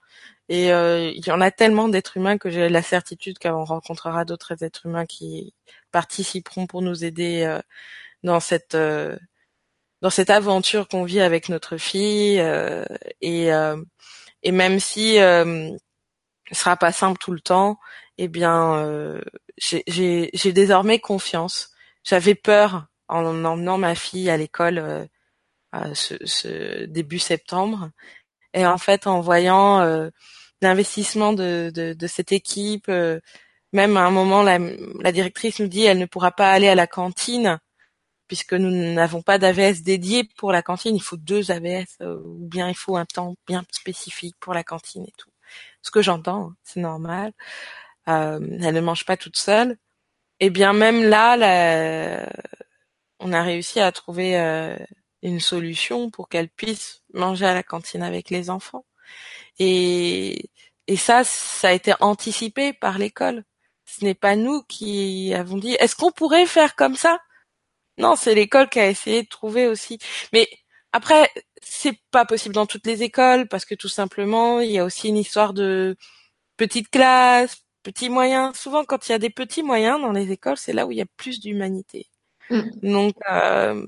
Et 0.49 0.69
il 0.69 1.27
y 1.27 1.31
en 1.31 1.41
a 1.41 1.51
tellement 1.51 1.89
d'êtres 1.89 2.17
humains 2.17 2.39
que 2.39 2.51
j'ai 2.51 2.69
la 2.69 2.83
certitude 2.83 3.39
qu'on 3.39 3.65
rencontrera 3.65 4.25
d'autres 4.25 4.63
êtres 4.65 4.87
humains 4.87 5.07
qui 5.07 5.55
participeront 5.93 6.67
pour 6.67 6.83
nous 6.83 7.05
aider 7.05 7.59
dans 8.23 8.41
cette 8.41 8.77
dans 10.01 10.11
cette 10.11 10.31
aventure 10.31 10.89
qu'on 10.89 11.05
vit 11.05 11.21
avec 11.21 11.49
notre 11.49 11.77
fille. 11.77 12.39
et, 13.21 13.51
et 14.43 14.53
même 14.53 14.81
si 14.81 15.17
ce 15.17 16.55
sera 16.55 16.77
pas 16.77 16.93
simple 16.93 17.19
tout 17.19 17.33
le 17.33 17.41
temps, 17.41 17.79
eh 18.19 18.29
bien, 18.29 18.75
euh, 18.77 19.21
j'ai 19.59 20.53
désormais 20.53 20.99
confiance. 20.99 21.71
J'avais 22.05 22.35
peur 22.35 22.87
en 23.09 23.25
emmenant 23.25 23.79
ma 23.79 23.95
fille 23.95 24.31
à 24.31 24.37
l'école 24.37 24.79
euh, 24.79 25.95
ce, 25.95 26.15
ce, 26.25 26.85
début 26.87 27.19
septembre, 27.19 27.91
et 28.55 28.67
en 28.67 28.79
fait, 28.79 29.07
en 29.07 29.21
voyant 29.21 29.81
euh, 29.81 30.11
l'investissement 30.63 31.33
de, 31.33 31.71
de, 31.75 31.93
de, 31.95 32.07
cette 32.07 32.33
équipe, 32.33 32.89
euh, 32.89 33.21
même 33.73 33.97
à 33.97 34.03
un 34.07 34.11
moment, 34.11 34.43
la, 34.43 34.59
la 34.59 35.13
directrice 35.13 35.61
nous 35.61 35.69
dit, 35.69 35.85
elle 35.85 35.99
ne 35.99 36.07
pourra 36.07 36.33
pas 36.33 36.51
aller 36.53 36.69
à 36.69 36.75
la 36.75 36.87
cantine 36.87 37.59
puisque 38.29 38.53
nous 38.53 38.71
n'avons 38.71 39.23
pas 39.23 39.39
d'AVS 39.39 39.83
dédié 39.83 40.25
pour 40.37 40.53
la 40.53 40.63
cantine. 40.63 40.95
Il 40.95 41.03
faut 41.03 41.17
deux 41.17 41.51
AVS, 41.51 41.97
euh, 42.03 42.21
ou 42.25 42.47
bien 42.47 42.69
il 42.69 42.77
faut 42.77 42.97
un 42.97 43.07
temps 43.07 43.37
bien 43.47 43.65
spécifique 43.73 44.37
pour 44.39 44.55
la 44.55 44.65
cantine 44.65 45.05
et 45.05 45.13
tout 45.17 45.31
ce 45.83 45.91
que 45.91 46.03
j'entends, 46.03 46.53
c'est 46.63 46.81
normal. 46.81 47.33
Euh, 48.09 48.41
elle 48.63 48.75
ne 48.75 48.81
mange 48.81 49.05
pas 49.05 49.17
toute 49.17 49.37
seule. 49.37 49.77
Et 50.41 50.51
bien 50.51 50.73
même 50.73 51.03
là, 51.05 52.27
on 53.21 53.33
a 53.33 53.43
réussi 53.43 53.81
à 53.81 53.91
trouver 53.93 54.39
euh, 54.39 54.77
une 55.22 55.40
solution 55.40 56.11
pour 56.11 56.28
qu'elle 56.28 56.48
puisse 56.48 57.02
manger 57.12 57.46
à 57.46 57.54
la 57.54 57.62
cantine 57.62 58.02
avec 58.02 58.31
les 58.31 58.50
enfants. 58.50 58.85
Et, 59.59 60.50
et 60.87 60.96
ça, 60.96 61.24
ça 61.24 61.68
a 61.68 61.72
été 61.72 61.94
anticipé 62.00 62.72
par 62.72 62.98
l'école. 62.98 63.44
Ce 63.85 64.04
n'est 64.04 64.14
pas 64.14 64.37
nous 64.37 64.62
qui 64.64 65.33
avons 65.35 65.59
dit 65.59 65.76
est-ce 65.81 65.96
qu'on 65.96 66.12
pourrait 66.12 66.46
faire 66.46 66.76
comme 66.76 66.96
ça? 66.96 67.20
Non, 67.98 68.16
c'est 68.16 68.35
l'école 68.35 68.68
qui 68.68 68.81
a 68.81 68.88
essayé 68.88 69.22
de 69.22 69.28
trouver 69.28 69.66
aussi. 69.66 69.98
Mais 70.33 70.48
après, 70.92 71.31
c'est 71.62 71.98
pas 72.11 72.24
possible 72.24 72.54
dans 72.54 72.66
toutes 72.66 72.87
les 72.87 73.02
écoles 73.02 73.48
parce 73.48 73.64
que 73.64 73.74
tout 73.74 73.88
simplement, 73.88 74.61
il 74.61 74.70
y 74.70 74.78
a 74.78 74.85
aussi 74.85 75.09
une 75.09 75.16
histoire 75.16 75.52
de 75.54 75.96
petites 76.57 76.90
classes, 76.90 77.64
petits 77.83 78.09
moyens. 78.11 78.57
Souvent, 78.57 78.85
quand 78.85 79.09
il 79.09 79.12
y 79.12 79.14
a 79.14 79.18
des 79.18 79.31
petits 79.31 79.62
moyens 79.62 80.00
dans 80.00 80.12
les 80.12 80.31
écoles, 80.33 80.57
c'est 80.57 80.72
là 80.72 80.87
où 80.87 80.92
il 80.92 80.98
y 80.98 81.02
a 81.02 81.07
plus 81.16 81.40
d'humanité. 81.40 82.07
Mm. 82.50 82.62
Donc, 82.83 83.14
euh, 83.31 83.87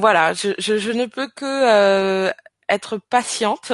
voilà, 0.00 0.32
je, 0.34 0.92
ne 0.92 1.06
peux 1.06 1.28
que 1.28 1.44
euh, 1.44 2.32
être 2.68 2.98
patiente, 2.98 3.72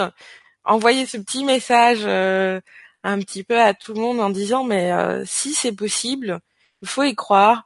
envoyer 0.65 1.07
ce 1.07 1.17
petit 1.17 1.45
message 1.45 2.01
euh, 2.05 2.61
un 3.03 3.19
petit 3.21 3.45
peu 3.45 3.61
à 3.61 3.75
tout 3.75 3.95
le 3.95 4.01
monde 4.01 4.21
en 4.21 4.31
disant 4.31 4.65
mais 4.65 4.93
si 5.27 5.55
c'est 5.55 5.73
possible, 5.73 6.41
il 6.83 6.89
faut 6.89 7.05
y 7.05 7.15
croire. 7.15 7.65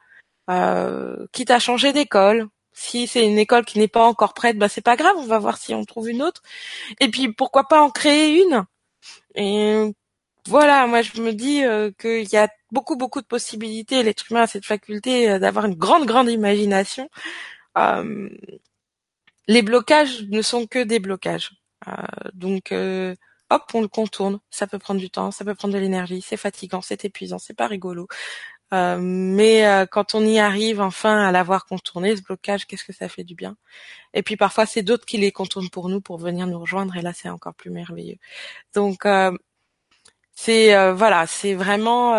quitte 1.33 1.51
à 1.51 1.59
changer 1.59 1.93
d'école, 1.93 2.49
si 2.79 3.09
c'est 3.09 3.27
une 3.27 3.39
école 3.39 3.65
qui 3.65 3.79
n'est 3.79 3.89
pas 3.89 4.05
encore 4.05 4.35
prête, 4.35 4.57
bah 4.57 4.69
c'est 4.69 4.83
pas 4.83 4.97
grave, 4.97 5.17
on 5.19 5.27
va 5.27 5.39
voir 5.41 5.59
si 5.59 5.75
on 5.75 5.85
trouve 5.85 6.09
une 6.09 6.23
autre. 6.23 6.43
Et 7.01 7.11
puis 7.11 7.33
pourquoi 7.33 7.65
pas 7.65 7.83
en 7.83 7.91
créer 7.91 8.41
une? 8.43 8.65
Et 9.35 9.93
voilà, 10.47 10.87
moi 10.87 11.03
je 11.03 11.21
me 11.21 11.33
dis 11.33 11.65
euh, 11.65 11.91
qu'il 12.01 12.33
y 12.33 12.37
a 12.37 12.49
beaucoup 12.73 12.97
beaucoup 12.97 13.21
de 13.21 13.27
possibilités. 13.27 14.03
L'être 14.03 14.31
humain 14.31 14.43
a 14.43 14.47
cette 14.47 14.65
faculté 14.65 15.31
euh, 15.31 15.39
d'avoir 15.39 15.67
une 15.67 15.75
grande 15.75 16.07
grande 16.07 16.31
imagination. 16.31 17.11
Euh, 17.79 18.29
les 19.47 19.63
blocages 19.63 20.25
ne 20.29 20.43
sont 20.43 20.67
que 20.67 20.83
des 20.85 20.99
blocages. 20.99 21.53
donc 22.35 22.73
hop, 23.51 23.63
on 23.75 23.81
le 23.81 23.89
contourne. 23.89 24.41
Ça 24.51 24.67
peut 24.67 24.79
prendre 24.79 25.01
du 25.01 25.11
temps, 25.11 25.31
ça 25.31 25.45
peut 25.45 25.55
prendre 25.55 25.75
de 25.75 25.79
l'énergie, 25.79 26.23
c'est 26.23 26.37
fatigant, 26.37 26.83
c'est 26.83 27.05
épuisant, 27.05 27.39
c'est 27.39 27.55
pas 27.57 27.67
rigolo. 27.67 28.09
Euh, 28.75 28.99
mais 29.01 29.67
euh, 29.67 29.87
quand 29.87 30.15
on 30.15 30.25
y 30.27 30.39
arrive 30.39 30.81
enfin 30.81 31.27
à 31.27 31.33
l'avoir 31.33 31.67
contourné, 31.67 32.17
ce 32.17 32.23
blocage, 32.23 32.67
qu'est-ce 32.67 32.85
que 32.85 32.93
ça 32.93 33.09
fait 33.09 33.25
du 33.25 33.35
bien? 33.35 33.57
Et 34.15 34.23
puis 34.23 34.37
parfois 34.37 34.67
c'est 34.67 34.83
d'autres 34.83 35.07
qui 35.07 35.19
les 35.19 35.33
contournent 35.33 35.71
pour 35.71 35.89
nous 35.89 36.01
pour 36.03 36.19
venir 36.19 36.47
nous 36.47 36.61
rejoindre 36.61 36.97
et 36.97 37.03
là 37.03 37.13
c'est 37.15 37.31
encore 37.31 37.55
plus 37.55 37.71
merveilleux. 37.71 38.19
Donc 38.75 39.07
euh, 39.07 39.33
c'est 40.35 40.93
voilà, 40.93 41.27
c'est 41.27 41.55
vraiment 41.55 42.15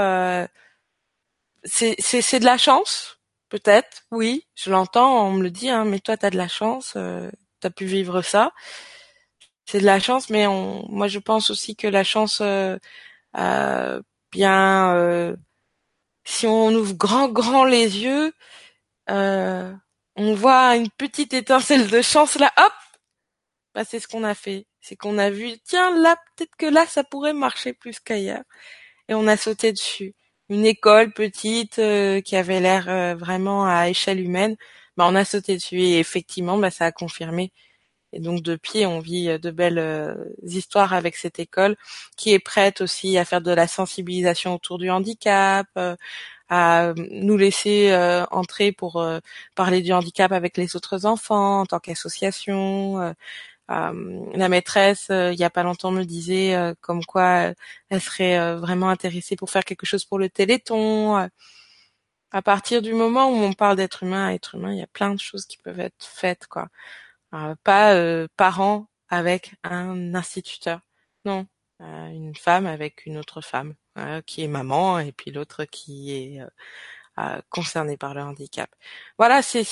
c'est 1.63 2.39
de 2.39 2.45
la 2.45 2.58
chance 2.58 3.18
peut-être, 3.49 4.03
oui, 4.12 4.47
je 4.55 4.71
l'entends, 4.71 5.27
on 5.27 5.33
me 5.33 5.43
le 5.43 5.51
dit, 5.51 5.69
hein, 5.69 5.85
mais 5.85 5.99
toi 5.99 6.17
t'as 6.17 6.29
de 6.29 6.38
la 6.38 6.47
chance, 6.47 6.93
euh, 6.97 7.29
t'as 7.59 7.69
pu 7.71 7.85
vivre 7.85 8.21
ça. 8.21 8.53
C'est 9.65 9.79
de 9.79 9.85
la 9.85 9.99
chance, 9.99 10.29
mais 10.29 10.47
on, 10.47 10.85
moi 10.89 11.07
je 11.07 11.19
pense 11.19 11.49
aussi 11.49 11.75
que 11.75 11.88
la 11.88 12.03
chance 12.03 12.41
bien 14.31 15.35
si 16.29 16.47
on 16.47 16.69
ouvre 16.73 16.93
grand 16.95 17.29
grand 17.29 17.65
les 17.65 17.99
yeux, 17.99 18.33
euh, 19.09 19.73
on 20.15 20.35
voit 20.35 20.75
une 20.75 20.89
petite 20.91 21.33
étincelle 21.33 21.89
de 21.89 22.01
chance 22.01 22.35
là, 22.35 22.53
hop, 22.57 22.73
bah 23.75 23.83
c'est 23.85 23.99
ce 23.99 24.07
qu'on 24.07 24.23
a 24.23 24.35
fait. 24.35 24.67
C'est 24.81 24.95
qu'on 24.95 25.17
a 25.17 25.29
vu, 25.31 25.59
tiens 25.65 25.91
là, 25.97 26.15
peut-être 26.35 26.55
que 26.57 26.65
là 26.67 26.85
ça 26.88 27.03
pourrait 27.03 27.33
marcher 27.33 27.73
plus 27.73 27.99
qu'ailleurs, 27.99 28.43
et 29.09 29.15
on 29.15 29.27
a 29.27 29.38
sauté 29.38 29.71
dessus. 29.73 30.15
Une 30.49 30.65
école 30.65 31.12
petite 31.13 31.79
euh, 31.79 32.21
qui 32.21 32.35
avait 32.35 32.59
l'air 32.59 32.89
euh, 32.89 33.15
vraiment 33.15 33.65
à 33.67 33.89
échelle 33.89 34.19
humaine, 34.19 34.55
bah 34.97 35.05
on 35.07 35.15
a 35.15 35.23
sauté 35.25 35.55
dessus 35.55 35.79
et 35.81 35.99
effectivement 35.99 36.57
bah 36.57 36.71
ça 36.71 36.85
a 36.85 36.91
confirmé. 36.91 37.51
Et 38.13 38.19
donc 38.21 38.41
depuis, 38.43 38.85
on 38.88 38.99
vit 38.99 39.39
de 39.39 39.51
belles 39.51 40.17
histoires 40.43 40.93
avec 40.93 41.15
cette 41.17 41.39
école 41.39 41.77
qui 42.17 42.33
est 42.33 42.39
prête 42.39 42.81
aussi 42.81 43.17
à 43.19 43.25
faire 43.25 43.41
de 43.41 43.51
la 43.51 43.67
sensibilisation 43.67 44.55
autour 44.55 44.79
du 44.79 44.89
handicap, 44.91 45.67
à 46.49 46.93
nous 46.97 47.38
laisser 47.38 47.91
euh, 47.91 48.25
entrer 48.31 48.71
pour 48.71 48.97
euh, 49.01 49.19
parler 49.55 49.81
du 49.81 49.93
handicap 49.93 50.31
avec 50.31 50.57
les 50.57 50.75
autres 50.75 51.05
enfants 51.05 51.62
en 51.62 51.65
tant 51.65 51.79
qu'association. 51.79 53.13
Euh, 53.69 54.25
la 54.34 54.49
maîtresse, 54.49 55.08
il 55.10 55.36
y 55.39 55.43
a 55.43 55.49
pas 55.49 55.63
longtemps, 55.63 55.91
me 55.91 56.03
disait 56.03 56.55
comme 56.82 57.05
quoi 57.05 57.53
elle 57.89 58.01
serait 58.01 58.55
vraiment 58.58 58.89
intéressée 58.89 59.36
pour 59.36 59.49
faire 59.51 59.63
quelque 59.65 59.86
chose 59.86 60.05
pour 60.05 60.19
le 60.19 60.29
Téléthon. 60.29 61.29
à 62.32 62.41
partir 62.41 62.82
du 62.82 62.93
moment 62.93 63.29
où 63.29 63.36
on 63.36 63.53
parle 63.53 63.77
d'être 63.77 64.03
humain 64.03 64.27
à 64.27 64.34
être 64.34 64.55
humain, 64.55 64.73
il 64.73 64.79
y 64.79 64.84
a 64.84 64.88
plein 64.88 65.13
de 65.13 65.19
choses 65.19 65.45
qui 65.45 65.58
peuvent 65.58 65.80
être 65.80 66.05
faites, 66.05 66.47
quoi. 66.47 66.70
pas 67.63 68.28
parents 68.38 68.88
avec 69.09 69.55
un 69.63 70.15
instituteur, 70.15 70.82
non, 71.26 71.47
une 71.80 72.36
femme 72.36 72.65
avec 72.67 73.05
une 73.05 73.17
autre 73.17 73.41
femme. 73.41 73.76
Euh, 73.99 74.22
qui 74.22 74.43
est 74.43 74.47
maman 74.47 74.99
et 74.99 75.11
puis 75.11 75.32
l'autre 75.32 75.65
qui 75.65 76.13
est 76.13 76.41
euh, 76.41 76.47
euh, 77.20 77.41
concernée 77.49 77.97
par 77.97 78.13
le 78.13 78.22
handicap. 78.22 78.70
Voilà, 79.17 79.41
c'est 79.41 79.63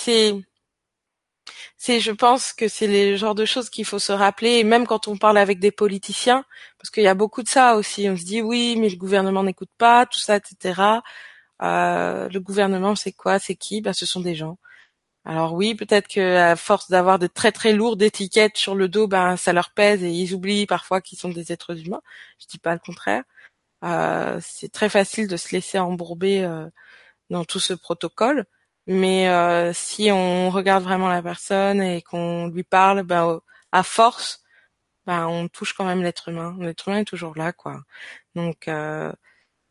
c'est 1.77 1.99
je 1.99 2.11
pense 2.11 2.53
que 2.53 2.67
c'est 2.67 2.87
les 2.87 3.17
genres 3.17 3.35
de 3.35 3.45
choses 3.45 3.69
qu'il 3.69 3.85
faut 3.85 3.99
se 3.99 4.11
rappeler, 4.11 4.63
même 4.63 4.87
quand 4.87 5.07
on 5.07 5.17
parle 5.17 5.37
avec 5.37 5.59
des 5.59 5.71
politiciens, 5.71 6.45
parce 6.77 6.89
qu'il 6.89 7.03
y 7.03 7.07
a 7.07 7.13
beaucoup 7.15 7.43
de 7.43 7.49
ça 7.49 7.75
aussi. 7.75 8.09
On 8.09 8.17
se 8.17 8.23
dit 8.25 8.41
oui, 8.41 8.75
mais 8.77 8.89
le 8.89 8.97
gouvernement 8.97 9.43
n'écoute 9.43 9.69
pas, 9.77 10.05
tout 10.05 10.19
ça, 10.19 10.37
etc. 10.37 10.81
Euh, 11.61 12.29
le 12.29 12.39
gouvernement, 12.39 12.95
c'est 12.95 13.11
quoi 13.13 13.39
C'est 13.39 13.55
qui? 13.55 13.81
Ben, 13.81 13.93
ce 13.93 14.05
sont 14.05 14.21
des 14.21 14.35
gens. 14.35 14.57
Alors 15.25 15.53
oui, 15.53 15.75
peut-être 15.75 16.07
que 16.07 16.37
à 16.37 16.55
force 16.55 16.89
d'avoir 16.89 17.19
de 17.19 17.27
très 17.27 17.51
très 17.51 17.73
lourdes 17.73 18.01
étiquettes 18.01 18.57
sur 18.57 18.75
le 18.75 18.87
dos, 18.87 19.07
ben 19.07 19.35
ça 19.37 19.51
leur 19.53 19.71
pèse 19.71 20.01
et 20.03 20.09
ils 20.09 20.33
oublient 20.33 20.65
parfois 20.65 21.01
qu'ils 21.01 21.19
sont 21.19 21.29
des 21.29 21.51
êtres 21.51 21.77
humains. 21.85 22.01
Je 22.39 22.47
dis 22.47 22.59
pas 22.59 22.73
le 22.73 22.79
contraire. 22.79 23.23
Euh, 23.83 24.39
c'est 24.41 24.71
très 24.71 24.89
facile 24.89 25.27
de 25.27 25.37
se 25.37 25.51
laisser 25.53 25.79
embourber 25.79 26.43
euh, 26.43 26.67
dans 27.29 27.45
tout 27.45 27.59
ce 27.59 27.73
protocole, 27.73 28.45
mais 28.87 29.29
euh, 29.29 29.73
si 29.73 30.11
on 30.11 30.49
regarde 30.49 30.83
vraiment 30.83 31.09
la 31.09 31.21
personne 31.21 31.81
et 31.81 32.01
qu'on 32.01 32.47
lui 32.47 32.63
parle, 32.63 33.03
ben 33.03 33.39
à 33.71 33.83
force, 33.83 34.43
ben 35.05 35.27
on 35.27 35.47
touche 35.49 35.73
quand 35.73 35.85
même 35.85 36.03
l'être 36.03 36.29
humain. 36.29 36.55
L'être 36.59 36.87
humain 36.87 36.99
est 36.99 37.05
toujours 37.05 37.37
là, 37.37 37.53
quoi. 37.53 37.81
Donc 38.35 38.69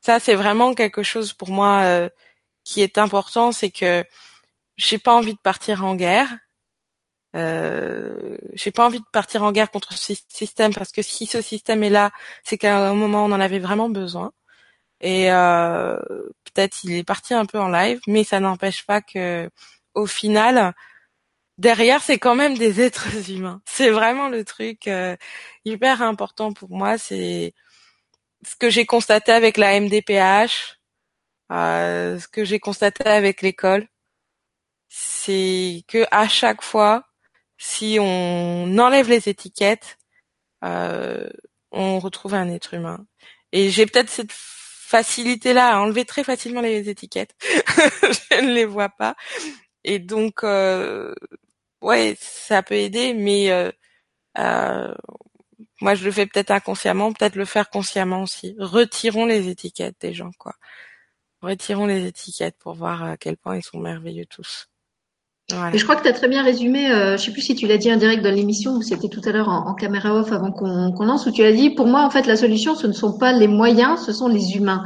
ça, 0.00 0.20
c'est 0.20 0.34
vraiment 0.34 0.74
quelque 0.74 1.02
chose 1.02 1.32
pour 1.32 1.50
moi 1.50 2.08
qui 2.64 2.82
est 2.82 2.98
important, 2.98 3.52
c'est 3.52 3.70
que 3.70 4.04
j'ai 4.76 4.98
pas 4.98 5.14
envie 5.14 5.34
de 5.34 5.38
partir 5.38 5.84
en 5.84 5.94
guerre. 5.96 6.28
Euh, 7.36 8.36
j'ai 8.54 8.70
pas 8.70 8.86
envie 8.86 9.00
de 9.00 9.04
partir 9.12 9.42
en 9.42 9.52
guerre 9.52 9.70
contre 9.70 9.92
ce 9.92 10.14
système 10.28 10.74
parce 10.74 10.92
que 10.92 11.02
si 11.02 11.26
ce 11.26 11.42
système 11.42 11.82
est 11.84 11.90
là, 11.90 12.10
c'est 12.44 12.58
qu'à 12.58 12.88
un 12.88 12.94
moment 12.94 13.24
on 13.26 13.32
en 13.32 13.40
avait 13.40 13.58
vraiment 13.58 13.88
besoin. 13.90 14.32
Et 15.00 15.32
euh, 15.32 15.98
peut-être 16.44 16.84
il 16.84 16.94
est 16.94 17.04
parti 17.04 17.34
un 17.34 17.46
peu 17.46 17.58
en 17.58 17.68
live, 17.68 18.00
mais 18.06 18.24
ça 18.24 18.40
n'empêche 18.40 18.86
pas 18.86 19.00
que 19.02 19.50
au 19.94 20.06
final, 20.06 20.74
derrière 21.58 22.02
c'est 22.02 22.18
quand 22.18 22.34
même 22.36 22.56
des 22.58 22.80
êtres 22.80 23.08
humains. 23.30 23.62
C'est 23.66 23.90
vraiment 23.90 24.28
le 24.28 24.44
truc 24.44 24.88
euh, 24.88 25.16
hyper 25.64 26.02
important 26.02 26.52
pour 26.52 26.70
moi. 26.70 26.98
C'est 26.98 27.54
ce 28.44 28.56
que 28.56 28.70
j'ai 28.70 28.86
constaté 28.86 29.32
avec 29.32 29.56
la 29.58 29.80
MDPH, 29.80 30.78
euh, 31.52 32.18
ce 32.18 32.28
que 32.28 32.44
j'ai 32.44 32.60
constaté 32.60 33.04
avec 33.06 33.42
l'école 33.42 33.88
c'est 34.88 35.84
que 35.88 36.06
à 36.10 36.28
chaque 36.28 36.62
fois, 36.62 37.04
si 37.58 37.98
on 38.00 38.78
enlève 38.78 39.08
les 39.10 39.28
étiquettes, 39.28 39.98
euh, 40.64 41.28
on 41.72 41.98
retrouve 42.00 42.34
un 42.34 42.48
être 42.48 42.74
humain. 42.74 43.06
Et 43.52 43.70
j'ai 43.70 43.86
peut-être 43.86 44.10
cette 44.10 44.32
facilité-là 44.86 45.80
enlever 45.80 46.04
très 46.04 46.24
facilement 46.24 46.60
les 46.60 46.88
étiquettes. 46.88 47.34
je 47.42 48.40
ne 48.40 48.52
les 48.52 48.64
vois 48.64 48.88
pas. 48.88 49.16
Et 49.84 49.98
donc, 49.98 50.44
euh, 50.44 51.14
ouais, 51.82 52.16
ça 52.20 52.62
peut 52.62 52.74
aider, 52.76 53.14
mais 53.14 53.50
euh, 53.50 53.70
euh, 54.38 54.94
moi, 55.80 55.94
je 55.94 56.04
le 56.04 56.12
fais 56.12 56.26
peut-être 56.26 56.52
inconsciemment, 56.52 57.12
peut-être 57.12 57.36
le 57.36 57.44
faire 57.44 57.70
consciemment 57.70 58.22
aussi. 58.22 58.56
Retirons 58.58 59.26
les 59.26 59.48
étiquettes 59.48 59.96
des 60.00 60.14
gens, 60.14 60.32
quoi. 60.38 60.54
Retirons 61.42 61.86
les 61.86 62.06
étiquettes 62.06 62.56
pour 62.58 62.74
voir 62.74 63.02
à 63.04 63.16
quel 63.16 63.36
point 63.36 63.56
ils 63.56 63.62
sont 63.64 63.78
merveilleux 63.78 64.26
tous. 64.26 64.68
Et 65.72 65.78
je 65.78 65.84
crois 65.84 65.94
que 65.94 66.02
tu 66.02 66.08
as 66.08 66.12
très 66.12 66.26
bien 66.26 66.42
résumé, 66.42 66.90
euh, 66.90 67.10
je 67.10 67.12
ne 67.12 67.16
sais 67.18 67.30
plus 67.30 67.40
si 67.40 67.54
tu 67.54 67.68
l'as 67.68 67.76
dit 67.76 67.92
en 67.92 67.96
direct 67.96 68.20
dans 68.20 68.34
l'émission 68.34 68.72
ou 68.72 68.82
c'était 68.82 69.08
tout 69.08 69.20
à 69.24 69.30
l'heure 69.30 69.48
en, 69.48 69.74
caméra 69.74 70.12
off 70.12 70.32
avant 70.32 70.50
qu'on 70.50 71.04
lance, 71.04 71.26
où 71.26 71.30
tu 71.30 71.44
as 71.44 71.52
dit, 71.52 71.70
pour 71.70 71.86
moi, 71.86 72.02
en 72.02 72.10
fait, 72.10 72.26
la 72.26 72.36
solution, 72.36 72.74
ce 72.74 72.88
ne 72.88 72.92
sont 72.92 73.16
pas 73.16 73.32
les 73.32 73.46
moyens, 73.46 74.04
ce 74.04 74.12
sont 74.12 74.26
les 74.26 74.56
humains. 74.56 74.84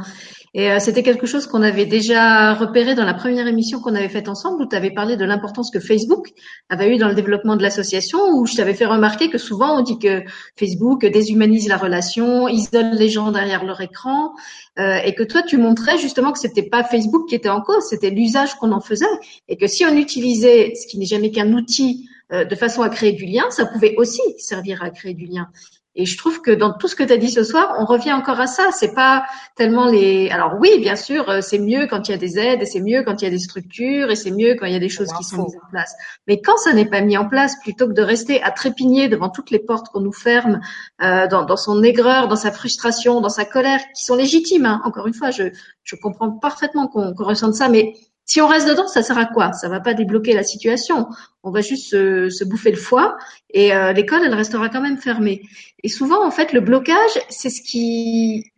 Et 0.53 0.69
euh, 0.69 0.79
c'était 0.79 1.01
quelque 1.01 1.25
chose 1.25 1.47
qu'on 1.47 1.61
avait 1.61 1.85
déjà 1.85 2.53
repéré 2.53 2.93
dans 2.93 3.05
la 3.05 3.13
première 3.13 3.47
émission 3.47 3.79
qu'on 3.79 3.95
avait 3.95 4.09
faite 4.09 4.27
ensemble, 4.27 4.63
où 4.63 4.67
tu 4.67 4.75
avais 4.75 4.91
parlé 4.91 5.15
de 5.15 5.23
l'importance 5.23 5.71
que 5.71 5.79
Facebook 5.79 6.27
avait 6.67 6.93
eu 6.93 6.97
dans 6.97 7.07
le 7.07 7.15
développement 7.15 7.55
de 7.55 7.63
l'association, 7.63 8.19
où 8.33 8.45
je 8.45 8.55
t'avais 8.55 8.73
fait 8.73 8.85
remarquer 8.85 9.29
que 9.29 9.37
souvent 9.37 9.79
on 9.79 9.81
dit 9.81 9.97
que 9.97 10.23
Facebook 10.57 11.05
déshumanise 11.05 11.69
la 11.69 11.77
relation, 11.77 12.49
isole 12.49 12.95
les 12.95 13.07
gens 13.07 13.31
derrière 13.31 13.63
leur 13.63 13.79
écran, 13.79 14.33
euh, 14.77 14.97
et 15.05 15.15
que 15.15 15.23
toi 15.23 15.41
tu 15.41 15.57
montrais 15.57 15.97
justement 15.97 16.33
que 16.33 16.39
c'était 16.39 16.63
pas 16.63 16.83
Facebook 16.83 17.29
qui 17.29 17.35
était 17.35 17.49
en 17.49 17.61
cause, 17.61 17.85
c'était 17.89 18.09
l'usage 18.09 18.55
qu'on 18.55 18.73
en 18.73 18.81
faisait, 18.81 19.05
et 19.47 19.55
que 19.55 19.67
si 19.67 19.85
on 19.85 19.95
utilisait 19.95 20.73
ce 20.75 20.85
qui 20.85 20.97
n'est 20.97 21.05
jamais 21.05 21.31
qu'un 21.31 21.53
outil 21.53 22.09
euh, 22.33 22.43
de 22.43 22.55
façon 22.55 22.81
à 22.81 22.89
créer 22.89 23.13
du 23.13 23.25
lien, 23.25 23.49
ça 23.51 23.65
pouvait 23.65 23.95
aussi 23.95 24.21
servir 24.37 24.83
à 24.83 24.89
créer 24.89 25.13
du 25.13 25.27
lien. 25.27 25.47
Et 25.93 26.05
je 26.05 26.17
trouve 26.17 26.41
que 26.41 26.51
dans 26.51 26.71
tout 26.71 26.87
ce 26.87 26.95
que 26.95 27.03
tu 27.03 27.11
as 27.11 27.17
dit 27.17 27.29
ce 27.29 27.43
soir, 27.43 27.75
on 27.77 27.85
revient 27.85 28.13
encore 28.13 28.39
à 28.39 28.47
ça. 28.47 28.69
C'est 28.71 28.93
pas 28.93 29.25
tellement 29.57 29.87
les. 29.87 30.29
Alors 30.29 30.55
oui, 30.57 30.79
bien 30.79 30.95
sûr, 30.95 31.29
euh, 31.29 31.41
c'est 31.41 31.59
mieux 31.59 31.85
quand 31.87 32.07
il 32.07 32.11
y 32.11 32.13
a 32.13 32.17
des 32.17 32.39
aides, 32.39 32.61
et 32.61 32.65
c'est 32.65 32.79
mieux 32.79 33.03
quand 33.03 33.21
il 33.21 33.25
y 33.25 33.27
a 33.27 33.31
des 33.31 33.39
structures, 33.39 34.09
et 34.09 34.15
c'est 34.15 34.31
mieux 34.31 34.55
quand 34.55 34.65
il 34.65 34.71
y 34.71 34.75
a 34.75 34.79
des 34.79 34.89
choses 34.89 35.11
qui 35.11 35.25
sont 35.25 35.43
mises 35.43 35.57
en 35.61 35.69
place. 35.69 35.93
Mais 36.27 36.39
quand 36.39 36.55
ça 36.57 36.71
n'est 36.71 36.85
pas 36.85 37.01
mis 37.01 37.17
en 37.17 37.27
place, 37.27 37.59
plutôt 37.61 37.87
que 37.87 37.93
de 37.93 38.01
rester 38.01 38.41
à 38.41 38.51
trépigner 38.51 39.09
devant 39.09 39.29
toutes 39.29 39.51
les 39.51 39.59
portes 39.59 39.89
qu'on 39.89 39.99
nous 39.99 40.13
ferme, 40.13 40.61
euh, 41.03 41.27
dans, 41.27 41.43
dans, 41.43 41.57
son 41.57 41.83
aigreur, 41.83 42.29
dans 42.29 42.37
sa 42.37 42.53
frustration, 42.53 43.19
dans 43.19 43.29
sa 43.29 43.43
colère, 43.43 43.81
qui 43.93 44.05
sont 44.05 44.15
légitimes. 44.15 44.65
Hein. 44.65 44.81
Encore 44.85 45.07
une 45.07 45.13
fois, 45.13 45.31
je, 45.31 45.43
je 45.83 45.95
comprends 45.97 46.31
parfaitement 46.31 46.87
qu'on 46.87 47.13
qu 47.13 47.23
ressente 47.23 47.55
ça, 47.55 47.67
mais 47.67 47.95
si 48.31 48.39
on 48.39 48.47
reste 48.47 48.65
dedans, 48.65 48.87
ça 48.87 49.03
sert 49.03 49.17
à 49.17 49.25
quoi? 49.25 49.51
Ça 49.51 49.67
va 49.67 49.81
pas 49.81 49.93
débloquer 49.93 50.31
la 50.31 50.43
situation. 50.45 51.09
On 51.43 51.51
va 51.51 51.59
juste 51.59 51.89
se, 51.89 52.43
bouffer 52.45 52.71
le 52.71 52.77
foie 52.77 53.17
et 53.49 53.75
euh, 53.75 53.91
l'école, 53.91 54.21
elle 54.23 54.33
restera 54.33 54.69
quand 54.69 54.79
même 54.79 54.99
fermée. 54.99 55.41
Et 55.83 55.89
souvent, 55.89 56.25
en 56.25 56.31
fait, 56.31 56.53
le 56.53 56.61
blocage, 56.61 57.19
c'est 57.27 57.49
ce 57.49 57.61
qui, 57.61 58.53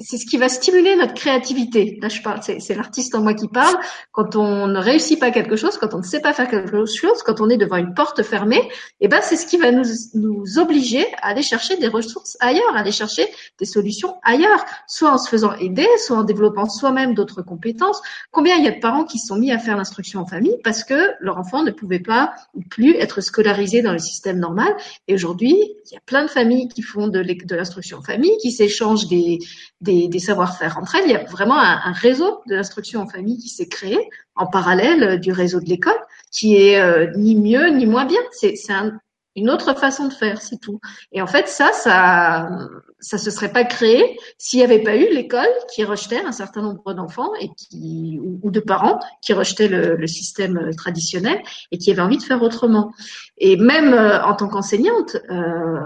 ce 0.00 0.26
qui 0.26 0.36
va 0.36 0.48
stimuler 0.48 0.94
notre 0.96 1.14
créativité. 1.14 1.98
Là, 2.00 2.08
je 2.08 2.22
parle, 2.22 2.40
c'est 2.42 2.74
l'artiste 2.74 3.14
en 3.14 3.20
moi 3.20 3.34
qui 3.34 3.48
parle. 3.48 3.76
Quand 4.12 4.36
on 4.36 4.68
ne 4.68 4.78
réussit 4.78 5.18
pas 5.18 5.30
quelque 5.30 5.56
chose, 5.56 5.76
quand 5.76 5.92
on 5.94 5.98
ne 5.98 6.04
sait 6.04 6.20
pas 6.20 6.32
faire 6.32 6.48
quelque 6.48 6.86
chose, 6.86 7.22
quand 7.24 7.40
on 7.40 7.48
est 7.48 7.56
devant 7.56 7.76
une 7.76 7.94
porte 7.94 8.22
fermée, 8.22 8.62
eh 9.00 9.08
ben, 9.08 9.20
c'est 9.22 9.36
ce 9.36 9.46
qui 9.46 9.56
va 9.56 9.72
nous, 9.72 9.84
nous 10.14 10.58
obliger 10.58 11.04
à 11.20 11.28
aller 11.28 11.42
chercher 11.42 11.76
des 11.78 11.88
ressources 11.88 12.36
ailleurs, 12.40 12.76
à 12.76 12.80
aller 12.80 12.92
chercher 12.92 13.26
des 13.58 13.64
solutions 13.64 14.16
ailleurs, 14.22 14.64
soit 14.86 15.10
en 15.10 15.18
se 15.18 15.28
faisant 15.28 15.52
aider, 15.54 15.86
soit 15.98 16.18
en 16.18 16.24
développant 16.24 16.68
soi-même 16.68 17.14
d'autres 17.14 17.42
compétences. 17.42 18.00
Combien 18.30 18.56
il 18.56 18.64
y 18.64 18.68
a 18.68 18.72
de 18.72 18.80
parents 18.80 19.04
qui 19.04 19.18
sont 19.18 19.36
mis 19.36 19.50
à 19.50 19.58
faire 19.58 19.76
l'instruction 19.76 20.20
en 20.20 20.26
famille 20.26 20.58
parce 20.62 20.84
que 20.84 21.12
leur 21.20 21.38
enfant 21.38 21.64
ne 21.64 21.72
pouvait 21.72 21.98
pas 21.98 22.34
plus 22.70 22.94
être 22.94 23.20
scolarisé 23.20 23.82
dans 23.82 23.92
le 23.92 23.98
système 23.98 24.38
normal? 24.38 24.76
Et 25.08 25.14
aujourd'hui, 25.14 25.56
il 25.90 25.94
y 25.94 25.96
a 25.96 26.00
plein 26.06 26.22
de 26.22 26.30
familles 26.30 26.68
qui 26.68 26.82
font 26.82 27.08
de 27.08 27.18
l'instruction 27.54 27.98
en 27.98 28.02
famille, 28.02 28.36
qui 28.40 28.52
s'échangent 28.52 29.08
des, 29.08 29.38
savoir-faire 30.18 30.78
entre 30.78 30.96
elles. 30.96 31.04
Il 31.06 31.12
y 31.12 31.16
a 31.16 31.24
vraiment 31.24 31.58
un, 31.58 31.92
réseau 31.92 32.40
de 32.46 32.54
l'instruction 32.54 33.00
en 33.00 33.08
famille 33.08 33.38
qui 33.38 33.48
s'est 33.48 33.68
créé 33.68 33.98
en 34.34 34.46
parallèle 34.46 35.20
du 35.20 35.32
réseau 35.32 35.60
de 35.60 35.66
l'école, 35.66 35.98
qui 36.30 36.56
est 36.56 36.80
euh, 36.80 37.10
ni 37.16 37.36
mieux 37.36 37.68
ni 37.68 37.86
moins 37.86 38.04
bien. 38.04 38.20
C'est 38.32 38.54
une 39.36 39.50
autre 39.50 39.74
façon 39.74 40.08
de 40.08 40.12
faire, 40.12 40.40
c'est 40.42 40.58
tout. 40.58 40.80
Et 41.12 41.22
en 41.22 41.26
fait, 41.26 41.48
ça, 41.48 41.70
ça, 41.72 42.48
ça 43.00 43.18
se 43.18 43.30
serait 43.30 43.52
pas 43.52 43.64
créé 43.64 44.18
s'il 44.36 44.58
n'y 44.58 44.64
avait 44.64 44.82
pas 44.82 44.96
eu 44.96 45.06
l'école 45.14 45.46
qui 45.72 45.84
rejetait 45.84 46.20
un 46.24 46.32
certain 46.32 46.62
nombre 46.62 46.92
d'enfants 46.94 47.30
et 47.40 47.48
qui 47.56 48.18
ou, 48.20 48.50
de 48.50 48.60
parents 48.60 48.98
qui 49.22 49.32
rejetaient 49.32 49.68
le, 49.68 50.06
système 50.06 50.70
traditionnel 50.76 51.40
et 51.70 51.78
qui 51.78 51.90
avaient 51.90 52.02
envie 52.02 52.18
de 52.18 52.22
faire 52.22 52.42
autrement. 52.42 52.92
Et 53.36 53.56
même 53.56 53.94
euh, 53.94 54.22
en 54.24 54.34
tant 54.34 54.48
qu'enseignante, 54.48 55.16
euh, 55.30 55.80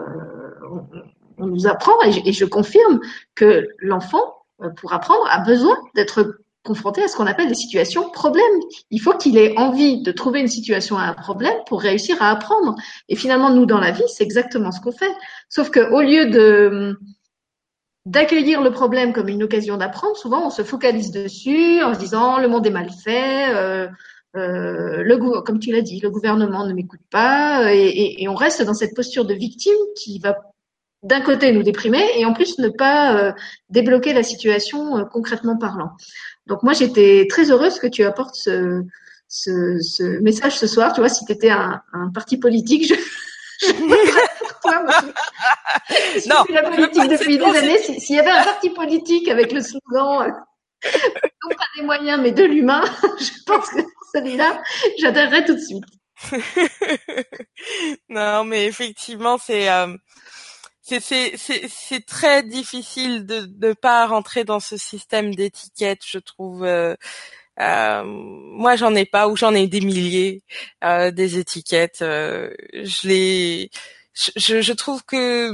on 1.43 1.47
nous 1.47 1.67
apprend, 1.67 1.93
et 2.05 2.33
je, 2.33 2.45
confirme, 2.45 3.01
que 3.35 3.69
l'enfant, 3.79 4.37
euh, 4.63 4.71
pour 4.71 4.93
apprendre, 4.93 5.27
a 5.29 5.41
besoin 5.41 5.77
d'être 5.95 6.39
confronté 6.63 7.03
à 7.03 7.09
ce 7.09 7.17
qu'on 7.17 7.27
appelle 7.27 7.49
des 7.49 7.55
situations 7.55 8.09
problèmes. 8.11 8.45
Il 8.91 9.01
faut 9.01 9.17
qu'il 9.17 9.37
ait 9.37 9.59
envie 9.59 10.03
de 10.03 10.13
trouver 10.13 10.41
une 10.41 10.49
situation 10.49 10.97
à 10.97 11.03
un 11.03 11.15
problème 11.15 11.57
pour 11.67 11.81
réussir 11.81 12.23
à 12.23 12.31
apprendre. 12.31 12.77
Et 13.09 13.17
finalement, 13.17 13.51
nous, 13.51 13.67
dans 13.67 13.81
la 13.81 13.91
vie, 13.91 14.05
c'est 14.07 14.23
exactement 14.23 14.71
ce 14.71 14.81
qu'on 14.81 14.93
fait. 14.93 15.13
Sauf 15.49 15.71
qu'au 15.71 16.01
lieu 16.01 16.27
de 16.31 16.97
d'accueillir 18.05 18.63
le 18.63 18.73
problème 18.73 19.13
comme 19.13 19.29
une 19.29 19.45
occasion 19.45 19.77
d'apprendre, 19.77 20.17
souvent 20.17 20.45
on 20.45 20.51
se 20.51 20.63
focalise 20.63 21.13
dessus 21.13 21.85
en 21.85 21.95
se 21.95 22.01
disant 22.01 22.41
le 22.41 22.49
monde 22.49 22.67
est 22.67 22.71
mal 22.71 22.91
fait, 22.91 23.55
euh, 23.55 23.87
euh, 24.37 25.43
comme 25.43 25.61
tu 25.61 25.71
l'as 25.71 25.83
dit, 25.83 26.01
le 26.01 26.11
gouvernement 26.11 26.67
ne 26.67 26.73
m'écoute 26.73 27.01
pas, 27.11 27.73
et, 27.73 28.27
on 28.29 28.35
reste 28.35 28.63
dans 28.63 28.75
cette 28.75 28.97
posture 28.97 29.25
de 29.25 29.35
victime 29.35 29.73
qui 29.97 30.19
va 30.19 30.37
d'un 31.03 31.21
côté 31.21 31.53
nous 31.53 31.63
déprimer 31.63 32.05
et 32.17 32.25
en 32.25 32.33
plus 32.33 32.59
ne 32.59 32.69
pas 32.69 33.17
euh, 33.17 33.33
débloquer 33.71 34.13
la 34.13 34.23
situation 34.23 34.99
euh, 34.99 35.05
concrètement 35.05 35.57
parlant. 35.57 35.91
Donc 36.47 36.63
moi 36.63 36.73
j'étais 36.73 37.27
très 37.29 37.51
heureuse 37.51 37.79
que 37.79 37.87
tu 37.87 38.05
apportes 38.05 38.37
ce, 38.37 38.83
ce, 39.29 39.79
ce 39.81 40.21
message 40.21 40.59
ce 40.59 40.67
soir. 40.67 40.93
Tu 40.93 41.01
vois, 41.01 41.09
si 41.09 41.25
tu 41.25 41.33
étais 41.33 41.51
un, 41.51 41.81
un, 41.93 42.11
parti 42.11 42.37
politique, 42.37 42.87
je, 42.87 42.95
je 43.67 43.73
non, 46.29 46.45
la 46.51 46.71
politique 46.71 47.09
depuis 47.09 47.39
des 47.39 47.45
années. 47.45 47.79
S'il 47.79 48.17
y 48.17 48.21
avait 48.21 48.31
un 48.31 48.45
parti 48.45 48.71
politique 48.71 49.29
avec 49.29 49.53
le 49.53 49.61
slogan 49.61 50.23
euh, 50.23 50.31
non 50.85 51.57
pas 51.57 51.65
des 51.77 51.83
moyens 51.83 52.21
mais 52.21 52.33
de 52.33 52.45
l'humain, 52.45 52.83
je 53.19 53.43
pense 53.47 53.71
que 53.71 53.81
celui-là, 54.13 54.63
j'adhérerais 54.99 55.45
tout 55.45 55.55
de 55.55 55.61
suite. 55.61 55.85
non, 58.09 58.45
mais 58.45 58.67
effectivement, 58.67 59.39
c'est 59.39 59.71
euh, 59.71 59.97
c'est 60.83 62.07
très 62.07 62.43
difficile 62.43 63.25
de 63.27 63.49
ne 63.69 63.73
pas 63.73 64.07
rentrer 64.07 64.45
dans 64.45 64.61
ce 64.61 64.77
système 64.77 65.35
d'étiquette, 65.35 66.03
je 66.07 66.19
trouve. 66.19 66.65
Euh, 66.65 66.95
Euh, 67.61 68.03
moi, 68.07 68.77
j'en 68.77 68.95
ai 68.95 69.05
pas 69.07 69.29
ou 69.29 69.37
j'en 69.37 69.55
ai 69.55 69.67
des 69.69 69.81
milliers 69.83 70.43
euh, 70.85 71.11
des 71.11 71.39
étiquettes. 71.39 71.99
je 72.01 73.09
les, 73.09 73.71
je 74.15 74.73
trouve 74.73 75.05
que 75.05 75.53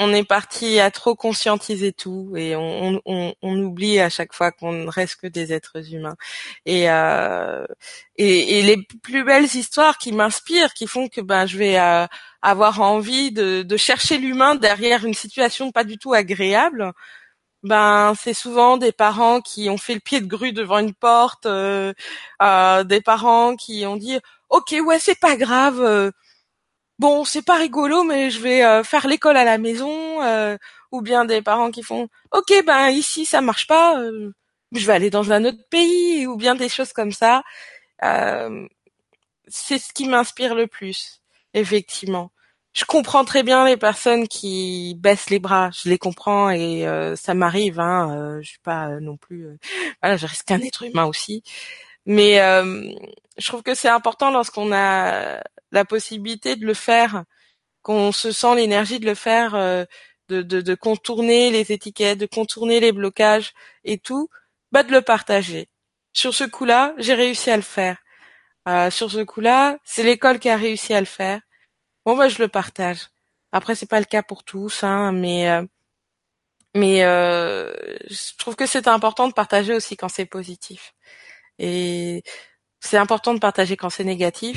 on 0.00 0.14
est 0.14 0.24
parti 0.24 0.80
à 0.80 0.90
trop 0.90 1.14
conscientiser 1.14 1.92
tout 1.92 2.32
et 2.34 2.56
on, 2.56 3.00
oublie 3.42 4.00
à 4.00 4.08
chaque 4.08 4.32
fois 4.32 4.50
qu'on 4.50 4.72
ne 4.72 4.88
reste 4.88 5.16
que 5.20 5.26
des 5.26 5.52
êtres 5.52 5.92
humains. 5.94 6.16
Et, 6.66 6.90
euh, 6.90 7.66
les 8.18 8.76
plus 9.02 9.24
belles 9.24 9.44
histoires 9.44 9.98
qui 9.98 10.12
m'inspirent, 10.12 10.72
qui 10.74 10.86
font 10.86 11.08
que 11.08 11.20
ben 11.20 11.46
je 11.46 11.58
vais 11.58 11.78
euh, 11.78 12.06
avoir 12.42 12.80
envie 12.80 13.30
de, 13.32 13.76
chercher 13.76 14.18
l'humain 14.18 14.54
derrière 14.54 15.04
une 15.04 15.14
situation 15.14 15.70
pas 15.70 15.84
du 15.84 15.98
tout 15.98 16.14
agréable. 16.14 16.92
Ben 17.62 18.14
c'est 18.18 18.34
souvent 18.34 18.78
des 18.78 18.92
parents 18.92 19.40
qui 19.42 19.68
ont 19.70 19.78
fait 19.78 19.94
le 19.94 20.00
pied 20.00 20.20
de 20.20 20.26
grue 20.26 20.52
devant 20.52 20.78
une 20.78 20.94
porte, 20.94 21.46
euh, 21.46 21.92
euh 22.42 22.84
des 22.84 23.02
parents 23.02 23.56
qui 23.56 23.86
ont 23.86 23.96
dit 23.96 24.18
ok 24.48 24.76
ouais 24.86 24.98
c'est 24.98 25.18
pas 25.20 25.36
grave 25.36 26.12
bon, 27.00 27.24
c'est 27.24 27.42
pas 27.42 27.56
rigolo, 27.56 28.04
mais 28.04 28.30
je 28.30 28.40
vais 28.40 28.64
euh, 28.64 28.84
faire 28.84 29.08
l'école 29.08 29.36
à 29.38 29.44
la 29.44 29.58
maison, 29.58 30.22
euh, 30.22 30.56
ou 30.92 31.00
bien 31.02 31.24
des 31.24 31.42
parents 31.42 31.70
qui 31.70 31.82
font, 31.82 32.08
ok, 32.32 32.64
ben 32.66 32.90
ici 32.90 33.24
ça 33.26 33.40
marche 33.40 33.66
pas, 33.66 33.98
euh, 34.00 34.32
je 34.72 34.86
vais 34.86 34.92
aller 34.94 35.10
dans 35.10 35.32
un 35.32 35.44
autre 35.46 35.64
pays, 35.70 36.26
ou 36.26 36.36
bien 36.36 36.54
des 36.54 36.68
choses 36.68 36.92
comme 36.92 37.12
ça. 37.12 37.42
c'est 39.48 39.78
ce 39.78 39.92
qui 39.92 40.08
m'inspire 40.08 40.54
le 40.54 40.66
plus, 40.66 41.22
effectivement. 41.54 42.30
Je 42.72 42.84
comprends 42.84 43.24
très 43.24 43.42
bien 43.42 43.66
les 43.66 43.76
personnes 43.76 44.28
qui 44.28 44.94
baissent 44.98 45.30
les 45.30 45.40
bras, 45.40 45.70
je 45.72 45.88
les 45.88 45.98
comprends 45.98 46.50
et 46.50 46.86
ça 47.16 47.34
m'arrive. 47.34 47.80
Hein, 47.80 48.38
je 48.42 48.48
suis 48.48 48.60
pas 48.60 49.00
non 49.00 49.16
plus, 49.16 49.48
voilà, 50.02 50.16
je 50.16 50.26
reste 50.26 50.44
qu'un 50.44 50.60
être 50.60 50.84
humain 50.84 51.06
aussi. 51.06 51.42
Mais 52.06 52.36
je 53.38 53.46
trouve 53.46 53.62
que 53.62 53.74
c'est 53.74 53.88
important 53.88 54.30
lorsqu'on 54.30 54.72
a 54.72 55.42
la 55.72 55.84
possibilité 55.84 56.56
de 56.56 56.66
le 56.66 56.74
faire, 56.74 57.24
qu'on 57.82 58.12
se 58.12 58.32
sent 58.32 58.54
l'énergie 58.56 59.00
de 59.00 59.06
le 59.06 59.14
faire, 59.14 59.54
euh, 59.54 59.84
de, 60.28 60.42
de, 60.42 60.60
de, 60.60 60.74
contourner 60.74 61.50
les 61.50 61.72
étiquettes, 61.72 62.18
de 62.18 62.26
contourner 62.26 62.80
les 62.80 62.92
blocages 62.92 63.52
et 63.84 63.98
tout, 63.98 64.28
bah 64.72 64.82
de 64.82 64.92
le 64.92 65.02
partager. 65.02 65.68
Sur 66.12 66.34
ce 66.34 66.44
coup-là, 66.44 66.94
j'ai 66.98 67.14
réussi 67.14 67.50
à 67.50 67.56
le 67.56 67.62
faire. 67.62 67.98
Euh, 68.68 68.90
sur 68.90 69.10
ce 69.10 69.20
coup-là, 69.20 69.78
c'est 69.84 70.02
l'école 70.02 70.38
qui 70.38 70.50
a 70.50 70.56
réussi 70.56 70.94
à 70.94 71.00
le 71.00 71.06
faire. 71.06 71.40
Bon 72.06 72.16
bah 72.16 72.28
je 72.28 72.38
le 72.42 72.48
partage. 72.48 73.08
Après 73.52 73.74
c'est 73.74 73.88
pas 73.88 74.00
le 74.00 74.06
cas 74.06 74.22
pour 74.22 74.44
tous, 74.44 74.84
hein, 74.84 75.12
mais 75.12 75.50
euh, 75.50 75.64
mais 76.74 77.04
euh, 77.04 77.72
je 78.08 78.36
trouve 78.38 78.56
que 78.56 78.66
c'est 78.66 78.88
important 78.88 79.28
de 79.28 79.32
partager 79.34 79.74
aussi 79.74 79.96
quand 79.96 80.08
c'est 80.08 80.26
positif. 80.26 80.94
Et 81.60 82.22
c'est 82.80 82.96
important 82.96 83.34
de 83.34 83.38
partager 83.38 83.76
quand 83.76 83.90
c'est 83.90 84.04
négatif, 84.04 84.56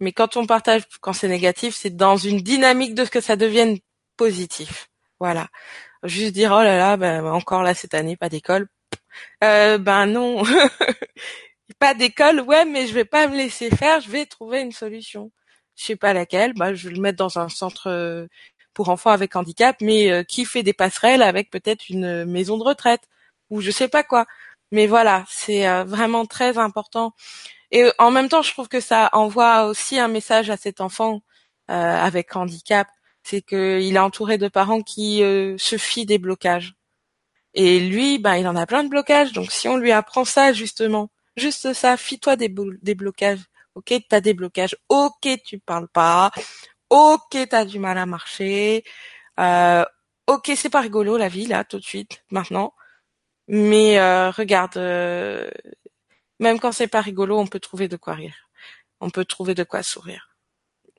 mais 0.00 0.12
quand 0.12 0.36
on 0.36 0.46
partage 0.46 0.84
quand 1.00 1.12
c'est 1.12 1.28
négatif, 1.28 1.76
c'est 1.76 1.94
dans 1.94 2.16
une 2.16 2.40
dynamique 2.40 2.94
de 2.94 3.04
ce 3.04 3.10
que 3.10 3.20
ça 3.20 3.36
devienne 3.36 3.78
positif. 4.16 4.88
Voilà. 5.20 5.48
Juste 6.04 6.32
dire 6.34 6.52
oh 6.52 6.62
là 6.62 6.78
là, 6.78 6.96
ben 6.96 7.26
encore 7.26 7.62
là 7.62 7.74
cette 7.74 7.94
année 7.94 8.16
pas 8.16 8.30
d'école. 8.30 8.68
Euh, 9.44 9.78
ben 9.78 10.06
non, 10.06 10.42
pas 11.78 11.94
d'école, 11.94 12.40
ouais, 12.40 12.64
mais 12.64 12.86
je 12.86 12.94
vais 12.94 13.04
pas 13.04 13.28
me 13.28 13.36
laisser 13.36 13.70
faire, 13.70 14.00
je 14.00 14.10
vais 14.10 14.26
trouver 14.26 14.60
une 14.60 14.72
solution. 14.72 15.30
Je 15.76 15.84
sais 15.84 15.96
pas 15.96 16.12
laquelle, 16.14 16.54
bah 16.54 16.74
je 16.74 16.88
vais 16.88 16.94
le 16.94 17.00
mettre 17.00 17.18
dans 17.18 17.38
un 17.38 17.48
centre 17.48 17.88
euh, 17.90 18.26
pour 18.74 18.88
enfants 18.90 19.10
avec 19.10 19.36
handicap, 19.36 19.76
mais 19.80 20.10
euh, 20.10 20.22
qui 20.24 20.44
fait 20.44 20.62
des 20.62 20.72
passerelles 20.72 21.22
avec 21.22 21.50
peut-être 21.50 21.88
une 21.90 22.24
maison 22.24 22.58
de 22.58 22.64
retraite 22.64 23.02
ou 23.50 23.60
je 23.60 23.70
sais 23.70 23.88
pas 23.88 24.04
quoi. 24.04 24.26
Mais 24.72 24.86
voilà, 24.86 25.24
c'est 25.28 25.68
euh, 25.68 25.84
vraiment 25.84 26.26
très 26.26 26.58
important 26.58 27.14
et 27.70 27.90
en 27.98 28.10
même 28.10 28.28
temps, 28.28 28.42
je 28.42 28.52
trouve 28.52 28.68
que 28.68 28.80
ça 28.80 29.10
envoie 29.12 29.64
aussi 29.64 29.98
un 29.98 30.08
message 30.08 30.50
à 30.50 30.56
cet 30.56 30.80
enfant 30.80 31.22
euh, 31.70 31.74
avec 31.74 32.34
handicap, 32.34 32.88
c'est 33.22 33.42
qu'il 33.42 33.94
est 33.94 33.98
entouré 33.98 34.38
de 34.38 34.48
parents 34.48 34.82
qui 34.82 35.22
euh, 35.22 35.56
se 35.58 35.76
fient 35.76 36.06
des 36.06 36.18
blocages. 36.18 36.74
Et 37.54 37.80
lui, 37.80 38.18
ben, 38.18 38.36
il 38.36 38.48
en 38.48 38.56
a 38.56 38.66
plein 38.66 38.84
de 38.84 38.88
blocages. 38.88 39.32
Donc, 39.32 39.50
si 39.52 39.68
on 39.68 39.76
lui 39.76 39.92
apprend 39.92 40.24
ça 40.24 40.52
justement, 40.52 41.10
juste 41.36 41.72
ça, 41.74 41.96
fie-toi 41.96 42.36
des, 42.36 42.54
des 42.82 42.94
blocages. 42.94 43.40
Ok, 43.74 43.94
t'as 44.08 44.20
des 44.20 44.34
blocages. 44.34 44.76
Ok, 44.88 45.28
tu 45.44 45.58
parles 45.58 45.88
pas. 45.88 46.30
Ok, 46.90 47.36
t'as 47.50 47.64
du 47.64 47.78
mal 47.78 47.98
à 47.98 48.06
marcher. 48.06 48.84
Euh, 49.40 49.84
ok, 50.26 50.52
c'est 50.56 50.70
pas 50.70 50.80
rigolo 50.80 51.16
la 51.16 51.28
vie 51.28 51.46
là, 51.46 51.64
tout 51.64 51.78
de 51.78 51.84
suite, 51.84 52.22
maintenant. 52.30 52.72
Mais 53.48 53.98
euh, 53.98 54.30
regarde, 54.30 54.76
euh, 54.76 55.48
même 56.38 56.60
quand 56.60 56.72
c'est 56.72 56.88
pas 56.88 57.00
rigolo, 57.00 57.38
on 57.38 57.46
peut 57.46 57.60
trouver 57.60 57.88
de 57.88 57.96
quoi 57.96 58.14
rire. 58.14 58.34
On 59.00 59.10
peut 59.10 59.24
trouver 59.24 59.54
de 59.54 59.64
quoi 59.64 59.82
sourire. 59.82 60.28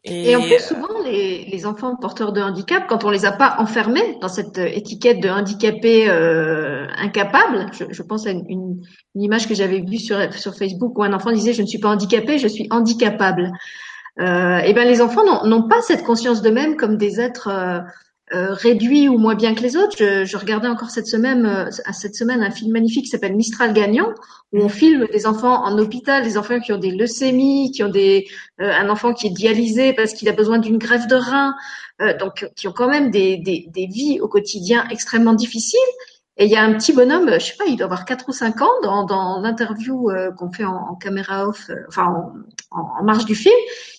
Et, 0.06 0.34
en 0.36 0.42
plus, 0.42 0.54
euh, 0.54 0.60
souvent, 0.60 1.04
les, 1.04 1.46
les, 1.46 1.66
enfants 1.66 1.96
porteurs 1.98 2.32
de 2.32 2.42
handicap, 2.42 2.86
quand 2.88 3.04
on 3.04 3.10
les 3.10 3.26
a 3.26 3.34
pas 3.34 3.58
enfermés 3.60 4.18
dans 4.22 4.30
cette 4.30 4.58
étiquette 4.58 5.20
de 5.20 5.28
handicapé 5.28 6.10
euh, 6.10 6.88
incapable, 6.98 7.66
je, 7.74 7.84
je, 7.90 8.02
pense 8.02 8.26
à 8.26 8.32
une, 8.32 8.46
une, 8.48 8.82
image 9.16 9.48
que 9.48 9.54
j'avais 9.54 9.82
vue 9.82 9.98
sur, 9.98 10.34
sur 10.34 10.56
Facebook 10.56 10.98
où 10.98 11.04
un 11.04 11.12
enfant 11.12 11.34
disait 11.34 11.52
je 11.52 11.62
ne 11.62 11.68
suis 11.68 11.80
pas 11.80 11.90
handicapé, 11.90 12.40
je 12.40 12.48
suis 12.48 12.68
handicapable. 12.72 13.52
Euh, 14.22 14.60
et 14.60 14.74
ben 14.74 14.88
les 14.88 15.02
enfants 15.02 15.46
n'ont 15.46 15.68
pas 15.68 15.82
cette 15.82 16.04
conscience 16.04 16.42
d'eux-mêmes 16.42 16.78
comme 16.78 16.98
des 16.98 17.20
êtres 17.20 17.50
euh, 18.34 18.40
euh, 18.40 18.54
réduit 18.54 19.10
ou 19.10 19.18
moins 19.18 19.36
bien 19.36 19.54
que 19.56 19.62
les 19.62 19.76
autres. 19.76 19.96
Je, 19.98 20.26
je 20.26 20.38
regardais 20.38 20.68
encore 20.68 20.90
cette 20.90 21.08
semaine, 21.08 21.46
euh, 21.46 21.92
cette 21.94 22.16
semaine 22.16 22.42
un 22.42 22.52
film 22.52 22.72
magnifique 22.72 23.06
qui 23.06 23.10
s'appelle 23.10 23.36
Mistral 23.36 23.74
Gagnant, 23.74 24.14
où 24.54 24.60
on 24.60 24.70
filme 24.70 25.08
des 25.12 25.26
enfants 25.26 25.64
en 25.64 25.78
hôpital, 25.78 26.24
des 26.24 26.38
enfants 26.38 26.60
qui 26.60 26.72
ont 26.72 26.78
des 26.78 26.92
leucémies, 26.92 27.72
qui 27.72 27.84
ont 27.84 27.90
des, 27.90 28.28
euh, 28.62 28.72
un 28.72 28.90
enfant 28.90 29.14
qui 29.14 29.28
est 29.28 29.32
dialysé 29.32 29.94
parce 29.94 30.14
qu'il 30.14 30.30
a 30.30 30.34
besoin 30.34 30.60
d'une 30.60 30.78
greffe 30.78 31.08
de 31.08 31.16
rein, 31.16 31.56
donc 32.18 32.50
qui 32.56 32.70
ont 32.70 32.72
quand 32.72 32.88
même 32.88 33.12
des, 33.12 33.36
des, 33.36 33.66
des 33.68 33.86
vies 33.86 34.22
au 34.22 34.30
quotidien 34.30 34.88
extrêmement 34.90 35.34
difficiles. 35.34 35.80
Et 36.42 36.46
il 36.46 36.52
y 36.52 36.56
a 36.56 36.64
un 36.64 36.74
petit 36.74 36.94
bonhomme, 36.94 37.30
je 37.34 37.48
sais 37.48 37.58
pas, 37.58 37.66
il 37.66 37.76
doit 37.76 37.86
avoir 37.86 38.06
4 38.06 38.30
ou 38.30 38.32
5 38.32 38.62
ans, 38.62 38.82
dans, 38.82 39.04
dans 39.04 39.42
l'interview 39.42 40.10
euh, 40.10 40.32
qu'on 40.32 40.50
fait 40.50 40.64
en, 40.64 40.74
en, 40.92 40.96
caméra 40.96 41.46
off, 41.46 41.70
euh, 41.70 41.76
enfin 41.90 42.34
en, 42.72 42.80
en, 42.80 43.04
marge 43.04 43.26
du 43.26 43.36
film, 43.36 43.54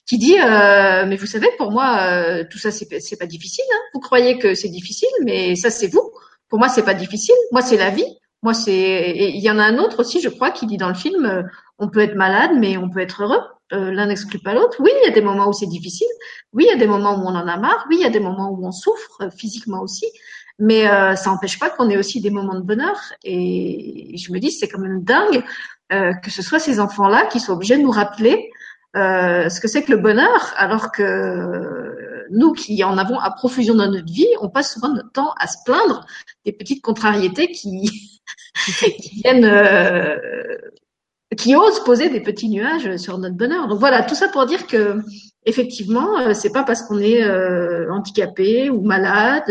qui 0.07 0.16
dit 0.16 0.38
euh, 0.38 1.05
mais 1.07 1.16
vous 1.16 1.26
savez, 1.26 1.49
pour 1.59 1.70
moi, 1.70 1.99
euh, 2.01 2.45
tout 2.51 2.57
ça 2.57 2.70
c'est 2.70 3.18
pas 3.18 3.26
difficile. 3.26 3.64
Hein. 3.70 3.78
Vous 3.93 4.01
croyez 4.01 4.38
que 4.38 4.55
c'est 4.55 4.70
difficile, 4.70 5.11
mais 5.22 5.55
ça 5.55 5.68
c'est 5.68 5.88
vous. 5.88 6.12
Pour 6.49 6.59
moi, 6.59 6.70
c'est 6.70 6.82
pas 6.82 6.95
difficile. 6.95 7.34
Moi, 7.53 7.61
c'est 7.61 7.76
la 7.76 7.91
vie. 7.91 8.18
Moi, 8.43 8.55
c'est. 8.55 9.14
Il 9.14 9.41
y 9.41 9.51
en 9.51 9.59
a 9.59 9.62
un 9.62 9.78
autre 9.78 10.01
aussi, 10.01 10.20
je 10.20 10.30
crois, 10.30 10.51
qui 10.51 10.66
dit 10.66 10.78
dans 10.78 10.88
le 10.88 10.95
film 10.95 11.47
on 11.78 11.88
peut 11.88 12.01
être 12.01 12.16
malade, 12.16 12.53
mais 12.59 12.76
on 12.76 12.88
peut 12.88 13.01
être 13.01 13.22
heureux. 13.22 13.43
L'un 13.70 14.07
n'exclut 14.07 14.41
pas 14.41 14.53
l'autre. 14.53 14.78
Oui, 14.80 14.91
il 15.03 15.07
y 15.07 15.11
a 15.11 15.14
des 15.14 15.20
moments 15.20 15.49
où 15.49 15.53
c'est 15.53 15.66
difficile. 15.66 16.09
Oui, 16.53 16.64
il 16.66 16.72
y 16.72 16.74
a 16.74 16.78
des 16.78 16.88
moments 16.88 17.14
où 17.14 17.22
on 17.22 17.36
en 17.36 17.47
a 17.47 17.57
marre. 17.57 17.86
Oui, 17.88 17.97
il 18.01 18.03
y 18.03 18.07
a 18.07 18.11
des 18.11 18.18
moments 18.18 18.51
où 18.51 18.66
on 18.66 18.72
souffre 18.72 19.28
physiquement 19.36 19.80
aussi. 19.80 20.07
Mais 20.61 20.87
euh, 20.87 21.17
ça 21.17 21.31
n'empêche 21.31 21.59
pas 21.59 21.71
qu'on 21.71 21.91
ait 21.91 21.97
aussi 21.97 22.21
des 22.21 22.31
moments 22.31 22.55
de 22.55 22.61
bonheur. 22.61 22.97
Et 23.25 24.15
je 24.17 24.33
me 24.33 24.39
dis, 24.39 24.53
c'est 24.53 24.69
quand 24.69 24.79
même 24.79 25.03
dingue 25.03 25.43
euh, 25.93 26.13
que 26.15 26.31
ce 26.31 26.43
soit 26.43 26.61
ces 26.61 26.79
enfants-là 26.79 27.27
qui 27.27 27.41
soient 27.41 27.55
obligés 27.55 27.77
de 27.77 27.83
nous 27.83 27.91
rappeler 27.91 28.51
euh, 28.97 29.49
ce 29.49 29.61
que 29.61 29.69
c'est 29.69 29.83
que 29.83 29.91
le 29.91 29.99
bonheur, 29.99 30.53
alors 30.57 30.93
que 30.93 32.27
nous 32.31 32.53
qui 32.53 32.83
en 32.85 32.97
avons 32.99 33.19
à 33.19 33.31
profusion 33.31 33.75
dans 33.75 33.91
notre 33.91 34.13
vie, 34.13 34.29
on 34.41 34.49
passe 34.49 34.75
souvent 34.75 34.93
notre 34.93 35.13
temps 35.13 35.33
à 35.39 35.47
se 35.47 35.59
plaindre 35.65 36.07
des 36.45 36.53
petites 36.53 36.83
contrariétés 36.83 37.51
qui, 37.51 38.21
qui 38.65 39.23
viennent, 39.23 39.45
euh, 39.45 40.17
qui 41.37 41.57
osent 41.57 41.85
poser 41.85 42.09
des 42.09 42.21
petits 42.21 42.49
nuages 42.49 42.97
sur 42.97 43.19
notre 43.19 43.37
bonheur. 43.37 43.69
Donc 43.69 43.79
voilà, 43.79 44.03
tout 44.03 44.15
ça 44.15 44.29
pour 44.29 44.47
dire 44.47 44.67
que 44.67 44.99
effectivement, 45.45 46.19
euh, 46.19 46.35
c'est 46.35 46.53
pas 46.53 46.65
parce 46.65 46.83
qu'on 46.83 46.99
est 46.99 47.23
euh, 47.23 47.91
handicapé 47.93 48.71
ou 48.71 48.83
malade 48.83 49.51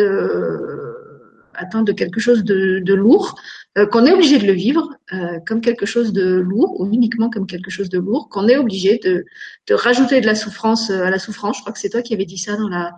atteint 1.60 1.84
de 1.84 1.92
quelque 1.92 2.20
chose 2.20 2.44
de, 2.44 2.94
lourd, 2.94 3.36
euh, 3.78 3.86
qu'on 3.86 4.06
est 4.06 4.12
obligé 4.12 4.40
de 4.40 4.48
le 4.48 4.54
vivre 4.54 4.90
euh, 5.14 5.40
comme 5.46 5.62
quelque 5.62 5.86
chose 5.86 6.14
de 6.14 6.36
lourd, 6.36 6.80
ou 6.80 6.88
uniquement 6.92 7.30
comme 7.30 7.46
quelque 7.46 7.70
chose 7.70 7.90
de 7.90 8.00
lourd, 8.00 8.30
qu'on 8.30 8.48
est 8.48 8.58
obligé 8.58 9.00
de, 9.04 9.26
rajouter 9.74 10.22
de 10.22 10.26
la 10.26 10.36
souffrance 10.36 10.90
euh, 10.90 11.04
à 11.04 11.10
la 11.10 11.20
souffrance. 11.20 11.58
Je 11.58 11.62
crois 11.62 11.74
que 11.74 11.80
c'est 11.80 11.90
toi 11.90 12.02
qui 12.02 12.14
avais 12.14 12.26
dit 12.26 12.38
ça 12.38 12.56
dans 12.56 12.70
la, 12.70 12.94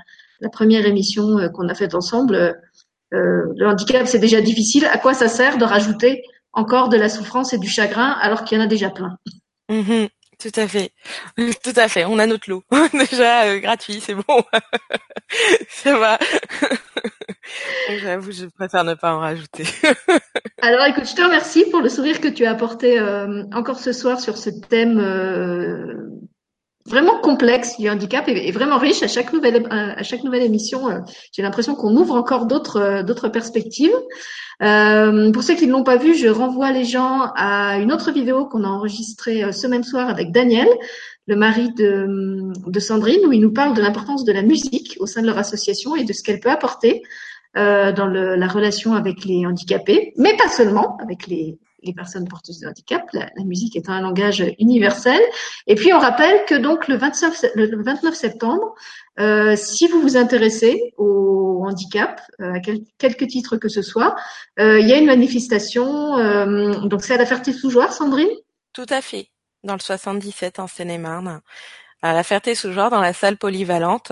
première 0.52 0.88
émission 0.88 1.38
qu'on 1.54 1.70
a 1.70 1.76
faite 1.76 1.94
ensemble. 1.94 2.56
le 3.12 3.68
handicap, 3.68 4.08
c'est 4.08 4.18
déjà 4.18 4.42
difficile. 4.42 4.86
À 4.86 4.98
quoi 4.98 5.14
ça 5.14 5.28
sert 5.28 5.60
de 5.60 5.66
rajouter 5.66 6.24
encore 6.52 6.90
de 6.90 6.98
la 6.98 7.10
souffrance 7.10 7.54
et 7.54 7.60
du 7.60 7.68
chagrin 7.68 8.18
alors 8.20 8.44
qu'il 8.44 8.58
y 8.58 8.62
en 8.62 8.64
a 8.64 8.68
déjà 8.68 8.90
plein? 8.90 9.18
Mm-hmm. 9.70 10.10
Tout 10.42 10.60
à 10.60 10.68
fait, 10.68 10.92
tout 11.38 11.74
à 11.76 11.88
fait. 11.88 12.06
On 12.06 12.18
a 12.18 12.26
notre 12.26 12.50
lot 12.50 12.64
déjà 12.94 13.60
gratuit, 13.60 14.02
c'est 14.02 14.16
bon, 14.16 14.44
ça 15.70 15.98
va. 16.00 16.18
J'avoue, 17.90 18.32
je 18.32 18.46
préfère 18.46 18.84
ne 18.84 18.96
pas 18.96 19.14
en 19.14 19.20
rajouter. 19.20 19.66
Alors 20.62 20.86
écoute, 20.86 21.08
je 21.08 21.16
te 21.16 21.22
remercie 21.22 21.66
pour 21.70 21.82
le 21.82 21.90
sourire 21.90 22.22
que 22.22 22.28
tu 22.28 22.46
as 22.46 22.52
apporté 22.52 22.98
euh, 23.00 23.44
encore 23.54 23.80
ce 23.80 23.94
soir 23.94 24.20
sur 24.20 24.38
ce 24.38 24.50
thème 24.50 25.00
euh, 25.00 26.10
vraiment 26.86 27.20
complexe 27.20 27.78
du 27.80 27.90
handicap 27.90 28.28
et, 28.28 28.52
vraiment 28.52 28.78
riche. 28.78 29.04
À 29.04 29.08
chaque 29.08 29.34
nouvelle, 29.34 29.68
à 29.70 30.04
chaque 30.04 30.24
nouvelle 30.24 30.44
émission, 30.44 30.90
euh, 30.90 31.00
j'ai 31.32 31.42
l'impression 31.42 31.76
qu'on 31.76 31.96
ouvre 31.96 32.16
encore 32.16 32.46
d'autres, 32.46 32.78
euh, 32.78 33.04
d'autres 33.04 33.30
perspectives. 33.30 33.96
Euh, 34.62 35.32
pour 35.32 35.44
ceux 35.44 35.56
qui 35.56 35.68
ne 35.68 35.72
l'ont 35.72 35.84
pas 35.84 35.98
vu, 35.98 36.16
je 36.16 36.28
renvoie 36.28 36.72
les 36.72 36.84
gens 36.84 37.32
à 37.36 37.78
une 37.80 37.92
autre 37.92 38.12
vidéo 38.12 38.46
qu'on 38.46 38.64
a 38.64 38.68
enregistrée 38.68 39.52
ce 39.52 39.68
même 39.68 39.84
soir 39.84 40.10
avec 40.10 40.32
Daniel, 40.32 40.68
le 41.28 41.36
mari 41.36 41.72
de, 41.74 42.52
de 42.68 42.80
Sandrine, 42.80 43.26
où 43.26 43.34
il 43.34 43.42
nous 43.42 43.54
parle 43.54 43.76
de 43.76 43.82
l'importance 43.82 44.24
de 44.24 44.32
la 44.32 44.44
musique 44.44 44.98
au 45.00 45.08
sein 45.08 45.22
de 45.22 45.28
leur 45.28 45.38
association 45.38 45.96
et 45.96 46.04
de 46.04 46.14
ce 46.14 46.24
qu'elle 46.24 46.40
peut 46.40 46.52
apporter 46.52 47.02
euh, 47.58 47.92
dans 47.92 48.08
le, 48.08 48.36
la 48.38 48.48
relation 48.48 48.94
avec 48.94 49.26
les 49.26 49.46
handicapés, 49.46 50.14
mais 50.16 50.38
pas 50.38 50.48
seulement 50.48 50.96
avec 51.02 51.28
les, 51.28 51.58
les 51.84 51.94
personnes 51.94 52.28
porteuses 52.28 52.60
de 52.60 52.68
handicap, 52.68 53.04
la, 53.14 53.30
la, 53.36 53.44
musique 53.44 53.76
étant 53.76 53.94
un 53.94 54.02
langage 54.02 54.44
universel. 54.60 55.22
Et 55.68 55.76
puis 55.76 55.94
on 55.94 56.00
rappelle 56.00 56.46
que 56.46 56.56
donc 56.56 56.88
le 56.88 56.96
29, 56.96 57.46
le 57.56 57.84
29 57.84 58.14
septembre, 58.14 58.76
euh, 59.20 59.56
si 59.56 59.88
vous 59.88 60.02
vous 60.02 60.18
intéressez 60.18 60.94
au 60.98 61.66
handicap, 61.66 62.22
euh, 62.40 62.54
à 62.54 62.60
quel, 62.60 62.82
quelque 62.98 63.26
titre 63.26 63.58
que 63.58 63.68
ce 63.68 63.82
soit, 63.82 64.16
euh, 64.60 64.80
il 64.80 64.88
y 64.88 64.94
a 64.94 64.98
une 64.98 65.06
manifestation. 65.06 66.18
Euh, 66.18 66.80
donc 66.86 67.04
c'est 67.04 67.16
à 67.16 67.18
la 67.18 67.26
Ferté-sous-Jouarre, 67.26 67.94
Sandrine? 67.94 68.30
Tout 68.74 68.86
à 68.90 69.02
fait, 69.02 69.28
dans 69.64 69.74
le 69.74 69.80
77 69.80 70.60
en 70.60 70.68
Seine-et-Marne, 70.68 71.42
à 72.02 72.14
la 72.14 72.24
Ferté-sous-Jouarre, 72.24 72.90
dans 72.90 73.02
la 73.02 73.14
salle 73.14 73.38
polyvalente. 73.38 74.12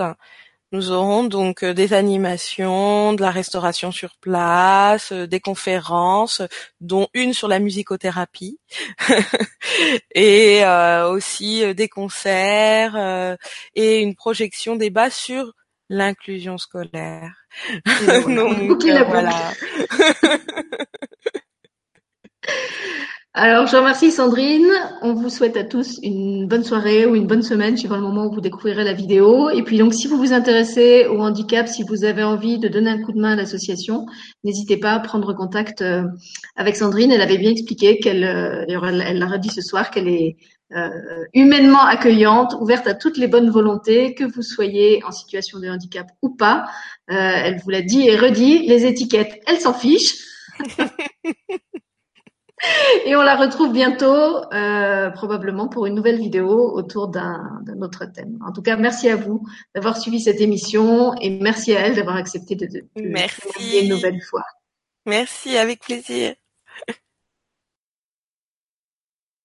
Nous 0.72 0.92
aurons 0.92 1.24
donc 1.24 1.64
euh, 1.64 1.74
des 1.74 1.92
animations, 1.94 3.12
de 3.12 3.20
la 3.20 3.32
restauration 3.32 3.90
sur 3.90 4.16
place, 4.20 5.10
euh, 5.10 5.26
des 5.26 5.40
conférences, 5.40 6.42
dont 6.80 7.08
une 7.12 7.32
sur 7.32 7.48
la 7.48 7.58
musicothérapie, 7.58 8.60
et 10.14 10.64
euh, 10.64 11.10
aussi 11.10 11.74
des 11.74 11.88
concerts 11.88 13.36
et 13.74 13.98
une 13.98 14.14
projection 14.14 14.76
débat 14.76 15.10
sur 15.10 15.52
l'inclusion 15.88 16.56
scolaire. 16.56 17.34
donc, 18.28 18.84
voilà. 18.84 19.52
Alors, 23.32 23.68
je 23.68 23.76
remercie 23.76 24.10
Sandrine. 24.10 24.72
On 25.02 25.14
vous 25.14 25.30
souhaite 25.30 25.56
à 25.56 25.62
tous 25.62 26.00
une 26.02 26.48
bonne 26.48 26.64
soirée 26.64 27.06
ou 27.06 27.14
une 27.14 27.28
bonne 27.28 27.44
semaine 27.44 27.76
suivant 27.76 27.94
le 27.94 28.02
moment 28.02 28.26
où 28.26 28.34
vous 28.34 28.40
découvrirez 28.40 28.82
la 28.82 28.92
vidéo. 28.92 29.50
Et 29.50 29.62
puis, 29.62 29.78
donc, 29.78 29.94
si 29.94 30.08
vous 30.08 30.16
vous 30.16 30.32
intéressez 30.32 31.06
au 31.06 31.20
handicap, 31.20 31.68
si 31.68 31.84
vous 31.84 32.02
avez 32.02 32.24
envie 32.24 32.58
de 32.58 32.66
donner 32.66 32.90
un 32.90 33.00
coup 33.00 33.12
de 33.12 33.20
main 33.20 33.34
à 33.34 33.36
l'association, 33.36 34.06
n'hésitez 34.42 34.78
pas 34.78 34.94
à 34.94 34.98
prendre 34.98 35.32
contact 35.32 35.80
euh, 35.80 36.02
avec 36.56 36.74
Sandrine. 36.74 37.12
Elle 37.12 37.20
avait 37.20 37.38
bien 37.38 37.52
expliqué 37.52 38.00
qu'elle, 38.00 38.24
euh, 38.24 38.64
elle 38.68 39.18
l'a 39.20 39.26
redit 39.26 39.50
ce 39.50 39.62
soir, 39.62 39.92
qu'elle 39.92 40.08
est 40.08 40.36
euh, 40.74 40.88
humainement 41.32 41.84
accueillante, 41.84 42.56
ouverte 42.60 42.88
à 42.88 42.94
toutes 42.94 43.16
les 43.16 43.28
bonnes 43.28 43.50
volontés, 43.50 44.14
que 44.14 44.24
vous 44.24 44.42
soyez 44.42 45.04
en 45.04 45.12
situation 45.12 45.60
de 45.60 45.68
handicap 45.68 46.08
ou 46.20 46.30
pas. 46.30 46.64
elle 47.06 47.60
vous 47.62 47.70
l'a 47.70 47.82
dit 47.82 48.08
et 48.08 48.16
redit. 48.16 48.66
Les 48.66 48.86
étiquettes, 48.86 49.40
elle 49.46 49.60
s'en 49.60 49.72
fiche. 49.72 50.16
Et 53.06 53.16
on 53.16 53.22
la 53.22 53.36
retrouve 53.36 53.72
bientôt, 53.72 54.44
euh, 54.52 55.10
probablement 55.10 55.68
pour 55.68 55.86
une 55.86 55.94
nouvelle 55.94 56.18
vidéo 56.18 56.72
autour 56.74 57.08
d'un 57.08 57.62
autre 57.80 58.04
thème. 58.04 58.38
En 58.46 58.52
tout 58.52 58.62
cas, 58.62 58.76
merci 58.76 59.08
à 59.08 59.16
vous 59.16 59.46
d'avoir 59.74 59.96
suivi 59.96 60.20
cette 60.20 60.40
émission 60.40 61.14
et 61.14 61.30
merci 61.30 61.74
à 61.74 61.80
elle 61.86 61.96
d'avoir 61.96 62.16
accepté 62.16 62.56
de, 62.56 62.66
de, 62.66 62.80
de, 62.96 63.08
merci. 63.08 63.80
une 63.82 63.88
nouvelle 63.88 64.20
fois. 64.20 64.44
Merci, 65.06 65.56
avec 65.56 65.80
plaisir. 65.80 66.34